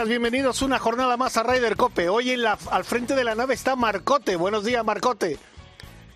Días, 0.00 0.08
bienvenidos 0.08 0.62
una 0.62 0.78
jornada 0.78 1.18
más 1.18 1.36
a 1.36 1.42
Ryder 1.42 1.76
Cope. 1.76 2.08
Hoy 2.08 2.30
en 2.30 2.42
la, 2.42 2.58
al 2.70 2.84
frente 2.84 3.14
de 3.14 3.22
la 3.22 3.34
nave 3.34 3.52
está 3.52 3.76
Marcote. 3.76 4.36
Buenos 4.36 4.64
días, 4.64 4.82
Marcote. 4.82 5.38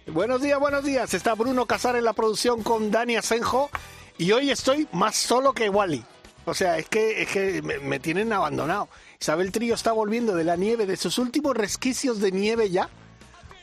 Buenos 0.06 0.40
días, 0.40 0.58
buenos 0.58 0.84
días. 0.84 1.12
Está 1.12 1.34
Bruno 1.34 1.66
Casar 1.66 1.94
en 1.96 2.04
la 2.04 2.14
producción 2.14 2.62
con 2.62 2.90
Dani 2.90 3.16
Asenjo. 3.16 3.68
Y 4.16 4.32
hoy 4.32 4.50
estoy 4.50 4.88
más 4.92 5.16
solo 5.16 5.52
que 5.52 5.68
Wally. 5.68 6.02
O 6.46 6.54
sea, 6.54 6.78
es 6.78 6.88
que, 6.88 7.22
es 7.22 7.28
que 7.28 7.60
me 7.60 7.98
tienen 8.00 8.32
abandonado. 8.32 8.88
Isabel 9.20 9.52
Trillo 9.52 9.74
está 9.74 9.92
volviendo 9.92 10.34
de 10.34 10.44
la 10.44 10.56
nieve, 10.56 10.86
de 10.86 10.96
sus 10.96 11.18
últimos 11.18 11.54
resquicios 11.54 12.20
de 12.20 12.32
nieve 12.32 12.70
ya 12.70 12.88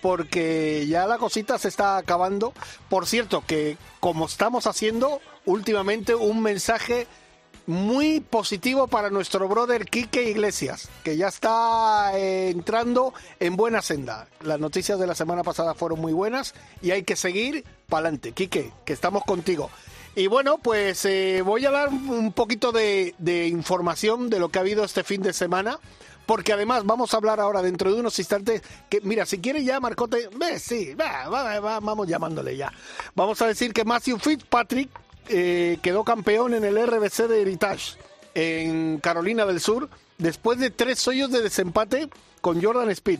porque 0.01 0.85
ya 0.88 1.07
la 1.07 1.17
cosita 1.17 1.57
se 1.57 1.67
está 1.67 1.98
acabando. 1.98 2.53
Por 2.90 3.07
cierto, 3.07 3.43
que 3.48 3.77
como 3.99 4.26
estamos 4.26 4.67
haciendo 4.67 5.20
últimamente 5.45 6.13
un 6.13 6.41
mensaje 6.41 7.07
muy 7.67 8.20
positivo 8.20 8.87
para 8.87 9.09
nuestro 9.09 9.48
brother 9.48 9.85
Quique 9.85 10.29
Iglesias, 10.29 10.90
que 11.04 11.17
ya 11.17 11.27
está 11.27 12.18
eh, 12.18 12.49
entrando 12.49 13.13
en 13.40 13.55
buena 13.55 13.81
senda. 13.81 14.27
Las 14.41 14.59
noticias 14.59 14.99
de 14.99 15.07
la 15.07 15.15
semana 15.15 15.43
pasada 15.43 15.73
fueron 15.73 15.99
muy 15.99 16.13
buenas 16.13 16.53
y 16.81 16.91
hay 16.91 17.03
que 17.03 17.15
seguir 17.15 17.63
para 17.87 18.07
adelante. 18.07 18.31
Quique, 18.31 18.71
que 18.85 18.93
estamos 18.93 19.23
contigo. 19.23 19.70
Y 20.15 20.27
bueno, 20.27 20.57
pues 20.57 21.05
eh, 21.05 21.41
voy 21.43 21.65
a 21.65 21.71
dar 21.71 21.90
un 21.90 22.34
poquito 22.34 22.71
de, 22.71 23.13
información 23.48 24.29
de 24.29 24.40
lo 24.40 24.49
que 24.49 24.59
ha 24.59 24.62
habido 24.62 24.84
este 24.84 25.03
fin 25.03 25.21
de 25.21 25.31
semana 25.31 25.79
porque 26.25 26.53
además 26.53 26.85
vamos 26.85 27.13
a 27.13 27.18
hablar 27.18 27.40
ahora 27.40 27.62
dentro 27.62 27.91
de 27.91 27.99
unos 27.99 28.18
instantes 28.20 28.62
que, 28.90 29.01
mira, 29.01 29.25
si 29.25 29.40
quiere 29.40 29.63
ya, 29.63 29.79
Marcote, 29.79 30.29
ve, 30.37 30.59
sí, 30.59 30.93
va, 30.93 31.79
vamos 31.79 32.07
llamándole 32.07 32.55
ya. 32.55 32.71
Vamos 33.15 33.41
a 33.41 33.48
decir 33.48 33.73
que 33.73 33.84
Matthew 33.84 34.18
Fitzpatrick 34.20 34.90
eh, 35.32 35.77
quedó 35.82 36.04
campeón 36.04 36.54
en 36.54 36.63
el 36.63 36.77
RBC 36.85 37.27
de 37.27 37.41
Heritage 37.41 37.98
en 38.34 38.99
Carolina 38.99 39.46
del 39.46 39.60
Sur 39.60 39.90
después 40.18 40.60
de 40.60 40.70
tres 40.70 41.07
hoyos 41.07 41.32
de 41.32 41.41
desempate 41.41 42.10
con 42.41 42.62
Jordan 42.62 42.90
Speed. 42.91 43.20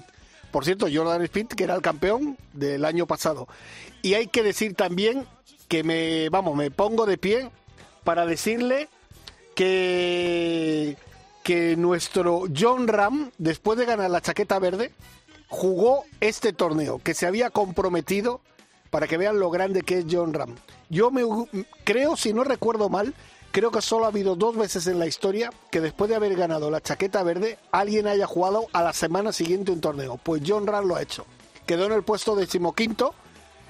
Por 0.52 0.66
cierto, 0.66 0.88
Jordan 0.94 1.22
Speed, 1.24 1.48
que 1.48 1.64
era 1.64 1.76
el 1.76 1.82
campeón 1.82 2.38
del 2.54 2.86
año 2.86 3.08
pasado. 3.08 3.48
Y 4.02 4.16
hay 4.16 4.28
que 4.28 4.44
decir 4.44 4.76
también 4.76 5.26
que 5.68 5.84
me, 5.84 6.30
vamos, 6.30 6.56
me 6.56 6.72
pongo 6.72 7.06
de 7.06 7.18
pie 7.18 7.50
para 8.04 8.26
decirle 8.26 8.90
que 9.56 10.98
que 11.44 11.76
nuestro 11.76 12.44
John 12.56 12.88
Ram, 12.88 13.32
después 13.38 13.78
de 13.78 13.86
ganar 13.86 14.10
la 14.10 14.22
chaqueta 14.22 14.60
verde, 14.60 14.92
jugó 15.48 16.04
este 16.20 16.54
torneo, 16.54 17.00
que 17.04 17.14
se 17.14 17.28
había 17.28 17.50
comprometido 17.50 18.42
para 18.92 19.08
que 19.08 19.18
vean 19.18 19.40
lo 19.40 19.50
grande 19.50 19.82
que 19.82 19.98
es 20.00 20.06
John 20.10 20.34
Ram. 20.34 20.56
Yo 20.90 21.10
me 21.10 21.24
creo, 21.84 22.16
si 22.16 22.34
no 22.34 22.44
recuerdo 22.44 22.90
mal, 22.90 23.16
creo 23.52 23.72
que 23.72 23.82
solo 23.82 24.06
ha 24.06 24.10
habido 24.10 24.36
dos 24.36 24.56
veces 24.56 24.86
en 24.86 25.00
la 25.00 25.08
historia 25.08 25.50
que 25.72 25.82
después 25.82 26.10
de 26.10 26.16
haber 26.16 26.36
ganado 26.36 26.70
la 26.70 26.82
chaqueta 26.82 27.24
verde, 27.24 27.58
alguien 27.72 28.06
haya 28.06 28.28
jugado 28.28 28.68
a 28.74 28.84
la 28.84 28.94
semana 28.94 29.32
siguiente 29.32 29.72
un 29.72 29.82
torneo. 29.82 30.20
Pues 30.22 30.44
John 30.46 30.68
Ram 30.68 30.86
lo 30.86 30.98
ha 30.98 31.02
hecho. 31.02 31.26
Quedó 31.66 31.86
en 31.86 31.94
el 31.94 32.04
puesto 32.04 32.36
decimoquinto. 32.36 33.16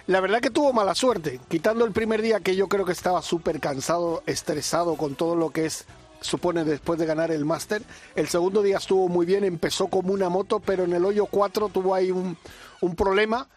La 0.08 0.20
verdad 0.20 0.42
que 0.42 0.50
tuvo 0.50 0.74
mala 0.74 0.96
suerte, 0.96 1.40
quitando 1.48 1.86
el 1.86 1.92
primer 1.92 2.24
día 2.24 2.40
que 2.40 2.56
yo 2.56 2.68
creo 2.68 2.86
que 2.86 2.92
estaba 2.92 3.22
súper 3.22 3.60
cansado, 3.60 4.24
estresado 4.26 4.96
con 4.96 5.16
todo 5.16 5.36
lo 5.36 5.52
que 5.52 5.68
es 5.68 5.86
supone 6.22 6.64
después 6.64 7.00
de 7.00 7.06
ganar 7.06 7.32
el 7.32 7.46
máster. 7.46 7.82
El 8.16 8.28
segundo 8.28 8.62
día 8.62 8.78
estuvo 8.78 9.08
muy 9.10 9.26
bien, 9.26 9.44
empezó 9.44 9.88
como 9.88 10.14
una 10.14 10.30
moto, 10.30 10.60
pero 10.60 10.84
en 10.84 10.94
el 10.94 11.04
hoyo 11.04 11.26
4 11.26 11.70
tuvo 11.70 11.94
ahí 11.94 12.12
un, 12.12 12.38
un, 12.82 12.96
problema 12.96 13.48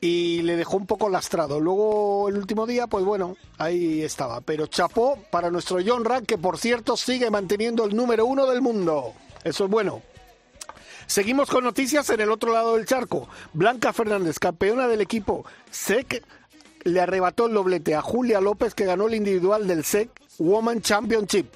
y 0.00 0.42
le 0.42 0.56
dejó 0.56 0.76
un 0.76 0.86
poco 0.86 1.08
lastrado. 1.08 1.60
Luego 1.60 2.28
el 2.28 2.36
último 2.36 2.66
día, 2.66 2.86
pues 2.86 3.04
bueno, 3.04 3.36
ahí 3.58 4.02
estaba. 4.02 4.40
Pero 4.40 4.66
chapó 4.66 5.18
para 5.30 5.50
nuestro 5.50 5.78
John 5.84 6.04
Rank, 6.04 6.26
que 6.26 6.38
por 6.38 6.58
cierto 6.58 6.96
sigue 6.96 7.30
manteniendo 7.30 7.84
el 7.84 7.96
número 7.96 8.26
uno 8.26 8.46
del 8.46 8.62
mundo. 8.62 9.12
Eso 9.44 9.64
es 9.64 9.70
bueno. 9.70 10.02
Seguimos 11.06 11.48
con 11.48 11.62
noticias 11.64 12.10
en 12.10 12.20
el 12.20 12.30
otro 12.30 12.52
lado 12.52 12.76
del 12.76 12.86
charco. 12.86 13.28
Blanca 13.52 13.92
Fernández, 13.92 14.38
campeona 14.40 14.88
del 14.88 15.00
equipo 15.00 15.44
SEC, 15.70 16.24
le 16.82 17.00
arrebató 17.00 17.46
el 17.46 17.54
doblete 17.54 17.94
a 17.94 18.02
Julia 18.02 18.40
López, 18.40 18.74
que 18.74 18.86
ganó 18.86 19.06
el 19.06 19.14
individual 19.14 19.68
del 19.68 19.84
SEC 19.84 20.10
Woman 20.38 20.82
Championship. 20.82 21.46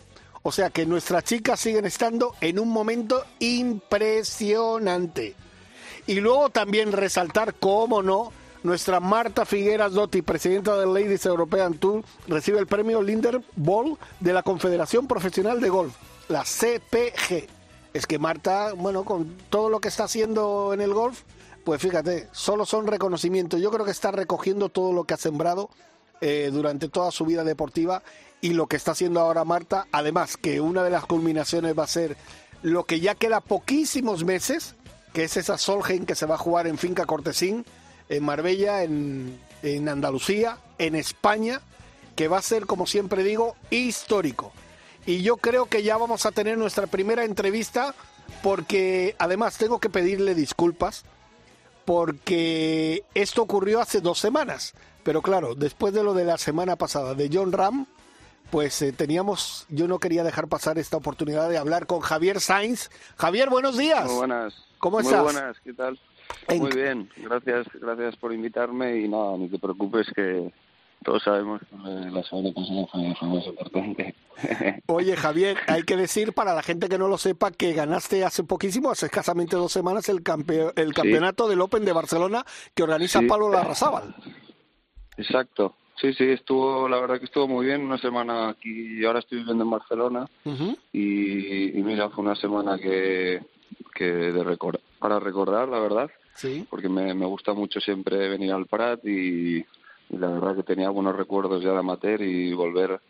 O 0.42 0.52
sea 0.52 0.70
que 0.70 0.86
nuestras 0.86 1.24
chicas 1.24 1.60
siguen 1.60 1.84
estando 1.84 2.34
en 2.40 2.58
un 2.58 2.68
momento 2.68 3.24
impresionante. 3.40 5.34
Y 6.06 6.20
luego 6.20 6.50
también 6.50 6.92
resaltar, 6.92 7.54
cómo 7.54 8.02
no, 8.02 8.32
nuestra 8.62 9.00
Marta 9.00 9.44
Figueras 9.44 9.92
Dotti, 9.92 10.22
presidenta 10.22 10.76
del 10.76 10.92
Ladies 10.92 11.26
European 11.26 11.74
Tour, 11.74 12.04
recibe 12.28 12.58
el 12.58 12.66
premio 12.66 13.02
Linder 13.02 13.40
Ball 13.56 13.96
de 14.20 14.32
la 14.32 14.42
Confederación 14.42 15.06
Profesional 15.06 15.60
de 15.60 15.68
Golf, 15.68 15.94
la 16.28 16.44
CPG. 16.44 17.48
Es 17.92 18.06
que 18.06 18.18
Marta, 18.18 18.72
bueno, 18.74 19.04
con 19.04 19.36
todo 19.50 19.68
lo 19.68 19.80
que 19.80 19.88
está 19.88 20.04
haciendo 20.04 20.72
en 20.72 20.80
el 20.80 20.92
golf, 20.94 21.22
pues 21.64 21.80
fíjate, 21.82 22.28
solo 22.32 22.66
son 22.66 22.86
reconocimientos. 22.86 23.60
Yo 23.60 23.70
creo 23.70 23.84
que 23.84 23.90
está 23.90 24.10
recogiendo 24.10 24.68
todo 24.68 24.92
lo 24.92 25.04
que 25.04 25.14
ha 25.14 25.18
sembrado 25.18 25.70
eh, 26.20 26.50
durante 26.52 26.88
toda 26.88 27.10
su 27.10 27.24
vida 27.24 27.44
deportiva 27.44 28.02
y 28.40 28.50
lo 28.50 28.66
que 28.66 28.76
está 28.76 28.92
haciendo 28.92 29.20
ahora 29.20 29.44
Marta. 29.44 29.86
Además, 29.92 30.36
que 30.36 30.60
una 30.60 30.82
de 30.82 30.90
las 30.90 31.06
culminaciones 31.06 31.78
va 31.78 31.84
a 31.84 31.88
ser 31.88 32.16
lo 32.62 32.84
que 32.84 33.00
ya 33.00 33.14
queda 33.14 33.40
poquísimos 33.40 34.24
meses, 34.24 34.74
que 35.12 35.24
es 35.24 35.36
esa 35.36 35.58
Solheim 35.58 36.06
que 36.06 36.14
se 36.14 36.26
va 36.26 36.36
a 36.36 36.38
jugar 36.38 36.66
en 36.66 36.78
Finca 36.78 37.06
Cortesín, 37.06 37.64
en 38.08 38.24
Marbella, 38.24 38.82
en, 38.82 39.38
en 39.62 39.88
Andalucía, 39.88 40.58
en 40.78 40.94
España, 40.94 41.60
que 42.16 42.28
va 42.28 42.38
a 42.38 42.42
ser, 42.42 42.66
como 42.66 42.86
siempre 42.86 43.22
digo, 43.22 43.56
histórico. 43.70 44.52
Y 45.06 45.22
yo 45.22 45.36
creo 45.36 45.66
que 45.66 45.82
ya 45.82 45.96
vamos 45.96 46.26
a 46.26 46.32
tener 46.32 46.58
nuestra 46.58 46.86
primera 46.86 47.24
entrevista, 47.24 47.94
porque 48.42 49.16
además 49.18 49.56
tengo 49.56 49.78
que 49.78 49.90
pedirle 49.90 50.34
disculpas, 50.34 51.04
porque 51.84 53.04
esto 53.14 53.42
ocurrió 53.42 53.80
hace 53.80 54.00
dos 54.00 54.18
semanas. 54.18 54.74
Pero 55.02 55.22
claro, 55.22 55.54
después 55.54 55.94
de 55.94 56.04
lo 56.04 56.14
de 56.14 56.24
la 56.24 56.38
semana 56.38 56.76
pasada 56.76 57.14
de 57.14 57.30
John 57.32 57.52
Ram, 57.52 57.86
pues 58.50 58.82
eh, 58.82 58.92
teníamos, 58.92 59.66
yo 59.68 59.88
no 59.88 59.98
quería 59.98 60.24
dejar 60.24 60.48
pasar 60.48 60.78
esta 60.78 60.96
oportunidad 60.96 61.48
de 61.48 61.58
hablar 61.58 61.86
con 61.86 62.00
Javier 62.00 62.40
Sainz. 62.40 62.90
Javier, 63.16 63.48
buenos 63.48 63.78
días. 63.78 64.04
Muy 64.06 64.16
buenas. 64.16 64.69
¿Cómo 64.80 64.96
Muy 64.98 65.06
estás? 65.06 65.22
buenas, 65.22 65.60
¿qué 65.60 65.72
tal? 65.74 65.98
En- 66.48 66.58
Muy 66.58 66.72
bien, 66.72 67.08
gracias, 67.18 67.66
gracias 67.80 68.16
por 68.16 68.32
invitarme 68.32 68.98
y 68.98 69.08
nada, 69.08 69.36
ni 69.36 69.48
te 69.48 69.58
preocupes 69.58 70.06
que 70.14 70.50
todos 71.04 71.22
sabemos 71.22 71.60
que 71.60 71.76
la 71.76 72.22
semana 72.24 72.50
pasada 72.52 72.86
fue, 72.90 73.14
fue 73.14 73.28
más 73.28 73.46
importante. 73.46 74.14
Oye, 74.86 75.16
Javier, 75.16 75.58
hay 75.68 75.82
que 75.82 75.96
decir 75.96 76.32
para 76.32 76.54
la 76.54 76.62
gente 76.62 76.88
que 76.88 76.98
no 76.98 77.08
lo 77.08 77.18
sepa 77.18 77.50
que 77.50 77.72
ganaste 77.74 78.24
hace 78.24 78.42
poquísimo, 78.42 78.90
hace 78.90 79.06
escasamente 79.06 79.54
dos 79.56 79.70
semanas, 79.70 80.08
el, 80.08 80.24
campe- 80.24 80.72
el 80.76 80.92
campeonato 80.94 81.46
del 81.48 81.60
Open 81.60 81.84
de 81.84 81.92
Barcelona 81.92 82.44
que 82.74 82.82
organiza 82.82 83.20
Sí. 83.20 83.26
Pablo 83.26 83.50
Larrazábal. 83.50 84.14
Exacto. 85.16 85.76
Sí, 86.00 86.14
sí, 86.14 86.24
estuvo, 86.24 86.88
la 86.88 86.98
verdad 86.98 87.18
que 87.18 87.26
estuvo 87.26 87.46
muy 87.46 87.66
bien, 87.66 87.82
una 87.82 87.98
semana 87.98 88.48
aquí, 88.48 89.04
ahora 89.04 89.18
estoy 89.18 89.38
viviendo 89.40 89.64
en 89.64 89.70
Barcelona 89.70 90.26
y, 90.94 91.78
y 91.78 91.82
mira, 91.82 92.08
fue 92.08 92.24
una 92.24 92.34
semana 92.36 92.78
que, 92.78 93.42
que 93.94 94.04
de 94.04 94.42
recor- 94.44 94.80
para 94.98 95.18
recordar, 95.20 95.68
la 95.68 95.78
verdad, 95.80 96.10
Sí. 96.34 96.66
porque 96.70 96.88
me, 96.88 97.12
me 97.14 97.26
gusta 97.26 97.52
mucho 97.52 97.80
siempre 97.80 98.28
venir 98.28 98.52
al 98.52 98.66
Prat 98.66 99.04
y, 99.04 99.58
y 99.58 100.16
la 100.16 100.28
verdad 100.28 100.56
que 100.56 100.62
tenía 100.62 100.90
buenos 100.90 101.16
recuerdos 101.16 101.62
ya 101.62 101.72
de 101.72 101.78
amateur 101.78 102.22
y 102.22 102.52
volver 102.54 103.00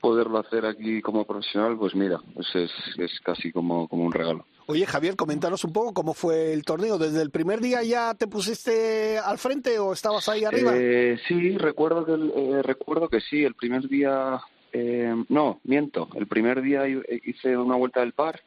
poderlo 0.00 0.38
hacer 0.38 0.66
aquí 0.66 1.00
como 1.00 1.24
profesional, 1.24 1.76
pues 1.78 1.94
mira, 1.94 2.20
pues 2.34 2.46
es, 2.54 2.70
es 2.98 3.18
casi 3.24 3.50
como, 3.50 3.88
como 3.88 4.04
un 4.04 4.12
regalo. 4.12 4.44
Oye, 4.66 4.84
Javier, 4.84 5.16
coméntanos 5.16 5.64
un 5.64 5.72
poco 5.72 5.94
cómo 5.94 6.12
fue 6.12 6.52
el 6.52 6.64
torneo. 6.64 6.98
¿Desde 6.98 7.22
el 7.22 7.30
primer 7.30 7.60
día 7.60 7.82
ya 7.82 8.14
te 8.14 8.26
pusiste 8.28 9.18
al 9.18 9.38
frente 9.38 9.78
o 9.78 9.92
estabas 9.92 10.28
ahí 10.28 10.44
arriba? 10.44 10.72
Eh, 10.76 11.18
sí, 11.26 11.56
recuerdo 11.56 12.04
que 12.04 12.12
eh, 12.12 12.62
recuerdo 12.62 13.08
que 13.08 13.20
sí. 13.20 13.42
El 13.42 13.54
primer 13.54 13.88
día, 13.88 14.38
eh, 14.78 15.24
no, 15.28 15.60
miento. 15.64 16.08
El 16.14 16.26
primer 16.26 16.60
día 16.62 16.86
hi- 16.88 17.02
hice 17.24 17.56
una 17.56 17.76
vuelta 17.76 18.00
del 18.00 18.12
par, 18.12 18.40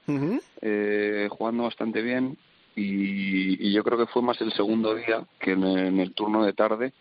eh, 0.62 1.28
jugando 1.32 1.64
bastante 1.64 2.02
bien 2.02 2.38
y, 2.76 3.68
y 3.68 3.72
yo 3.74 3.84
creo 3.84 3.98
que 3.98 4.06
fue 4.12 4.22
más 4.22 4.40
el 4.42 4.52
segundo 4.54 4.94
día 4.96 5.24
que 5.40 5.52
en, 5.52 5.64
en 5.66 6.00
el 6.00 6.14
turno 6.14 6.44
de 6.44 6.54
tarde 6.54 6.94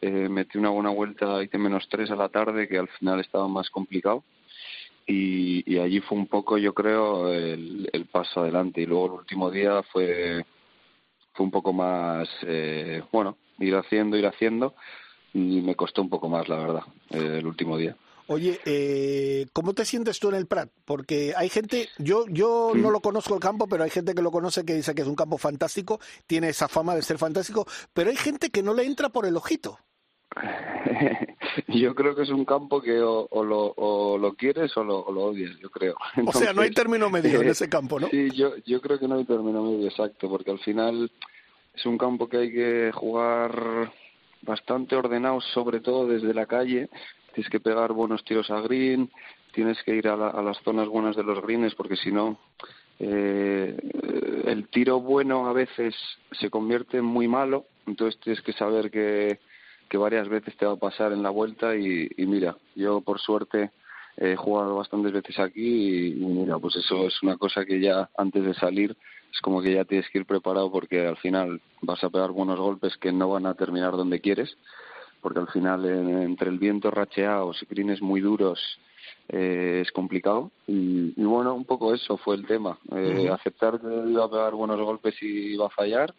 eh, 0.00 0.28
metí 0.28 0.58
una 0.58 0.70
buena 0.70 0.90
vuelta, 0.90 1.42
hice 1.42 1.58
menos 1.58 1.86
tres 1.88 2.10
a 2.10 2.16
la 2.16 2.28
tarde 2.28 2.66
que 2.68 2.78
al 2.78 2.88
final 2.88 3.20
estaba 3.20 3.46
más 3.48 3.70
complicado 3.70 4.24
y, 5.06 5.62
y 5.72 5.78
allí 5.78 6.00
fue 6.00 6.18
un 6.18 6.26
poco 6.26 6.56
yo 6.58 6.72
creo 6.72 7.30
el, 7.32 7.88
el 7.92 8.06
paso 8.06 8.40
adelante 8.40 8.80
y 8.80 8.86
luego 8.86 9.06
el 9.06 9.12
último 9.12 9.50
día 9.50 9.82
fue 9.92 10.44
fue 11.34 11.44
un 11.44 11.50
poco 11.50 11.72
más, 11.72 12.28
eh, 12.46 13.02
bueno, 13.10 13.36
ir 13.58 13.74
haciendo, 13.74 14.16
ir 14.16 14.24
haciendo, 14.26 14.74
y 15.32 15.60
me 15.62 15.74
costó 15.74 16.00
un 16.00 16.08
poco 16.08 16.28
más, 16.28 16.48
la 16.48 16.56
verdad, 16.56 16.82
eh, 17.10 17.38
el 17.40 17.46
último 17.46 17.76
día. 17.76 17.96
Oye, 18.26 18.58
eh, 18.64 19.46
¿cómo 19.52 19.74
te 19.74 19.84
sientes 19.84 20.18
tú 20.18 20.30
en 20.30 20.36
el 20.36 20.46
Prat? 20.46 20.70
Porque 20.84 21.34
hay 21.36 21.48
gente, 21.48 21.88
yo 21.98 22.24
yo 22.28 22.72
no 22.74 22.90
lo 22.90 23.00
conozco 23.00 23.34
el 23.34 23.40
campo, 23.40 23.66
pero 23.66 23.84
hay 23.84 23.90
gente 23.90 24.14
que 24.14 24.22
lo 24.22 24.30
conoce 24.30 24.64
que 24.64 24.74
dice 24.74 24.94
que 24.94 25.02
es 25.02 25.08
un 25.08 25.16
campo 25.16 25.36
fantástico, 25.36 26.00
tiene 26.26 26.48
esa 26.48 26.68
fama 26.68 26.94
de 26.94 27.02
ser 27.02 27.18
fantástico, 27.18 27.66
pero 27.92 28.10
hay 28.10 28.16
gente 28.16 28.50
que 28.50 28.62
no 28.62 28.72
le 28.72 28.84
entra 28.84 29.10
por 29.10 29.26
el 29.26 29.36
ojito. 29.36 29.78
yo 31.68 31.94
creo 31.94 32.14
que 32.14 32.22
es 32.22 32.30
un 32.30 32.44
campo 32.44 32.80
que 32.80 33.00
o, 33.00 33.28
lo, 33.44 33.74
o 33.76 34.18
lo, 34.18 34.34
quieres 34.34 34.76
o 34.76 34.84
lo, 34.84 35.00
odias, 35.00 35.56
yo 35.60 35.70
creo. 35.70 35.94
o 36.26 36.32
sea, 36.32 36.52
no 36.52 36.62
hay 36.62 36.70
término 36.70 37.10
medio 37.10 37.42
en 37.42 37.48
ese 37.50 37.68
campo, 37.68 38.00
¿no? 38.00 38.08
Sí, 38.08 38.30
yo, 38.30 38.56
yo 38.64 38.80
creo 38.80 38.98
que 38.98 39.06
no 39.06 39.16
hay 39.16 39.24
término 39.24 39.62
medio 39.62 39.88
exacto, 39.88 40.28
porque 40.28 40.50
al 40.50 40.58
final 40.60 41.10
es 41.74 41.86
un 41.86 41.98
campo 41.98 42.28
que 42.28 42.38
hay 42.38 42.52
que 42.52 42.90
jugar 42.94 43.92
bastante 44.42 44.96
ordenado, 44.96 45.40
sobre 45.40 45.80
todo 45.80 46.06
desde 46.06 46.34
la 46.34 46.46
calle, 46.46 46.88
tienes 47.34 47.50
que 47.50 47.60
pegar 47.60 47.92
buenos 47.92 48.24
tiros 48.24 48.50
a 48.50 48.60
green, 48.60 49.10
tienes 49.52 49.82
que 49.82 49.94
ir 49.94 50.08
a, 50.08 50.16
las 50.16 50.58
zonas 50.62 50.88
buenas 50.88 51.16
de 51.16 51.24
los 51.24 51.42
greens 51.42 51.74
porque 51.74 51.96
si 51.96 52.10
no 52.10 52.38
eh, 52.98 53.76
el 54.46 54.68
tiro 54.68 55.00
bueno 55.00 55.46
a 55.46 55.52
veces 55.52 55.94
se 56.32 56.48
convierte 56.48 56.98
en 56.98 57.04
muy 57.04 57.28
malo, 57.28 57.66
entonces 57.86 58.20
tienes 58.20 58.40
que 58.42 58.52
saber 58.52 58.90
que, 58.90 59.40
que 59.88 59.98
varias 59.98 60.28
veces 60.28 60.56
te 60.56 60.66
va 60.66 60.72
a 60.72 60.76
pasar 60.76 61.12
en 61.12 61.22
la 61.22 61.30
vuelta 61.30 61.76
y, 61.76 62.08
mira, 62.18 62.56
yo 62.74 63.00
por 63.00 63.20
suerte 63.20 63.70
he 64.16 64.36
jugado 64.36 64.76
bastantes 64.76 65.12
veces 65.12 65.38
aquí 65.40 66.08
y, 66.08 66.14
mira, 66.14 66.58
pues 66.58 66.76
eso 66.76 67.06
es 67.06 67.20
una 67.22 67.36
cosa 67.36 67.64
que 67.64 67.80
ya 67.80 68.08
antes 68.16 68.44
de 68.44 68.54
salir 68.54 68.96
es 69.32 69.40
como 69.40 69.60
que 69.60 69.72
ya 69.72 69.84
tienes 69.84 70.08
que 70.10 70.18
ir 70.18 70.26
preparado 70.26 70.70
porque 70.70 71.04
al 71.04 71.16
final 71.16 71.60
vas 71.82 72.02
a 72.04 72.10
pegar 72.10 72.30
buenos 72.30 72.60
golpes 72.60 72.96
que 72.96 73.10
no 73.10 73.28
van 73.28 73.46
a 73.46 73.54
terminar 73.54 73.92
donde 73.92 74.20
quieres 74.20 74.56
porque 75.24 75.40
al 75.40 75.48
final 75.48 75.86
entre 75.86 76.50
el 76.50 76.58
viento 76.58 76.90
racheado, 76.90 77.50
y 77.58 77.64
greens 77.64 78.02
muy 78.02 78.20
duros, 78.20 78.60
eh, 79.30 79.80
es 79.82 79.90
complicado. 79.90 80.50
Y, 80.66 81.14
bueno, 81.16 81.54
un 81.54 81.64
poco 81.64 81.94
eso 81.94 82.18
fue 82.18 82.36
el 82.36 82.46
tema. 82.46 82.78
Eh, 82.94 83.30
aceptar 83.32 83.80
que 83.80 83.86
iba 83.86 84.26
a 84.26 84.30
pegar 84.30 84.52
buenos 84.52 84.78
golpes 84.78 85.14
y 85.22 85.54
iba 85.54 85.64
a 85.64 85.70
fallar. 85.70 86.14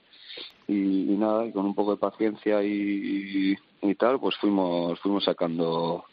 Y, 0.68 0.74
nada, 1.20 1.46
y 1.46 1.52
con 1.52 1.68
un 1.68 1.76
poco 1.76 1.92
de 1.92 1.98
paciencia 1.98 2.64
y, 2.64 3.56
tal, 4.00 4.20
pues 4.20 4.36
fuimos, 4.38 5.00
fuimos 5.02 5.24
sacando 5.24 6.04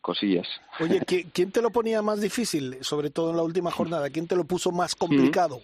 cosillas. 0.00 0.46
Oye, 0.78 1.00
¿quién 1.32 1.50
te 1.50 1.60
lo 1.60 1.70
ponía 1.70 2.02
más 2.02 2.20
difícil, 2.20 2.76
sobre 2.82 3.10
todo 3.10 3.30
en 3.30 3.36
la 3.36 3.42
última 3.42 3.72
jornada? 3.72 4.10
¿Quién 4.10 4.28
te 4.28 4.36
lo 4.36 4.44
puso 4.44 4.70
más 4.70 4.94
complicado? 4.94 5.58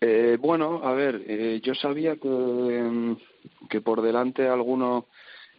Eh, 0.00 0.38
bueno, 0.40 0.80
a 0.84 0.92
ver, 0.92 1.60
yo 1.60 1.74
sabía 1.74 2.16
que, 2.16 3.14
que 3.68 3.82
por 3.82 4.00
delante 4.00 4.48
alguno 4.48 5.04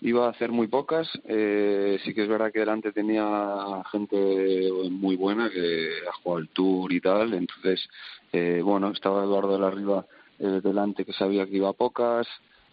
iba 0.02 0.28
a 0.28 0.30
hacer 0.30 0.52
muy 0.52 0.68
pocas. 0.68 1.08
Eh, 1.26 2.00
sí 2.04 2.14
que 2.14 2.24
es 2.24 2.30
verdad 2.30 2.52
que 2.52 2.60
delante 2.60 2.92
tenía 2.92 3.84
gente 3.92 4.70
muy 4.90 5.16
buena 5.16 5.50
que 5.50 5.90
ha 6.08 6.14
jugado 6.22 6.40
el 6.40 6.50
Tour 6.50 6.92
y 6.94 7.02
tal. 7.02 7.34
Entonces, 7.34 7.88
eh, 8.32 8.62
bueno, 8.64 8.92
estaba 8.92 9.24
Eduardo 9.24 9.54
de 9.54 9.60
la 9.60 9.72
Riva 9.72 10.06
eh, 10.40 10.62
delante 10.64 11.06
que 11.06 11.14
sabía 11.14 11.46
que 11.46 11.58
iba 11.58 11.70
a 11.70 11.74
pocas. 11.74 12.28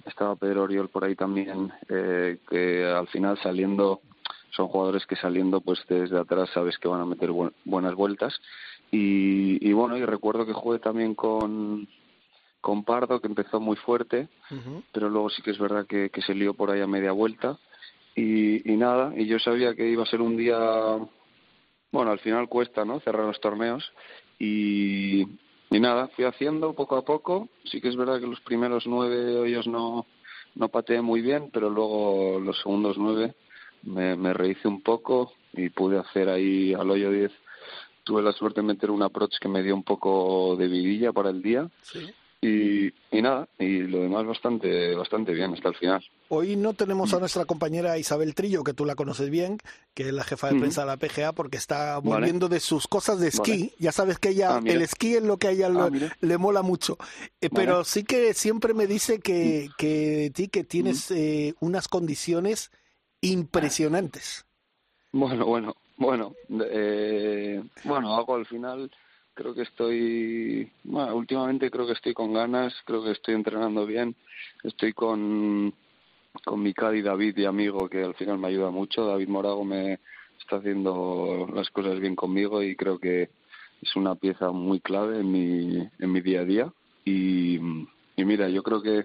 Estaba 0.05 0.37
Pedro 0.37 0.63
Oriol 0.63 0.89
por 0.89 1.03
ahí 1.03 1.17
también, 1.17 1.73
que 1.89 2.85
al 2.85 3.09
final 3.09 3.37
saliendo, 3.43 4.03
son 4.51 4.69
jugadores 4.69 5.05
que 5.05 5.17
saliendo 5.17 5.61
pues 5.61 5.81
desde 5.89 6.17
atrás 6.17 6.49
sabes 6.55 6.79
que 6.79 6.87
van 6.87 7.01
a 7.01 7.07
meter 7.07 7.31
buenas 7.65 7.95
vueltas. 7.97 8.41
Y, 8.93 9.69
y 9.69 9.73
bueno, 9.73 9.97
y 9.97 10.05
recuerdo 10.05 10.47
que 10.47 10.53
jugué 10.53 10.79
también 10.79 11.17
con, 11.17 11.89
con 12.67 12.83
Pardo, 12.83 13.21
que 13.21 13.29
empezó 13.29 13.61
muy 13.61 13.77
fuerte, 13.77 14.27
pero 14.91 15.09
luego 15.09 15.31
sí 15.31 15.41
que 15.41 15.53
es 15.53 15.59
verdad 15.61 15.87
que, 15.87 16.11
se 16.27 16.35
lió 16.35 16.53
por 16.53 16.73
ahí 16.73 16.81
a 16.81 16.89
media 16.89 17.13
vuelta. 17.13 17.61
Y, 18.17 18.61
nada, 18.67 19.13
y 19.17 19.29
yo 19.29 19.39
sabía 19.39 19.77
que 19.77 19.89
iba 19.89 20.03
a 20.03 20.07
ser 20.07 20.21
un 20.21 20.37
día, 20.37 20.59
bueno, 21.93 22.11
al 22.11 22.19
final 22.19 22.49
cuesta, 22.49 22.85
¿no? 22.85 22.99
Cerrar 22.99 23.25
los 23.25 23.41
torneos. 23.41 23.93
Y, 24.41 25.21
y 25.71 25.79
nada, 25.79 26.09
fui 26.09 26.25
haciendo 26.25 26.73
poco 26.73 26.97
a 26.97 27.05
poco. 27.05 27.49
Sí 27.67 27.81
que 27.81 27.87
es 27.87 27.95
verdad 27.95 28.19
que 28.19 28.27
los 28.27 28.41
primeros 28.41 28.85
nueve 28.85 29.37
hoyos 29.37 29.69
no, 29.69 30.05
no 30.57 30.69
pateé 30.69 31.01
muy 31.03 31.21
bien, 31.21 31.51
pero 31.53 31.71
luego 31.71 32.41
los 32.41 32.59
segundos 32.59 32.99
nueve 32.99 33.37
me, 33.85 34.17
me 34.17 34.35
rehice 34.35 34.67
un 34.67 34.83
poco 34.83 35.35
y 35.53 35.69
pude 35.69 35.99
hacer 36.01 36.29
ahí 36.31 36.75
al 36.75 36.91
hoyo 36.91 37.13
diez. 37.13 37.31
Tuve 38.03 38.23
la 38.23 38.33
suerte 38.33 38.61
de 38.61 38.67
meter 38.67 38.91
un 38.91 39.05
approach 39.05 39.39
que 39.41 39.49
me 39.49 39.63
dio 39.63 39.77
un 39.77 39.85
poco 39.85 40.57
de 40.57 40.67
vidilla 40.67 41.13
para 41.13 41.31
el 41.31 41.43
día. 41.43 41.71
¿Sí? 41.83 42.13
Y, 42.43 42.93
nada, 43.11 43.49
y 43.59 43.79
lo 43.81 44.03
demás 44.03 44.27
bastante, 44.27 44.95
bastante 44.95 45.33
bien 45.33 45.55
hasta 45.55 45.71
el 45.71 45.75
final. 45.75 46.05
Hoy 46.29 46.55
no 46.55 46.75
tenemos 46.75 47.13
a 47.13 47.17
mm. 47.17 47.21
nuestra 47.21 47.45
compañera 47.45 47.99
Isabel 47.99 48.35
Trillo, 48.35 48.63
que 48.63 48.75
tú 48.75 48.85
la 48.85 48.95
conoces 48.95 49.31
bien, 49.31 49.59
que 49.95 50.05
es 50.05 50.13
la 50.13 50.23
jefa 50.23 50.53
de 50.53 50.59
prensa 50.59 50.83
de 50.83 50.87
la 50.89 50.97
PGA, 50.97 51.33
porque 51.33 51.57
está 51.57 51.99
volviendo 51.99 52.49
de 52.49 52.61
sus 52.61 52.87
cosas 52.87 53.19
de 53.19 53.29
esquí. 53.29 53.73
Ya 53.79 53.91
sabes 53.91 54.19
que 54.19 54.31
ella, 54.31 54.57
ah, 54.57 54.61
el 54.65 54.83
esquí 54.83 55.15
es 55.15 55.23
lo 55.23 55.39
que 55.39 55.49
a 55.49 55.51
ella 55.51 55.69
ah, 55.75 55.91
le 56.21 56.39
mola 56.39 56.63
mucho. 56.63 56.99
Eh, 57.41 57.49
pero 57.53 57.85
sí 57.85 58.05
que 58.05 58.35
siempre 58.35 58.75
me 58.75 58.87
dice 58.87 59.19
que, 59.19 59.69
mm. 59.71 59.73
que 59.79 60.31
ti 60.35 60.49
que 60.49 60.63
tienes 60.63 61.11
mm. 61.11 61.15
eh, 61.17 61.55
unas 61.61 61.89
condiciones 61.89 62.71
impresionantes. 63.23 64.47
Bueno, 65.13 65.47
bueno, 65.47 65.75
bueno, 65.97 66.35
eh, 66.71 67.63
bueno, 67.85 68.15
hago 68.15 68.37
al 68.37 68.47
final 68.47 68.91
creo 69.37 69.55
que 69.55 69.63
estoy, 69.63 70.69
bueno, 70.83 71.15
últimamente 71.15 71.71
creo 71.71 71.87
que 71.87 71.93
estoy 71.93 72.15
con 72.15 72.33
ganas, 72.33 72.75
creo 72.87 73.05
que 73.05 73.11
estoy 73.13 73.35
entrenando 73.35 73.85
bien, 73.85 74.17
estoy 74.65 74.95
con, 74.95 75.73
con 76.43 76.63
mi 76.63 76.73
Cadi 76.73 77.03
David 77.03 77.37
y 77.37 77.45
amigo 77.45 77.89
que 77.89 78.03
al 78.03 78.15
final 78.15 78.39
me 78.39 78.49
ayuda 78.49 78.71
mucho, 78.71 79.07
David 79.07 79.29
Morago 79.29 79.63
me 79.65 80.01
está 80.41 80.57
haciendo 80.57 81.47
las 81.55 81.69
cosas 81.71 82.01
bien 82.01 82.17
conmigo 82.17 82.63
y 82.63 82.75
creo 82.77 82.99
que 82.99 83.29
es 83.83 83.95
una 83.95 84.15
pieza 84.15 84.51
muy 84.53 84.81
clave 84.81 85.21
en 85.21 85.31
mi, 85.31 85.87
en 85.99 86.13
mi 86.13 86.21
día 86.23 86.41
a 86.41 86.45
día. 86.45 86.73
Y, 87.05 87.57
y 88.17 88.25
mira, 88.25 88.49
yo 88.49 88.63
creo 88.63 88.81
que 88.81 89.05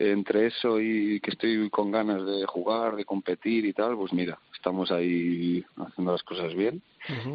entre 0.00 0.46
eso 0.46 0.80
y 0.80 1.20
que 1.20 1.32
estoy 1.32 1.68
con 1.70 1.90
ganas 1.90 2.24
de 2.24 2.46
jugar, 2.46 2.94
de 2.94 3.04
competir 3.04 3.64
y 3.64 3.72
tal, 3.72 3.96
pues 3.96 4.12
mira, 4.12 4.38
estamos 4.54 4.92
ahí 4.92 5.64
haciendo 5.76 6.12
las 6.12 6.22
cosas 6.22 6.54
bien 6.54 6.82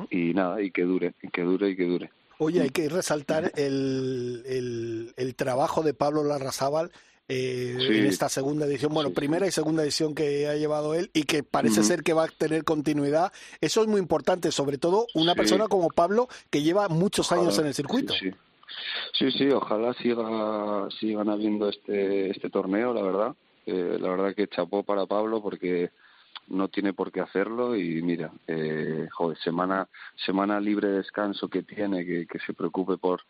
y 0.09 0.33
nada, 0.33 0.61
y 0.61 0.71
que 0.71 0.83
dure, 0.83 1.13
y 1.21 1.27
que 1.29 1.41
dure 1.41 1.71
y 1.71 1.75
que 1.75 1.85
dure. 1.85 2.09
Oye, 2.37 2.61
hay 2.61 2.69
que 2.69 2.87
resaltar 2.89 3.51
el, 3.55 5.13
el, 5.17 5.35
trabajo 5.35 5.83
de 5.83 5.93
Pablo 5.93 6.23
Larrazábal 6.23 6.91
eh, 7.27 7.75
en 7.79 8.05
esta 8.05 8.29
segunda 8.29 8.65
edición, 8.65 8.93
bueno, 8.93 9.11
primera 9.11 9.45
y 9.45 9.51
segunda 9.51 9.83
edición 9.83 10.15
que 10.15 10.47
ha 10.47 10.55
llevado 10.55 10.93
él 10.93 11.09
y 11.13 11.23
que 11.23 11.43
parece 11.43 11.83
ser 11.83 12.03
que 12.03 12.13
va 12.13 12.25
a 12.25 12.27
tener 12.27 12.63
continuidad. 12.63 13.33
Eso 13.61 13.81
es 13.81 13.87
muy 13.87 13.99
importante, 13.99 14.51
sobre 14.51 14.77
todo 14.77 15.07
una 15.13 15.35
persona 15.35 15.67
como 15.67 15.89
Pablo 15.89 16.27
que 16.49 16.61
lleva 16.61 16.87
muchos 16.87 17.31
años 17.31 17.57
en 17.59 17.67
el 17.67 17.73
circuito. 17.73 18.13
Sí, 19.13 19.31
sí, 19.31 19.49
ojalá 19.49 19.93
siga, 19.93 20.89
sigan 20.99 21.29
habiendo 21.29 21.69
este, 21.69 22.29
este 22.29 22.49
torneo, 22.49 22.93
la 22.93 23.01
verdad. 23.01 23.35
Eh, 23.65 23.97
la 23.99 24.09
verdad 24.09 24.35
que 24.35 24.47
chapó 24.47 24.83
para 24.83 25.05
Pablo 25.05 25.41
porque 25.41 25.91
no 26.47 26.67
tiene 26.67 26.93
por 26.93 27.11
qué 27.11 27.21
hacerlo 27.21 27.75
y 27.75 28.01
mira, 28.01 28.31
eh, 28.47 29.07
joder, 29.11 29.37
semana, 29.39 29.87
semana 30.25 30.59
libre 30.59 30.89
de 30.89 30.97
descanso 30.97 31.47
que 31.47 31.63
tiene, 31.63 32.05
que, 32.05 32.27
que 32.27 32.39
se 32.39 32.53
preocupe 32.53 32.97
por, 32.97 33.21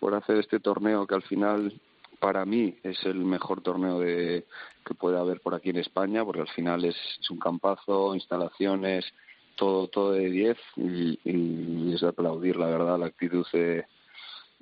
por 0.00 0.14
hacer 0.14 0.38
este 0.38 0.60
torneo 0.60 1.06
que 1.06 1.14
al 1.14 1.22
final 1.22 1.78
para 2.18 2.46
mí 2.46 2.74
es 2.82 3.04
el 3.04 3.16
mejor 3.16 3.60
torneo 3.60 4.00
de, 4.00 4.46
que 4.86 4.94
puede 4.94 5.18
haber 5.18 5.40
por 5.40 5.54
aquí 5.54 5.70
en 5.70 5.76
España, 5.76 6.24
porque 6.24 6.40
al 6.40 6.48
final 6.48 6.84
es, 6.84 6.96
es 7.20 7.30
un 7.30 7.38
campazo, 7.38 8.14
instalaciones, 8.14 9.04
todo, 9.56 9.88
todo 9.88 10.12
de 10.12 10.30
10 10.30 10.58
y, 10.76 11.18
y, 11.24 11.94
es 11.94 12.00
de 12.00 12.08
aplaudir, 12.08 12.56
la 12.56 12.66
verdad, 12.66 12.98
la 12.98 13.06
actitud 13.06 13.46
de, 13.52 13.84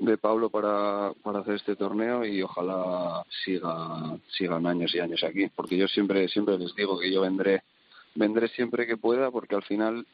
de 0.04 0.18
Pablo 0.18 0.50
para, 0.50 1.12
para 1.22 1.40
hacer 1.40 1.54
este 1.54 1.76
torneo 1.76 2.24
y 2.24 2.42
ojalá 2.42 3.24
siga, 3.44 4.18
sigan 4.36 4.66
años 4.66 4.92
y 4.94 4.98
años 4.98 5.22
aquí, 5.22 5.48
porque 5.54 5.76
yo 5.76 5.86
siempre, 5.86 6.26
siempre 6.28 6.58
les 6.58 6.74
digo 6.74 6.98
que 6.98 7.12
yo 7.12 7.20
vendré, 7.20 7.62
vendré 8.16 8.48
siempre 8.48 8.86
que 8.86 8.96
pueda, 8.96 9.30
porque 9.30 9.54
al 9.54 9.62
final 9.62 10.04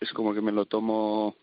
es 0.00 0.12
como 0.12 0.32
que 0.34 0.40
me 0.40 0.52
lo 0.52 0.66
tomo, 0.66 1.34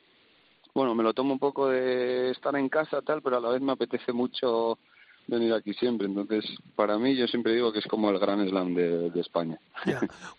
bueno, 0.74 0.96
me 0.96 1.04
lo 1.04 1.14
tomo 1.14 1.34
un 1.34 1.40
poco 1.40 1.68
de 1.68 2.32
estar 2.32 2.56
en 2.56 2.70
casa 2.70 3.02
tal, 3.02 3.22
pero 3.22 3.38
a 3.38 3.42
la 3.42 3.50
vez 3.50 3.62
me 3.62 3.74
apetece 3.74 4.14
mucho 4.14 4.78
venir 5.28 5.54
aquí 5.54 5.74
siempre. 5.74 6.08
Entonces, 6.08 6.46
para 6.78 6.98
mí, 6.98 7.16
yo 7.18 7.28
siempre 7.28 7.54
digo 7.54 7.74
que 7.74 7.80
es 7.80 7.88
como 7.88 8.10
el 8.10 8.20
gran 8.20 8.48
slam 8.48 8.74
de, 8.74 9.12
España. 9.16 9.60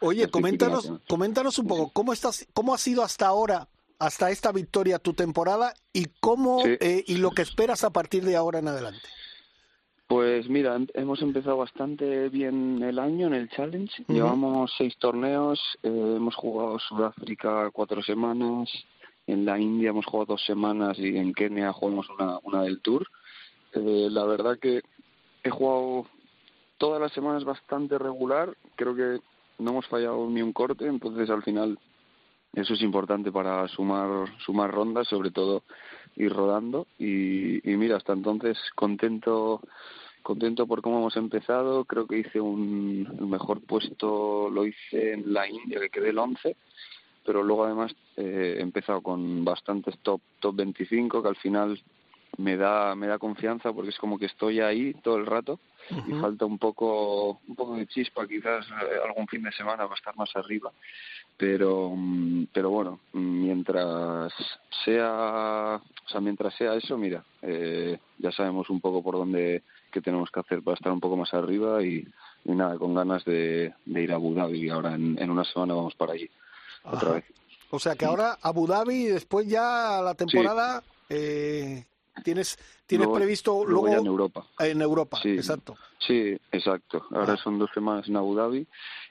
Oye, 0.01 0.27
coméntanos, 0.31 0.91
coméntanos 1.07 1.59
un 1.59 1.67
poco, 1.67 1.91
¿cómo, 1.93 2.15
estás, 2.15 2.47
¿cómo 2.55 2.73
ha 2.73 2.79
sido 2.79 3.03
hasta 3.03 3.27
ahora 3.27 3.69
hasta 4.03 4.31
esta 4.31 4.51
victoria 4.51 4.99
tu 4.99 5.15
temporada 5.15 5.75
y 5.93 6.07
cómo 6.19 6.65
eh, 6.67 7.05
y 7.07 7.19
lo 7.19 7.31
que 7.31 7.43
esperas 7.43 7.85
a 7.85 7.91
partir 7.91 8.25
de 8.25 8.35
ahora 8.35 8.59
en 8.59 8.67
adelante. 8.67 9.07
Pues 10.09 10.49
mira, 10.49 10.77
hemos 10.95 11.23
empezado 11.23 11.59
bastante 11.59 12.29
bien 12.29 12.83
el 12.83 12.99
año 12.99 13.29
en 13.29 13.35
el 13.35 13.49
Challenge. 13.49 14.05
Llevamos 14.09 14.75
seis 14.77 14.97
torneos, 14.99 15.61
eh, 15.85 16.15
hemos 16.17 16.35
jugado 16.35 16.81
Sudáfrica 16.81 17.71
cuatro 17.73 18.03
semanas, 18.03 18.69
en 19.29 19.45
la 19.45 19.57
India 19.61 19.91
hemos 19.91 20.05
jugado 20.05 20.33
dos 20.35 20.45
semanas 20.45 20.99
y 20.99 21.17
en 21.17 21.33
Kenia 21.33 21.73
jugamos 21.73 22.11
una, 22.11 22.41
una 22.43 22.63
del 22.65 22.81
Tour. 22.81 23.07
Eh, 23.73 24.09
la 24.11 24.25
verdad 24.25 24.59
que 24.59 24.83
he 25.45 25.51
jugado 25.51 26.07
todas 26.77 27.01
las 27.01 27.13
semanas 27.13 27.45
bastante 27.45 27.99
regular, 27.99 28.57
creo 28.75 28.97
que 28.97 29.21
no 29.61 29.71
hemos 29.71 29.87
fallado 29.87 30.29
ni 30.29 30.43
un 30.43 30.53
corte, 30.53 30.87
entonces 30.87 31.31
al 31.31 31.45
final 31.45 31.79
eso 32.53 32.75
es 32.75 32.83
importante 32.83 33.33
para 33.33 33.67
sumar 33.69 34.29
sumar 34.45 34.71
rondas, 34.71 35.09
sobre 35.09 35.31
todo 35.31 35.63
ir 36.17 36.33
rodando. 36.33 36.87
Y, 36.99 37.61
mira, 37.65 37.97
hasta 37.97 38.13
entonces 38.13 38.59
contento 38.75 39.61
contento 40.23 40.67
por 40.67 40.83
cómo 40.83 40.99
hemos 40.99 41.17
empezado, 41.17 41.85
creo 41.85 42.07
que 42.07 42.19
hice 42.19 42.41
un 42.41 43.09
el 43.19 43.27
mejor 43.27 43.61
puesto 43.61 44.49
lo 44.51 44.65
hice 44.65 45.15
en 45.15 45.33
la 45.33 45.49
India 45.49 45.81
que 45.81 45.91
quedé 45.91 46.11
el 46.11 46.19
11 46.19 46.57
pero 47.25 47.43
luego 47.43 47.65
además 47.65 47.93
eh, 48.17 48.57
he 48.59 48.63
empezado 48.63 49.01
con 49.01 49.45
bastantes 49.45 49.99
top 49.99 50.21
top 50.41 50.57
25 50.57 51.23
que 51.23 51.29
al 51.29 51.37
final 51.37 51.81
me 52.39 52.57
da 52.57 52.95
me 52.95 53.07
da 53.07 53.19
confianza 53.19 53.73
porque 53.73 53.91
es 53.91 53.99
como 53.99 54.19
que 54.19 54.27
estoy 54.27 54.61
ahí 54.61 54.95
todo 54.95 55.17
el 55.17 55.27
rato 55.27 55.59
y 55.91 56.13
falta 56.13 56.47
un 56.47 56.59
poco 56.59 57.41
un 57.47 57.55
poco 57.55 57.77
de 57.77 57.87
chispa 57.87 58.27
quizás 58.27 58.67
eh, 58.69 58.99
algún 59.05 59.27
fin 59.27 59.43
de 59.43 59.53
semana 59.53 59.85
para 59.85 59.97
estar 59.97 60.17
más 60.17 60.35
arriba. 60.37 60.71
Pero 61.37 61.93
mm, 61.95 62.47
pero 62.53 62.71
bueno 62.71 63.01
mientras 63.13 64.33
sea 64.85 65.81
o 65.83 66.09
sea 66.09 66.21
mientras 66.21 66.55
sea 66.55 66.75
eso 66.75 66.97
mira 66.97 67.23
eh, 67.43 67.99
ya 68.19 68.33
sabemos 68.33 68.71
un 68.71 68.81
poco 68.81 69.03
por 69.03 69.17
dónde 69.17 69.63
qué 69.91 70.01
tenemos 70.01 70.31
que 70.31 70.41
hacer 70.41 70.63
para 70.63 70.77
estar 70.77 70.93
un 70.93 71.01
poco 71.01 71.17
más 71.17 71.33
arriba 71.35 71.83
y, 71.83 72.07
nada 72.45 72.77
con 72.77 72.95
ganas 72.95 73.25
de, 73.25 73.73
ir 73.87 74.13
a 74.13 74.17
Abu 74.17 74.35
Dhabi. 74.35 74.69
Ahora 74.69 74.95
en, 74.95 75.17
en 75.21 75.31
una 75.31 75.45
semana 75.45 75.75
vamos 75.75 75.95
para 75.95 76.15
allí 76.15 76.29
otra 76.85 77.13
vez. 77.13 77.25
O 77.71 77.79
sea 77.79 77.95
que 77.95 78.05
ahora 78.05 78.39
Abu 78.43 78.67
Dhabi 78.67 79.05
y 79.05 79.07
después 79.07 79.47
ya 79.47 80.01
la 80.03 80.15
temporada 80.15 80.83
eh, 81.09 81.85
tienes 82.23 82.59
tienes 82.87 83.09
previsto 83.09 83.65
luego, 83.65 83.89
en 83.89 84.07
Europa. 84.07 84.47
en 84.59 84.83
Europa 84.83 85.19
sí, 85.23 85.31
exacto. 85.31 85.77
Sí 85.99 86.37
exacto. 86.51 87.07
Ahora 87.11 87.35
ah. 87.35 87.41
son 87.43 87.59
dos 87.59 87.71
semanas 87.73 88.09
en 88.09 88.17
Abu 88.17 88.35
Dhabi 88.35 88.67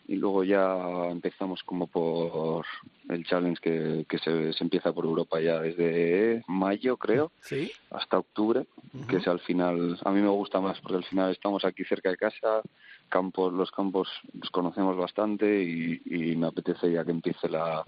y 0.08 0.16
luego 0.16 0.44
ya 0.44 1.08
empezamos 1.10 1.64
como 1.64 1.88
por 1.88 2.66
el 3.10 3.26
challenge 3.26 3.62
que, 3.62 4.06
que 4.08 4.18
se, 4.20 4.54
se 4.54 4.64
empieza 4.64 4.94
por 4.94 5.06
Europa 5.06 5.40
ya 5.42 5.60
desde 5.60 6.44
mayo 6.48 6.98
creo 6.98 7.32
¿Sí? 7.42 7.72
hasta 7.90 8.20
octubre 8.20 8.68
que 9.08 9.18
es 9.18 9.28
al 9.28 9.40
final. 9.40 10.00
A 10.04 10.12
mí 10.12 10.22
me 10.22 10.30
gusta 10.30 10.60
más 10.60 10.80
porque 10.82 10.98
al 10.98 11.06
final 11.06 11.32
estamos 11.32 11.66
aquí 11.66 11.84
cerca 11.86 12.10
de 12.10 12.18
casa 12.18 12.62
campos 13.10 13.52
los 13.54 13.72
campos 13.72 14.08
los 14.40 14.50
conocemos 14.52 14.96
bastante 14.98 15.64
y, 15.64 16.02
y 16.06 16.36
me 16.36 16.48
apetece 16.48 16.92
ya 16.92 17.04
que 17.04 17.12
empiece 17.12 17.50
la 17.50 17.84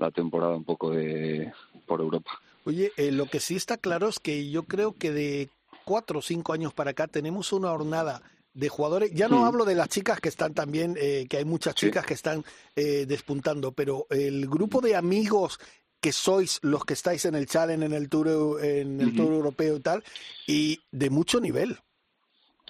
la 0.00 0.10
temporada 0.10 0.56
un 0.56 0.64
poco 0.64 0.90
de 0.90 1.52
por 1.86 2.00
Europa 2.00 2.30
Oye, 2.64 2.92
eh, 2.96 3.10
lo 3.10 3.26
que 3.26 3.40
sí 3.40 3.56
está 3.56 3.76
claro 3.76 4.08
es 4.08 4.18
que 4.18 4.50
yo 4.50 4.64
creo 4.64 4.92
que 4.92 5.12
de 5.12 5.48
cuatro 5.84 6.18
o 6.18 6.22
cinco 6.22 6.52
años 6.52 6.74
para 6.74 6.90
acá 6.90 7.06
tenemos 7.06 7.52
una 7.52 7.70
jornada 7.70 8.22
de 8.52 8.68
jugadores. 8.68 9.12
Ya 9.12 9.28
no 9.28 9.46
hablo 9.46 9.64
de 9.64 9.74
las 9.74 9.88
chicas 9.88 10.20
que 10.20 10.28
están 10.28 10.54
también, 10.54 10.96
eh, 11.00 11.26
que 11.28 11.38
hay 11.38 11.44
muchas 11.44 11.74
chicas 11.74 12.04
que 12.04 12.14
están 12.14 12.44
eh, 12.76 13.06
despuntando, 13.06 13.72
pero 13.72 14.06
el 14.10 14.48
grupo 14.48 14.80
de 14.80 14.96
amigos 14.96 15.58
que 16.00 16.12
sois 16.12 16.58
los 16.62 16.84
que 16.84 16.94
estáis 16.94 17.24
en 17.26 17.34
el 17.34 17.46
Challenge, 17.46 17.84
en 17.84 17.92
el 17.92 18.08
Tour, 18.08 18.58
en 18.64 19.00
el 19.00 19.14
Tour 19.14 19.32
Europeo 19.32 19.76
y 19.76 19.80
tal, 19.80 20.04
y 20.46 20.80
de 20.90 21.10
mucho 21.10 21.40
nivel. 21.40 21.78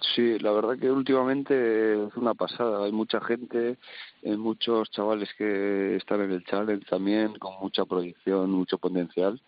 Sí, 0.01 0.39
la 0.39 0.51
verdad 0.51 0.79
que 0.79 0.91
últimamente 0.91 2.05
es 2.07 2.15
una 2.15 2.33
pasada. 2.33 2.85
Hay 2.85 2.91
mucha 2.91 3.21
gente, 3.21 3.77
hay 4.25 4.35
muchos 4.35 4.89
chavales 4.89 5.29
que 5.37 5.95
están 5.95 6.21
en 6.21 6.31
el 6.31 6.43
challenge 6.43 6.85
también, 6.89 7.35
con 7.35 7.53
mucha 7.61 7.85
proyección, 7.85 8.51
mucho 8.51 8.77
potencial. 8.79 9.39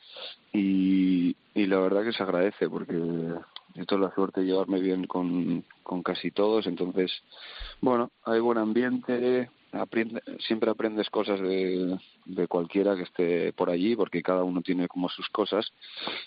Y, 0.54 1.36
la 1.56 1.80
verdad 1.80 2.04
que 2.04 2.14
se 2.14 2.22
agradece 2.22 2.70
porque 2.70 2.94
he 2.94 3.86
tenido 3.86 4.08
la 4.08 4.14
suerte 4.14 4.42
de 4.42 4.48
llevarme 4.48 4.80
bien 4.80 5.06
con, 5.08 5.66
con 5.82 6.04
casi 6.04 6.30
todos. 6.30 6.68
Entonces, 6.68 7.12
bueno, 7.82 8.12
hay 8.24 8.40
buen 8.40 8.60
ambiente, 8.60 9.50
aprende, 9.74 10.22
siempre 10.40 10.70
aprendes 10.70 11.10
cosas 11.10 11.42
de, 11.42 11.98
de 12.26 12.48
cualquiera 12.48 12.96
que 12.96 13.04
esté 13.04 13.54
por 13.54 13.70
allí 13.70 13.96
porque 13.96 14.24
cada 14.24 14.44
uno 14.44 14.62
tiene 14.62 14.88
como 14.88 15.10
sus 15.10 15.28
cosas 15.30 15.72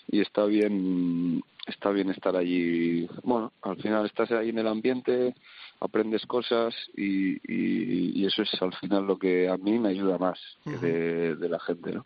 y 0.07 0.21
está 0.21 0.45
bien 0.45 1.43
está 1.65 1.89
bien 1.91 2.09
estar 2.09 2.35
allí. 2.35 3.07
Bueno 3.23 3.51
al 3.61 3.77
final 3.77 4.05
estás 4.05 4.31
ahí 4.31 4.49
en 4.49 4.59
el 4.59 4.67
ambiente 4.67 5.35
aprendes 5.79 6.25
cosas 6.25 6.73
y, 6.95 7.37
y, 7.47 8.25
eso 8.25 8.41
es 8.41 8.61
al 8.61 8.73
final 8.75 9.05
lo 9.05 9.19
que 9.19 9.47
a 9.47 9.57
mí 9.57 9.77
me 9.77 9.89
ayuda 9.89 10.17
más 10.17 10.39
de, 10.65 11.35
de, 11.35 11.49
la 11.49 11.59
gente 11.59 11.91
¿no? 11.93 12.05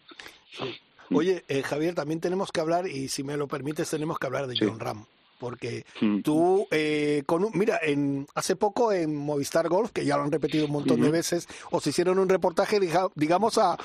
Oye, 1.13 1.43
eh, 1.47 1.61
Javier, 1.63 1.95
también 1.95 2.19
tenemos 2.19 2.51
que 2.51 2.61
hablar, 2.61 2.87
y 2.87 3.09
si 3.09 3.23
me 3.23 3.35
lo 3.35 3.47
permites, 3.47 3.89
tenemos 3.89 4.17
que 4.17 4.27
hablar 4.27 4.47
de 4.47 4.55
John 4.57 4.79
Ram 4.79 5.05
porque 5.41 5.87
tú, 6.23 6.67
eh, 6.69 7.23
con 7.25 7.49
mira, 7.55 7.79
en, 7.81 8.27
hace 8.35 8.55
poco 8.55 8.93
en 8.93 9.15
Movistar 9.15 9.67
Golf, 9.69 9.89
que 9.91 10.05
ya 10.05 10.15
lo 10.15 10.21
han 10.21 10.31
repetido 10.31 10.67
un 10.67 10.71
montón 10.71 11.01
de 11.01 11.09
veces, 11.09 11.47
os 11.71 11.87
hicieron 11.87 12.19
un 12.19 12.29
reportaje, 12.29 12.79
digamos, 13.15 13.57
a, 13.57 13.75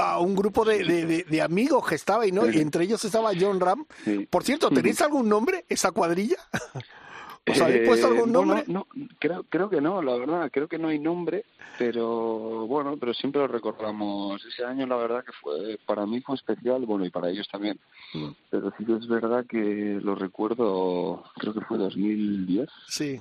a 0.00 0.18
un 0.18 0.34
grupo 0.34 0.64
de, 0.64 1.26
de, 1.28 1.42
amigos 1.42 1.86
que 1.86 1.94
estaba 1.94 2.26
y, 2.26 2.32
¿no? 2.32 2.50
y 2.50 2.58
entre 2.58 2.84
ellos 2.84 3.04
estaba 3.04 3.32
John 3.38 3.60
Ram. 3.60 3.84
Por 4.30 4.44
cierto, 4.44 4.70
¿tenéis 4.70 5.02
algún 5.02 5.28
nombre, 5.28 5.66
esa 5.68 5.92
cuadrilla? 5.92 6.38
¿Os 7.46 7.60
habéis 7.60 7.86
puesto 7.86 8.06
algún 8.06 8.32
nombre? 8.32 8.64
No, 8.68 8.86
creo, 9.18 9.44
creo 9.44 9.68
que 9.68 9.80
no, 9.80 10.00
la 10.00 10.16
verdad, 10.16 10.50
creo 10.50 10.66
que 10.66 10.78
no 10.78 10.88
hay 10.88 10.98
nombre, 10.98 11.44
pero 11.78 12.66
bueno, 12.66 12.96
pero 12.98 13.12
siempre 13.12 13.42
lo 13.42 13.48
recordamos. 13.48 14.42
Ese 14.46 14.64
año 14.64 14.86
la 14.86 14.96
verdad 14.96 15.24
que 15.24 15.32
fue, 15.32 15.78
para 15.84 16.06
mí 16.06 16.22
fue 16.22 16.36
especial, 16.36 16.86
bueno, 16.86 17.04
y 17.04 17.10
para 17.10 17.28
ellos 17.28 17.46
también. 17.50 17.78
Mm. 18.14 18.28
Pero 18.48 18.72
sí 18.78 18.84
que 18.86 18.94
es 18.94 19.06
verdad 19.06 19.44
que 19.46 20.00
lo 20.02 20.14
recuerdo, 20.14 21.22
creo 21.36 21.52
que 21.52 21.60
fue 21.60 21.76
2010. 21.76 22.68
Sí. 22.88 23.20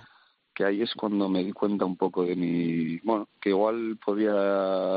Que 0.53 0.63
ahí 0.63 0.81
es 0.83 0.93
cuando 0.93 1.27
me 1.27 1.43
di 1.43 1.51
cuenta 1.51 1.83
un 1.83 1.97
poco 1.97 2.23
de 2.23 2.35
mi, 2.35 2.99
bueno, 2.99 3.27
que 3.41 3.49
igual 3.49 3.97
podía 4.03 4.33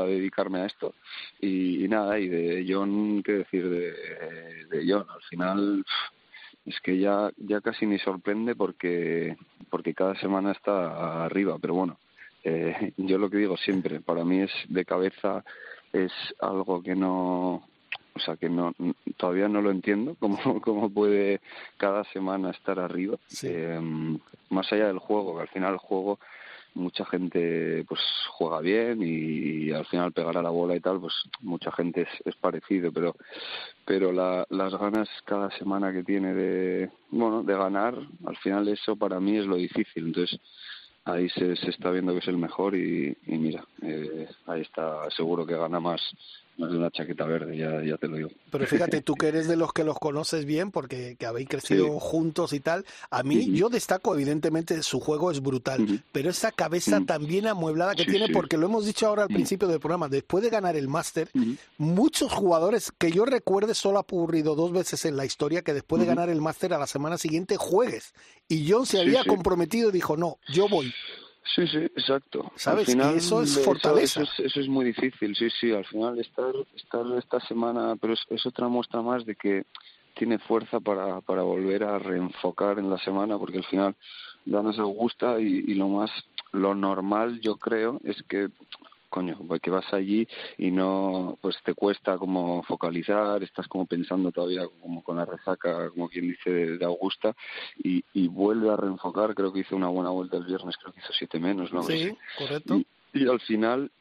dedicarme 0.05 0.59
a 0.59 0.67
esto. 0.67 0.93
Y, 1.41 1.85
nada, 1.89 2.17
y 2.17 2.29
de 2.29 2.65
John, 2.69 3.21
qué 3.23 3.33
decir 3.33 3.67
de, 3.67 4.67
de 4.69 4.85
John, 4.87 5.05
al 5.09 5.21
final 5.23 5.83
es 6.67 6.79
que 6.81 6.97
ya 6.97 7.31
ya 7.37 7.61
casi 7.61 7.85
ni 7.85 7.97
sorprende 7.97 8.55
porque 8.55 9.35
porque 9.69 9.93
cada 9.93 10.15
semana 10.15 10.51
está 10.51 11.25
arriba 11.25 11.57
pero 11.59 11.73
bueno 11.73 11.97
eh, 12.43 12.93
yo 12.97 13.17
lo 13.17 13.29
que 13.29 13.37
digo 13.37 13.57
siempre 13.57 14.01
para 14.01 14.23
mí 14.23 14.41
es 14.41 14.51
de 14.67 14.85
cabeza 14.85 15.43
es 15.93 16.11
algo 16.39 16.83
que 16.83 16.95
no 16.95 17.63
o 18.13 18.19
sea 18.19 18.35
que 18.35 18.49
no 18.49 18.73
todavía 19.15 19.47
no 19.47 19.61
lo 19.61 19.71
entiendo 19.71 20.15
cómo 20.19 20.61
cómo 20.61 20.89
puede 20.89 21.39
cada 21.77 22.03
semana 22.05 22.51
estar 22.51 22.79
arriba. 22.79 23.17
Eh, 23.43 23.79
más 24.49 24.71
allá 24.71 24.87
del 24.87 24.99
juego 24.99 25.35
que 25.35 25.41
al 25.41 25.47
final 25.49 25.73
el 25.73 25.79
juego 25.79 26.19
mucha 26.77 27.05
gente 27.05 27.83
pues 27.87 27.99
juega 28.31 28.61
bien 28.61 28.99
y, 29.01 29.71
al 29.71 29.85
final 29.85 30.13
pegar 30.13 30.37
a 30.37 30.41
la 30.41 30.49
bola 30.49 30.75
y 30.75 30.79
tal 30.79 30.99
pues 30.99 31.13
mucha 31.41 31.71
gente 31.71 32.07
es, 32.23 32.35
parecido 32.35 32.91
pero 32.91 33.15
pero 33.85 34.11
la, 34.11 34.45
las 34.49 34.73
ganas 34.75 35.09
cada 35.25 35.49
semana 35.57 35.91
que 35.91 36.03
tiene 36.03 36.33
de 36.33 36.89
bueno 37.11 37.43
de 37.43 37.53
ganar 37.53 37.95
al 38.25 38.37
final 38.37 38.67
eso 38.67 38.95
para 38.95 39.19
mí 39.19 39.37
es 39.37 39.45
lo 39.45 39.55
difícil. 39.55 40.07
Entonces 40.07 40.39
ahí 41.05 41.29
se, 41.29 41.55
se 41.55 41.69
está 41.69 41.91
viendo 41.91 42.13
que 42.13 42.19
es 42.19 42.27
el 42.27 42.37
mejor 42.37 42.75
y, 42.75 43.15
y 43.25 43.37
mira 43.37 43.65
eh, 43.81 44.27
ahí 44.45 44.61
está 44.61 45.09
seguro 45.11 45.45
que 45.45 45.55
gana 45.55 45.79
más 45.79 46.01
más 46.57 46.71
de 46.71 46.77
una 46.77 46.91
chaqueta 46.91 47.25
verde, 47.25 47.55
ya, 47.55 47.83
ya 47.83 47.97
te 47.97 48.07
lo 48.07 48.17
digo. 48.17 48.29
Pero 48.51 48.65
fíjate, 48.65 49.01
tú 49.01 49.13
que 49.19 49.27
eres 49.27 49.47
de 49.47 49.55
los 49.55 49.73
que 49.73 49.83
los 49.83 49.97
conoces 49.99 50.45
bien, 50.45 50.71
porque 50.71 51.15
que 51.17 51.25
habéis 51.25 51.47
crecido 51.47 51.99
juntos 51.99 52.53
y 52.53 52.59
tal, 52.59 52.85
a 53.09 53.23
mí 53.23 53.51
yo 53.51 53.69
destaco, 53.69 54.13
evidentemente, 54.15 54.81
su 54.83 54.99
juego 54.99 55.31
es 55.31 55.41
brutal, 55.41 56.03
pero 56.11 56.29
esa 56.29 56.51
cabeza 56.51 57.01
también 57.05 57.47
amueblada 57.47 57.95
que 57.95 58.05
tiene, 58.05 58.29
porque 58.29 58.57
lo 58.57 58.65
hemos 58.65 58.85
dicho 58.85 59.07
ahora 59.07 59.23
al 59.23 59.29
principio 59.29 59.67
del 59.67 59.79
programa, 59.79 60.09
después 60.09 60.43
de 60.43 60.49
ganar 60.49 60.75
el 60.75 60.87
máster, 60.87 61.29
muchos 61.77 62.31
jugadores 62.31 62.91
que 62.91 63.11
yo 63.11 63.25
recuerde 63.25 63.73
solo 63.73 63.97
ha 63.97 64.01
ocurrido 64.01 64.55
dos 64.55 64.71
veces 64.71 65.05
en 65.05 65.17
la 65.17 65.25
historia 65.25 65.61
que 65.61 65.73
después 65.73 65.99
de 66.01 66.07
ganar 66.07 66.29
el 66.29 66.41
máster 66.41 66.73
a 66.73 66.77
la 66.77 66.87
semana 66.87 67.17
siguiente 67.17 67.57
juegues. 67.57 68.13
Y 68.47 68.69
John 68.69 68.85
se 68.85 68.99
había 68.99 69.23
comprometido 69.25 69.89
y 69.89 69.91
dicho, 69.91 70.17
no, 70.17 70.39
yo 70.47 70.67
voy. 70.69 70.93
Sí, 71.55 71.67
sí, 71.67 71.77
exacto. 71.77 72.51
¿Sabes? 72.55 72.87
Al 72.87 72.93
final, 72.93 73.15
eso 73.15 73.41
es 73.41 73.63
fortaleza. 73.63 74.21
Eso, 74.21 74.59
es, 74.59 74.67
muy 74.67 74.85
difícil, 74.85 75.35
sí, 75.35 75.49
sí. 75.49 75.71
Al 75.71 75.85
final 75.85 76.19
estar, 76.19 76.53
estar 76.75 77.05
esta 77.17 77.39
semana, 77.41 77.95
pero 77.95 78.13
es, 78.13 78.45
otra 78.45 78.67
muestra 78.67 79.01
más 79.01 79.25
de 79.25 79.35
que 79.35 79.65
tiene 80.13 80.39
fuerza 80.39 80.79
para, 80.79 81.21
para 81.21 81.43
volver 81.43 81.83
a 81.83 81.99
reenfocar 81.99 82.79
en 82.79 82.89
la 82.89 82.97
semana, 82.97 83.37
porque 83.37 83.59
al 83.59 83.65
final 83.65 83.95
ganas 84.45 84.79
Augusta 84.79 85.39
y, 85.39 85.63
y 85.67 85.75
lo 85.75 85.87
más, 85.87 86.11
lo 86.51 86.73
normal 86.75 87.39
yo 87.39 87.57
creo 87.57 87.99
es 88.03 88.21
que 88.23 88.49
coño, 89.09 89.37
que 89.61 89.69
vas 89.69 89.91
allí 89.93 90.27
y 90.57 90.71
no, 90.71 91.37
pues 91.41 91.57
te 91.63 91.73
cuesta 91.73 92.17
como 92.17 92.63
focalizar, 92.63 93.41
estás 93.43 93.67
como 93.67 93.85
pensando 93.85 94.31
todavía 94.31 94.67
como 94.81 95.03
con 95.03 95.17
la 95.17 95.25
resaca, 95.25 95.89
como 95.89 96.09
quien 96.09 96.27
dice, 96.29 96.49
de, 96.49 96.85
Augusta, 96.85 97.35
y, 97.77 98.03
y, 98.13 98.27
vuelve 98.27 98.69
a 98.69 98.77
reenfocar, 98.77 99.33
creo 99.35 99.51
que 99.51 99.59
hizo 99.59 99.75
una 99.75 99.87
buena 99.87 100.09
vuelta 100.09 100.37
el 100.37 100.45
viernes, 100.45 100.77
creo 100.77 100.93
que 100.93 100.99
hizo 100.99 101.13
siete 101.13 101.39
menos, 101.39 101.71
¿no? 101.73 101.83
Sí, 101.83 102.15
correcto. 102.37 102.81
Y, 103.13 103.27
al 103.27 103.39
final, 103.41 103.91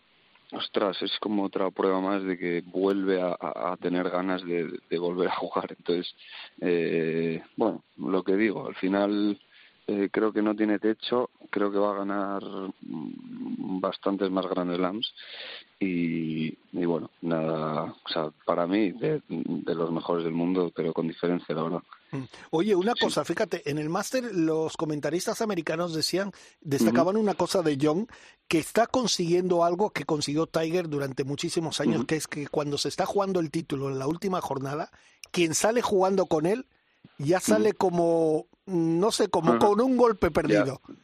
ostras, 0.53 1.01
es 1.03 1.19
como 1.21 1.45
otra 1.45 1.71
prueba 1.71 2.01
más 2.01 2.23
de 2.23 2.39
que 2.39 2.63
vuelve 2.67 3.21
a, 3.21 3.37
a, 3.41 3.77
tener 3.81 4.11
ganas 4.11 4.45
de, 4.45 4.79
de, 4.89 4.99
volver 4.99 5.29
a 5.29 5.37
jugar. 5.37 5.75
Entonces, 5.77 6.15
eh, 6.61 7.43
bueno, 7.57 7.83
lo 7.97 8.23
que 8.23 8.37
digo, 8.37 8.67
al 8.67 8.75
final 8.77 9.39
eh, 9.88 10.09
creo 10.11 10.33
que 10.33 10.43
no 10.43 10.55
tiene 10.57 10.81
techo, 10.81 11.31
creo 11.49 11.71
que 11.71 11.78
va 11.78 11.93
a 11.93 11.99
ganar 11.99 12.43
mm, 12.43 13.81
bastantes 13.81 14.31
más 14.31 14.45
grandes 14.47 14.78
Slams 14.78 15.14
y, 15.78 16.49
y, 16.73 16.85
bueno, 16.87 17.11
nada, 17.21 17.95
o 18.05 18.09
sea, 18.09 18.31
para 18.45 18.66
mí 18.66 18.90
de, 18.93 19.23
de, 19.28 19.75
los 19.75 19.93
mejores 19.93 20.25
del 20.25 20.33
mundo, 20.33 20.73
pero 20.75 20.93
con 20.93 21.07
diferencia, 21.07 21.55
la 21.55 21.62
verdad. 21.62 21.83
Mm. 22.11 22.23
Oye, 22.50 22.75
una 22.75 22.95
cosa, 22.95 23.25
fíjate, 23.25 23.69
en 23.71 23.78
el 23.78 23.88
máster 23.88 24.25
los 24.35 24.76
comentaristas 24.76 25.40
americanos 25.40 25.95
decían, 25.95 26.33
destacaban 26.61 27.14
uh 27.14 27.19
-huh. 27.19 27.23
una 27.23 27.35
cosa 27.35 27.62
de 27.62 27.78
John, 27.81 28.09
que 28.49 28.59
está 28.59 28.87
consiguiendo 28.88 29.64
algo 29.64 29.90
que 29.90 30.05
consiguió 30.05 30.47
Tiger 30.47 30.88
durante 30.88 31.23
muchísimos 31.23 31.81
años, 31.81 32.00
uh 32.00 32.02
-huh. 32.02 32.07
que 32.07 32.16
es 32.16 32.26
que 32.26 32.49
cuando 32.49 32.76
se 32.78 32.88
está 32.88 33.07
jugando 33.07 33.38
el 33.38 33.50
título 33.50 33.88
en 33.88 33.99
la 34.00 34.09
última 34.09 34.40
jornada, 34.40 34.90
quien 35.31 35.55
sale 35.55 35.81
jugando 35.83 36.26
con 36.26 36.47
él 36.47 36.66
ya 37.19 37.40
sale 37.40 37.71
uh 37.71 37.73
-huh. 37.73 37.76
como, 37.76 38.47
no 38.67 39.11
sé, 39.11 39.29
como 39.29 39.59
con 39.59 39.81
un 39.81 39.97
golpe 39.97 40.31
perdido. 40.31 40.81
Yeah. 40.85 40.97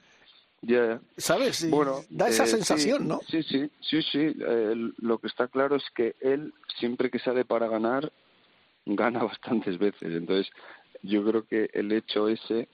Yeah. 0.65 1.01
¿Sabes? 1.17 1.69
bueno, 1.69 2.03
da 2.09 2.29
esa 2.29 2.45
eh, 2.45 2.49
sensación, 2.49 3.03
sí, 3.03 3.09
¿no? 3.09 3.21
Sí, 3.29 3.43
sí, 3.43 3.71
sí, 3.81 4.03
sí. 4.03 4.37
Eh, 4.39 4.75
lo 4.99 5.19
que 5.19 5.27
está 5.27 5.49
claro 5.49 5.77
es 5.77 5.85
que 5.95 6.15
él, 6.21 6.55
siempre 6.79 7.11
que 7.11 7.19
sale 7.19 7.45
para 7.45 7.67
ganar, 7.67 8.13
gana 8.87 9.23
bastantes 9.25 9.79
veces. 9.79 10.13
Entonces, 10.13 10.53
yo 11.03 11.25
creo 11.25 11.47
que 11.47 11.71
el 11.73 11.91
hecho 11.93 12.29
ese 12.29 12.69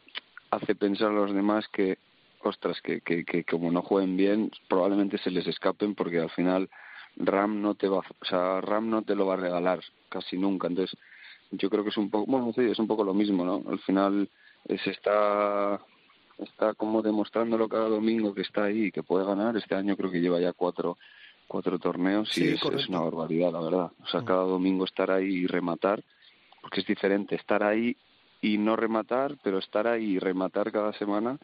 hace 0.50 0.74
pensar 0.74 1.08
a 1.08 1.14
los 1.14 1.34
demás 1.34 1.66
que, 1.72 1.98
ostras, 2.42 2.80
que, 2.82 3.00
que, 3.00 3.24
que 3.24 3.44
como 3.44 3.70
no 3.70 3.82
jueguen 3.82 4.16
bien, 4.16 4.50
probablemente 4.68 5.18
se 5.18 5.30
les 5.30 5.46
escapen 5.46 5.94
porque 5.94 6.18
al 6.18 6.30
final 6.30 6.68
Ram 7.16 7.60
no 7.60 7.74
te 7.74 7.88
va, 7.88 7.98
o 7.98 8.24
sea, 8.24 8.60
Ram 8.60 8.88
no 8.88 9.02
te 9.02 9.14
lo 9.14 9.26
va 9.26 9.34
a 9.34 9.38
regalar 9.38 9.80
casi 10.08 10.36
nunca. 10.36 10.68
Entonces, 10.68 10.98
yo 11.50 11.70
creo 11.70 11.82
que 11.82 11.90
es 11.90 11.96
un 11.96 12.10
poco, 12.10 12.30
bueno, 12.30 12.52
sí, 12.54 12.62
es 12.62 12.78
un 12.78 12.86
poco 12.86 13.04
lo 13.04 13.14
mismo, 13.14 13.44
¿no? 13.44 13.62
Al 13.70 13.78
final 13.80 14.28
se 14.66 14.90
está 14.90 15.80
está 16.38 16.74
como 16.74 17.02
demostrándolo 17.02 17.68
cada 17.68 17.88
domingo 17.88 18.34
que 18.34 18.42
está 18.42 18.64
ahí 18.64 18.86
y 18.86 18.92
que 18.92 19.02
puede 19.02 19.24
ganar. 19.24 19.56
Este 19.56 19.74
año 19.74 19.96
creo 19.96 20.10
que 20.10 20.20
lleva 20.20 20.40
ya 20.40 20.52
cuatro 20.52 20.98
cuatro 21.46 21.78
torneos 21.78 22.36
y 22.36 22.48
es, 22.48 22.62
es, 22.62 22.88
una 22.88 23.00
barbaridad, 23.00 23.52
la 23.52 23.60
verdad. 23.60 23.90
O 24.02 24.06
sea, 24.06 24.24
cada 24.24 24.42
domingo 24.42 24.84
estar 24.84 25.10
ahí 25.10 25.26
y 25.26 25.46
rematar, 25.46 26.04
porque 26.60 26.80
es 26.80 26.86
diferente 26.86 27.34
estar 27.34 27.62
ahí 27.62 27.96
y 28.40 28.58
no 28.58 28.76
rematar, 28.76 29.36
pero 29.42 29.58
estar 29.58 29.86
ahí 29.88 30.12
y 30.12 30.18
rematar 30.18 30.70
cada 30.70 30.92
semana 30.92 31.38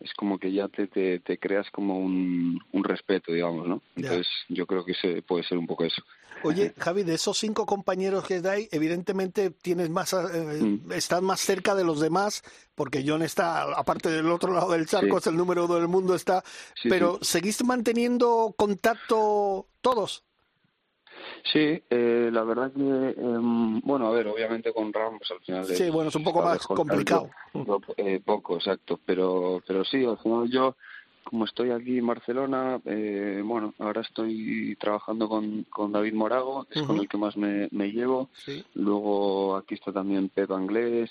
es 0.00 0.12
como 0.14 0.38
que 0.38 0.52
ya 0.52 0.68
te, 0.68 0.86
te, 0.86 1.20
te 1.20 1.38
creas 1.38 1.70
como 1.70 1.98
un, 1.98 2.60
un, 2.72 2.84
respeto, 2.84 3.32
digamos, 3.32 3.66
¿no? 3.66 3.82
Entonces 3.96 4.26
yo 4.48 4.66
creo 4.66 4.84
que 4.84 4.92
ese 4.92 5.22
puede 5.22 5.44
ser 5.44 5.58
un 5.58 5.66
poco 5.66 5.84
eso. 5.84 6.02
Oye, 6.42 6.74
Javi, 6.78 7.02
de 7.02 7.14
esos 7.14 7.38
cinco 7.38 7.64
compañeros 7.66 8.24
que 8.24 8.42
hay, 8.48 8.68
evidentemente 8.70 9.50
tienes 9.50 9.90
más, 9.90 10.12
eh, 10.12 10.16
mm. 10.16 10.92
estás 10.92 11.22
más 11.22 11.40
cerca 11.40 11.74
de 11.74 11.84
los 11.84 12.00
demás, 12.00 12.42
porque 12.74 13.04
John 13.06 13.22
está, 13.22 13.62
aparte 13.62 14.10
del 14.10 14.30
otro 14.30 14.52
lado 14.52 14.72
del 14.72 14.86
charco, 14.86 15.16
sí. 15.16 15.20
es 15.20 15.26
el 15.28 15.36
número 15.36 15.64
uno 15.64 15.76
del 15.76 15.88
mundo, 15.88 16.14
está, 16.14 16.42
sí, 16.80 16.88
pero 16.88 17.18
sí. 17.22 17.32
¿seguiste 17.32 17.64
manteniendo 17.64 18.54
contacto 18.56 19.68
todos? 19.80 20.24
Sí, 21.52 21.82
eh, 21.90 22.30
la 22.32 22.42
verdad 22.44 22.72
que, 22.72 22.80
eh, 22.80 23.14
bueno, 23.84 24.08
a 24.08 24.10
ver, 24.10 24.26
obviamente 24.28 24.72
con 24.72 24.92
Ramos 24.92 25.18
pues 25.18 25.30
al 25.30 25.40
final. 25.40 25.64
Sí, 25.64 25.84
es, 25.84 25.92
bueno, 25.92 26.08
es 26.08 26.16
un 26.16 26.24
poco 26.24 26.42
más 26.42 26.66
complicado. 26.66 27.30
Eh, 27.96 28.20
poco, 28.24 28.56
exacto, 28.56 28.98
pero, 29.04 29.62
pero 29.66 29.84
sí, 29.84 30.04
al 30.04 30.18
final 30.18 30.50
yo, 30.50 30.76
como 31.24 31.44
estoy 31.44 31.70
aquí 31.70 31.98
en 31.98 32.06
Barcelona, 32.06 32.80
eh, 32.84 33.42
bueno, 33.44 33.74
ahora 33.78 34.00
estoy 34.00 34.76
trabajando 34.80 35.28
con, 35.28 35.64
con 35.64 35.92
David 35.92 36.14
Morago, 36.14 36.66
es 36.70 36.76
uh 36.76 36.84
-huh. 36.84 36.86
con 36.86 36.98
el 36.98 37.08
que 37.08 37.16
más 37.16 37.36
me, 37.36 37.68
me 37.70 37.90
llevo. 37.90 38.28
Sí. 38.44 38.64
Luego 38.74 39.56
aquí 39.56 39.74
está 39.74 39.92
también 39.92 40.28
Pep 40.28 40.50
Anglés, 40.50 41.10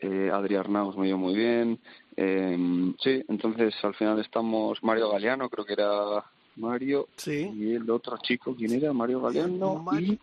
eh, 0.00 0.30
Adri 0.32 0.56
Arnaus 0.56 0.96
me 0.96 1.06
llevo 1.06 1.18
muy 1.18 1.34
bien. 1.34 1.78
Eh, 2.16 2.94
sí, 3.00 3.22
entonces 3.28 3.74
al 3.82 3.94
final 3.94 4.18
estamos 4.18 4.82
Mario 4.82 5.10
Galeano, 5.10 5.48
creo 5.48 5.64
que 5.64 5.74
era 5.74 6.24
Mario 6.60 7.08
sí. 7.16 7.50
y 7.54 7.74
el 7.74 7.90
otro 7.90 8.16
chico, 8.18 8.54
¿quién 8.54 8.72
era? 8.72 8.92
Mario 8.92 9.20
Galeano 9.20 9.84
y, 9.98 10.18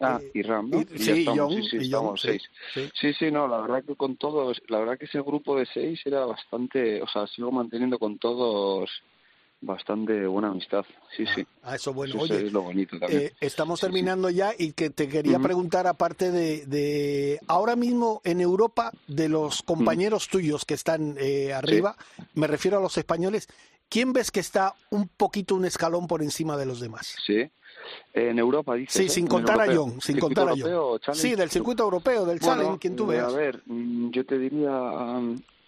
ah, 0.00 0.20
y 0.32 0.42
Ram, 0.42 0.70
¿no? 0.70 0.80
Y, 0.80 0.98
sí, 0.98 1.10
estamos, 1.20 1.38
John, 1.38 1.62
sí, 1.62 1.68
sí, 1.70 1.76
estamos 1.76 2.20
John, 2.22 2.30
seis. 2.32 2.42
Sí, 2.72 2.88
sí, 3.00 3.12
sí, 3.18 3.30
no, 3.30 3.46
la 3.46 3.60
verdad 3.60 3.84
que 3.84 3.94
con 3.94 4.16
todos, 4.16 4.60
la 4.68 4.78
verdad 4.80 4.98
que 4.98 5.04
ese 5.04 5.20
grupo 5.20 5.56
de 5.58 5.66
seis 5.66 6.00
era 6.04 6.24
bastante, 6.24 7.02
o 7.02 7.06
sea, 7.06 7.26
sigo 7.26 7.52
manteniendo 7.52 7.98
con 7.98 8.18
todos 8.18 8.90
bastante 9.64 10.26
buena 10.26 10.48
amistad, 10.48 10.84
sí, 11.16 11.24
sí. 11.34 11.46
Ah, 11.62 11.76
eso 11.76 11.92
bueno. 11.92 12.14
Eso 12.14 12.24
Oye, 12.24 12.46
es 12.46 12.52
lo 12.52 12.62
bonito 12.62 12.98
también. 12.98 13.22
Eh, 13.22 13.32
estamos 13.40 13.80
terminando 13.80 14.28
sí. 14.28 14.36
ya 14.36 14.52
y 14.56 14.72
que 14.72 14.90
te 14.90 15.08
quería 15.08 15.38
uh 15.38 15.40
-huh. 15.40 15.44
preguntar, 15.44 15.86
aparte 15.86 16.30
de, 16.30 16.66
de, 16.66 17.40
ahora 17.46 17.76
mismo 17.76 18.20
en 18.24 18.40
Europa, 18.40 18.92
de 19.06 19.28
los 19.28 19.62
compañeros 19.62 20.26
uh 20.26 20.28
-huh. 20.28 20.32
tuyos 20.32 20.64
que 20.64 20.74
están 20.74 21.16
eh, 21.18 21.52
arriba, 21.52 21.96
sí. 22.16 22.22
me 22.34 22.46
refiero 22.46 22.78
a 22.78 22.80
los 22.80 22.96
españoles, 22.98 23.48
¿quién 23.94 24.12
ves 24.12 24.32
que 24.32 24.40
está 24.40 24.74
un 24.90 25.06
poquito 25.06 25.54
un 25.54 25.64
escalón 25.64 26.08
por 26.08 26.20
encima 26.20 26.56
de 26.56 26.66
los 26.66 26.80
demás? 26.80 27.16
Sí. 27.24 27.48
En 28.12 28.40
Europa, 28.40 28.74
dices. 28.74 28.92
Sí, 28.92 29.08
sin 29.08 29.28
contar 29.28 29.60
a 29.60 29.72
John. 29.72 30.00
Sin 30.00 30.18
contar 30.18 30.48
a 30.48 30.54
John. 30.58 30.98
Sí, 31.12 31.36
del 31.36 31.48
circuito 31.48 31.84
europeo, 31.84 32.24
del 32.24 32.40
bueno, 32.40 32.56
Challenge, 32.56 32.78
quien 32.80 32.96
tú 32.96 33.06
veas. 33.06 33.32
A 33.32 33.36
ver, 33.36 33.62
mm, 33.66 34.10
yo 34.10 34.26
te 34.26 34.36
diría. 34.36 34.72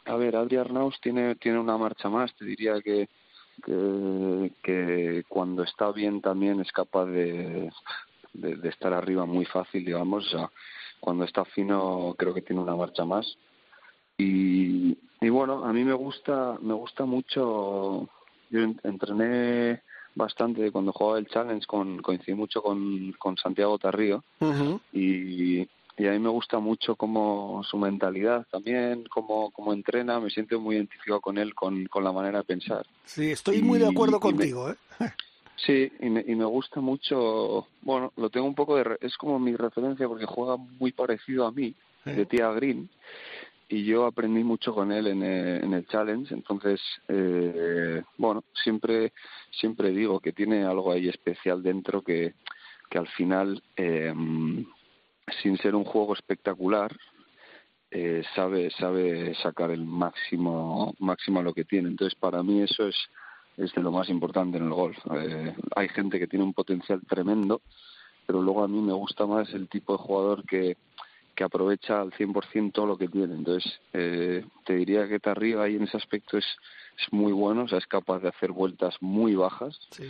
A 0.07 0.17
ver, 0.17 0.35
Adri 0.35 0.57
Arnaus 0.57 1.01
tiene, 1.01 1.37
tiene 1.37 1.61
una 1.61 1.79
marcha 1.79 2.09
más. 2.09 2.35
Te 2.35 2.45
diría 2.45 2.81
que, 2.81 3.09
que, 3.65 4.53
que 4.61 5.25
cuando 5.29 5.63
está 5.63 5.93
bien 5.93 6.21
también 6.21 6.61
es 6.61 6.73
capaz 6.73 7.07
de, 7.07 7.71
de, 8.33 8.57
de 8.57 8.69
estar 8.69 8.93
arriba 8.93 9.25
muy 9.25 9.45
fácil, 9.45 9.85
digamos. 9.85 10.27
O 10.27 10.31
sea, 10.31 10.51
cuando 10.99 11.25
está 11.25 11.45
fino 11.45 12.17
creo 12.19 12.35
que 12.35 12.43
tiene 12.43 12.61
una 12.61 12.75
marcha 12.75 13.05
más. 13.05 13.39
Y, 14.19 14.99
y 15.21 15.29
bueno, 15.29 15.65
a 15.65 15.73
mí 15.73 15.85
me 15.85 15.95
gusta, 15.95 16.59
me 16.61 16.75
gusta 16.75 17.05
mucho. 17.05 18.09
Yo 18.51 18.61
entrené 18.85 19.83
bastante 20.15 20.71
cuando 20.73 20.93
jugaba 20.93 21.19
el 21.19 21.27
Challenge, 21.29 21.67
con, 21.67 21.99
coincidí 21.99 22.35
mucho 22.35 22.63
con, 22.63 23.13
con 23.19 23.37
Santiago 23.37 23.79
Tarrío 23.79 24.25
uh 24.41 24.47
-huh. 24.47 24.81
y, 24.93 25.69
y 25.99 26.07
a 26.07 26.13
mí 26.13 26.19
me 26.19 26.31
gusta 26.31 26.59
mucho 26.59 26.97
como 26.97 27.63
su 27.65 27.77
mentalidad 27.77 28.47
también, 28.51 29.05
cómo, 29.11 29.51
cómo 29.51 29.73
entrena, 29.73 30.19
me 30.19 30.31
siento 30.31 30.59
muy 30.61 30.77
identificado 30.77 31.21
con 31.21 31.39
él, 31.39 31.55
con, 31.55 31.87
con 31.87 32.03
la 32.03 32.13
manera 32.13 32.39
de 32.39 32.45
pensar. 32.45 32.87
Sí, 33.05 33.31
estoy 33.31 33.59
y, 33.59 33.63
muy 33.63 33.79
de 33.79 33.89
acuerdo 33.89 34.19
contigo, 34.19 34.67
me, 34.67 35.07
¿eh? 35.07 35.11
Sí, 35.57 35.91
y 36.01 36.11
me, 36.11 36.23
y 36.27 36.35
me 36.35 36.45
gusta 36.45 36.81
mucho, 36.81 37.67
bueno, 37.81 38.13
lo 38.17 38.29
tengo 38.29 38.47
un 38.47 38.55
poco 38.55 38.77
de, 38.77 38.99
es 39.01 39.17
como 39.17 39.39
mi 39.39 39.57
referencia 39.57 40.07
porque 40.07 40.27
juega 40.27 40.57
muy 40.57 40.93
parecido 40.93 41.47
a 41.47 41.53
mí, 41.53 41.75
de 42.05 42.25
Tía 42.25 42.51
Green, 42.53 42.89
y 43.69 43.85
yo 43.85 44.07
aprendí 44.07 44.45
mucho 44.45 44.75
con 44.75 44.93
él 44.93 45.09
en 45.09 45.23
el, 45.23 45.65
en 45.65 45.73
el 45.75 45.87
challenge 45.87 46.33
entonces 46.33 46.81
eh, 47.09 48.03
bueno 48.17 48.45
siempre 48.63 49.13
siempre 49.51 49.91
digo 49.91 50.21
que 50.21 50.33
tiene 50.33 50.65
algo 50.65 50.93
ahí 50.93 51.09
especial 51.09 51.63
dentro 51.63 52.03
que 52.03 52.35
que 52.89 52.99
al 52.99 53.09
final 53.09 53.63
eh, 53.77 54.13
sin 55.43 55.59
ser 55.59 55.75
un 55.75 55.85
juego 55.85 56.15
espectacular 56.15 56.95
eh, 57.91 58.23
sabe 58.35 58.71
sabe 58.71 59.35
sacar 59.37 59.71
el 59.71 59.85
máximo 59.85 60.95
máximo 60.99 61.41
a 61.41 61.43
lo 61.43 61.55
que 61.55 61.65
tiene. 61.65 61.89
Entonces 61.89 62.19
para 62.19 62.43
mí 62.43 62.63
eso 62.63 62.87
es 62.87 62.97
es 63.57 63.73
de 63.73 63.83
lo 63.83 63.91
más 63.91 64.11
importante 64.11 64.59
en 64.59 64.65
el 64.65 64.75
golf. 64.75 64.99
Eh, 65.15 65.55
hay 65.75 65.89
gente 65.89 66.19
que 66.19 66.27
tiene 66.27 66.45
un 66.45 66.53
potencial 66.53 67.01
tremendo 67.09 67.63
pero 68.27 68.43
luego 68.43 68.65
a 68.65 68.69
mí 68.69 68.81
me 68.81 68.93
gusta 68.93 69.25
más 69.25 69.53
el 69.55 69.69
tipo 69.69 69.93
de 69.93 69.99
jugador 69.99 70.45
que 70.47 70.77
que 71.37 71.45
aprovecha 71.45 72.01
al 72.01 72.13
100% 72.13 72.73
todo 72.73 72.87
lo 72.87 72.99
que 72.99 73.09
tiene. 73.09 73.35
Entonces, 73.35 73.79
eh, 73.93 74.45
te 74.65 74.75
diría 74.75 75.07
que 75.07 75.21
arriba 75.29 75.65
ahí 75.65 75.77
en 75.77 75.85
ese 75.85 75.97
aspecto 75.97 76.39
es, 76.39 76.47
es 76.99 77.13
muy 77.13 77.33
bueno, 77.33 77.65
o 77.65 77.69
sea, 77.69 77.79
es 77.79 77.87
capaz 77.87 78.21
de 78.21 78.29
hacer 78.29 78.51
vueltas 78.51 78.97
muy 79.01 79.35
bajas 79.35 79.79
sí. 79.91 80.05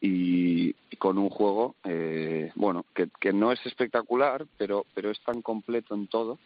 y, 0.00 0.76
y, 0.90 0.96
con 0.96 1.18
un 1.18 1.30
juego, 1.30 1.74
eh, 1.84 2.52
bueno, 2.54 2.84
que, 2.94 3.08
que 3.18 3.32
no 3.32 3.50
es 3.50 3.64
espectacular, 3.66 4.46
pero, 4.58 4.84
pero 4.94 5.10
es 5.10 5.18
tan 5.24 5.42
completo 5.42 5.94
en 5.94 6.06
todo 6.06 6.38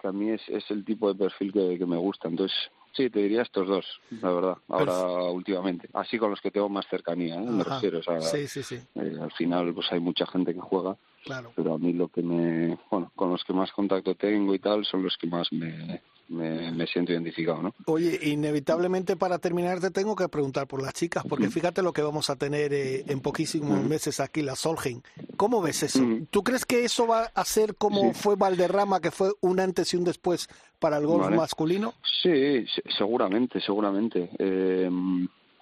que 0.00 0.08
a 0.08 0.12
mí 0.12 0.30
es, 0.30 0.42
es 0.48 0.68
el 0.70 0.84
tipo 0.84 1.12
de 1.12 1.18
perfil 1.18 1.52
que, 1.52 1.78
que 1.78 1.86
me 1.86 1.96
gusta. 1.96 2.28
Entonces, 2.28 2.56
Sí, 2.94 3.08
te 3.08 3.20
diría 3.20 3.40
estos 3.40 3.66
dos, 3.66 3.86
la 4.20 4.30
verdad, 4.30 4.56
ahora 4.68 4.92
Perfecto. 4.92 5.32
últimamente. 5.32 5.88
Así 5.94 6.18
con 6.18 6.30
los 6.30 6.40
que 6.42 6.50
tengo 6.50 6.68
más 6.68 6.86
cercanía, 6.88 7.36
¿eh? 7.36 7.40
me 7.40 7.64
refiero. 7.64 8.00
O 8.00 8.02
sea, 8.02 8.20
sí, 8.20 8.46
sí, 8.46 8.62
sí. 8.62 8.78
Eh, 8.96 9.16
al 9.18 9.32
final, 9.32 9.72
pues 9.72 9.90
hay 9.92 10.00
mucha 10.00 10.26
gente 10.26 10.52
que 10.52 10.60
juega, 10.60 10.96
claro. 11.24 11.52
pero 11.54 11.74
a 11.74 11.78
mí 11.78 11.92
lo 11.92 12.08
que 12.08 12.22
me. 12.22 12.78
Bueno, 12.90 13.10
con 13.14 13.30
los 13.30 13.42
que 13.44 13.52
más 13.52 13.70
contacto 13.72 14.14
tengo 14.14 14.54
y 14.54 14.58
tal 14.58 14.84
son 14.84 15.02
los 15.02 15.16
que 15.16 15.26
más 15.26 15.52
me, 15.52 16.00
me, 16.28 16.72
me, 16.72 16.86
siento 16.86 17.12
identificado, 17.12 17.62
¿no? 17.62 17.74
Oye, 17.86 18.18
inevitablemente 18.22 19.16
para 19.16 19.38
terminar 19.38 19.80
te 19.80 19.90
tengo 19.90 20.16
que 20.16 20.28
preguntar 20.28 20.66
por 20.66 20.82
las 20.82 20.94
chicas, 20.94 21.24
porque 21.28 21.50
fíjate 21.50 21.82
lo 21.82 21.92
que 21.92 22.02
vamos 22.02 22.30
a 22.30 22.36
tener 22.36 22.72
eh, 22.72 23.04
en 23.06 23.20
poquísimos 23.20 23.84
meses 23.84 24.20
aquí, 24.20 24.42
la 24.42 24.56
Solheim. 24.56 25.02
¿Cómo 25.36 25.60
ves 25.60 25.82
eso? 25.82 26.04
¿Tú 26.30 26.42
crees 26.42 26.64
que 26.64 26.84
eso 26.84 27.06
va 27.06 27.30
a 27.34 27.44
ser 27.44 27.76
como 27.76 28.12
sí. 28.12 28.14
fue 28.14 28.36
Valderrama, 28.36 29.00
que 29.00 29.10
fue 29.10 29.32
un 29.40 29.60
antes 29.60 29.92
y 29.92 29.96
un 29.96 30.04
después 30.04 30.48
para 30.78 30.98
el 30.98 31.06
golf 31.06 31.24
vale. 31.24 31.36
masculino? 31.36 31.94
Sí, 32.22 32.64
seguramente, 32.96 33.60
seguramente. 33.60 34.30
Eh, 34.38 34.90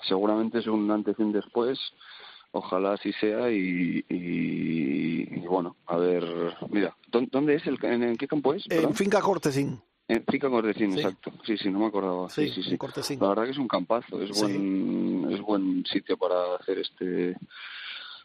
seguramente 0.08 0.58
es 0.58 0.66
un 0.66 0.90
antes 0.90 1.16
y 1.18 1.22
un 1.22 1.32
después. 1.32 1.78
Ojalá 2.52 2.94
así 2.94 3.12
sea 3.14 3.50
y, 3.50 4.04
y, 4.08 5.36
y 5.36 5.46
bueno, 5.46 5.76
a 5.86 5.96
ver, 5.96 6.24
mira, 6.70 6.96
¿dónde 7.08 7.54
es? 7.54 7.66
El, 7.66 7.78
en, 7.84 8.02
¿En 8.02 8.16
qué 8.16 8.26
campo 8.26 8.54
es? 8.54 8.64
En 8.68 8.92
Finca 8.94 9.20
Cortesín 9.20 9.80
En 10.08 10.24
Finca 10.24 10.50
Cortesín, 10.50 10.92
exacto. 10.94 11.32
Sí, 11.46 11.56
sí, 11.56 11.70
no 11.70 11.78
me 11.78 11.86
acordaba. 11.86 12.28
Sí, 12.28 12.48
sí, 12.48 12.62
sí. 12.62 12.76
La 13.20 13.28
verdad 13.28 13.44
que 13.44 13.50
es 13.50 13.58
un 13.58 13.68
campazo, 13.68 14.20
es 14.20 14.40
buen, 14.40 15.28
es 15.30 15.40
buen 15.40 15.84
sitio 15.86 16.16
para 16.16 16.56
hacer 16.56 16.78
este 16.78 17.36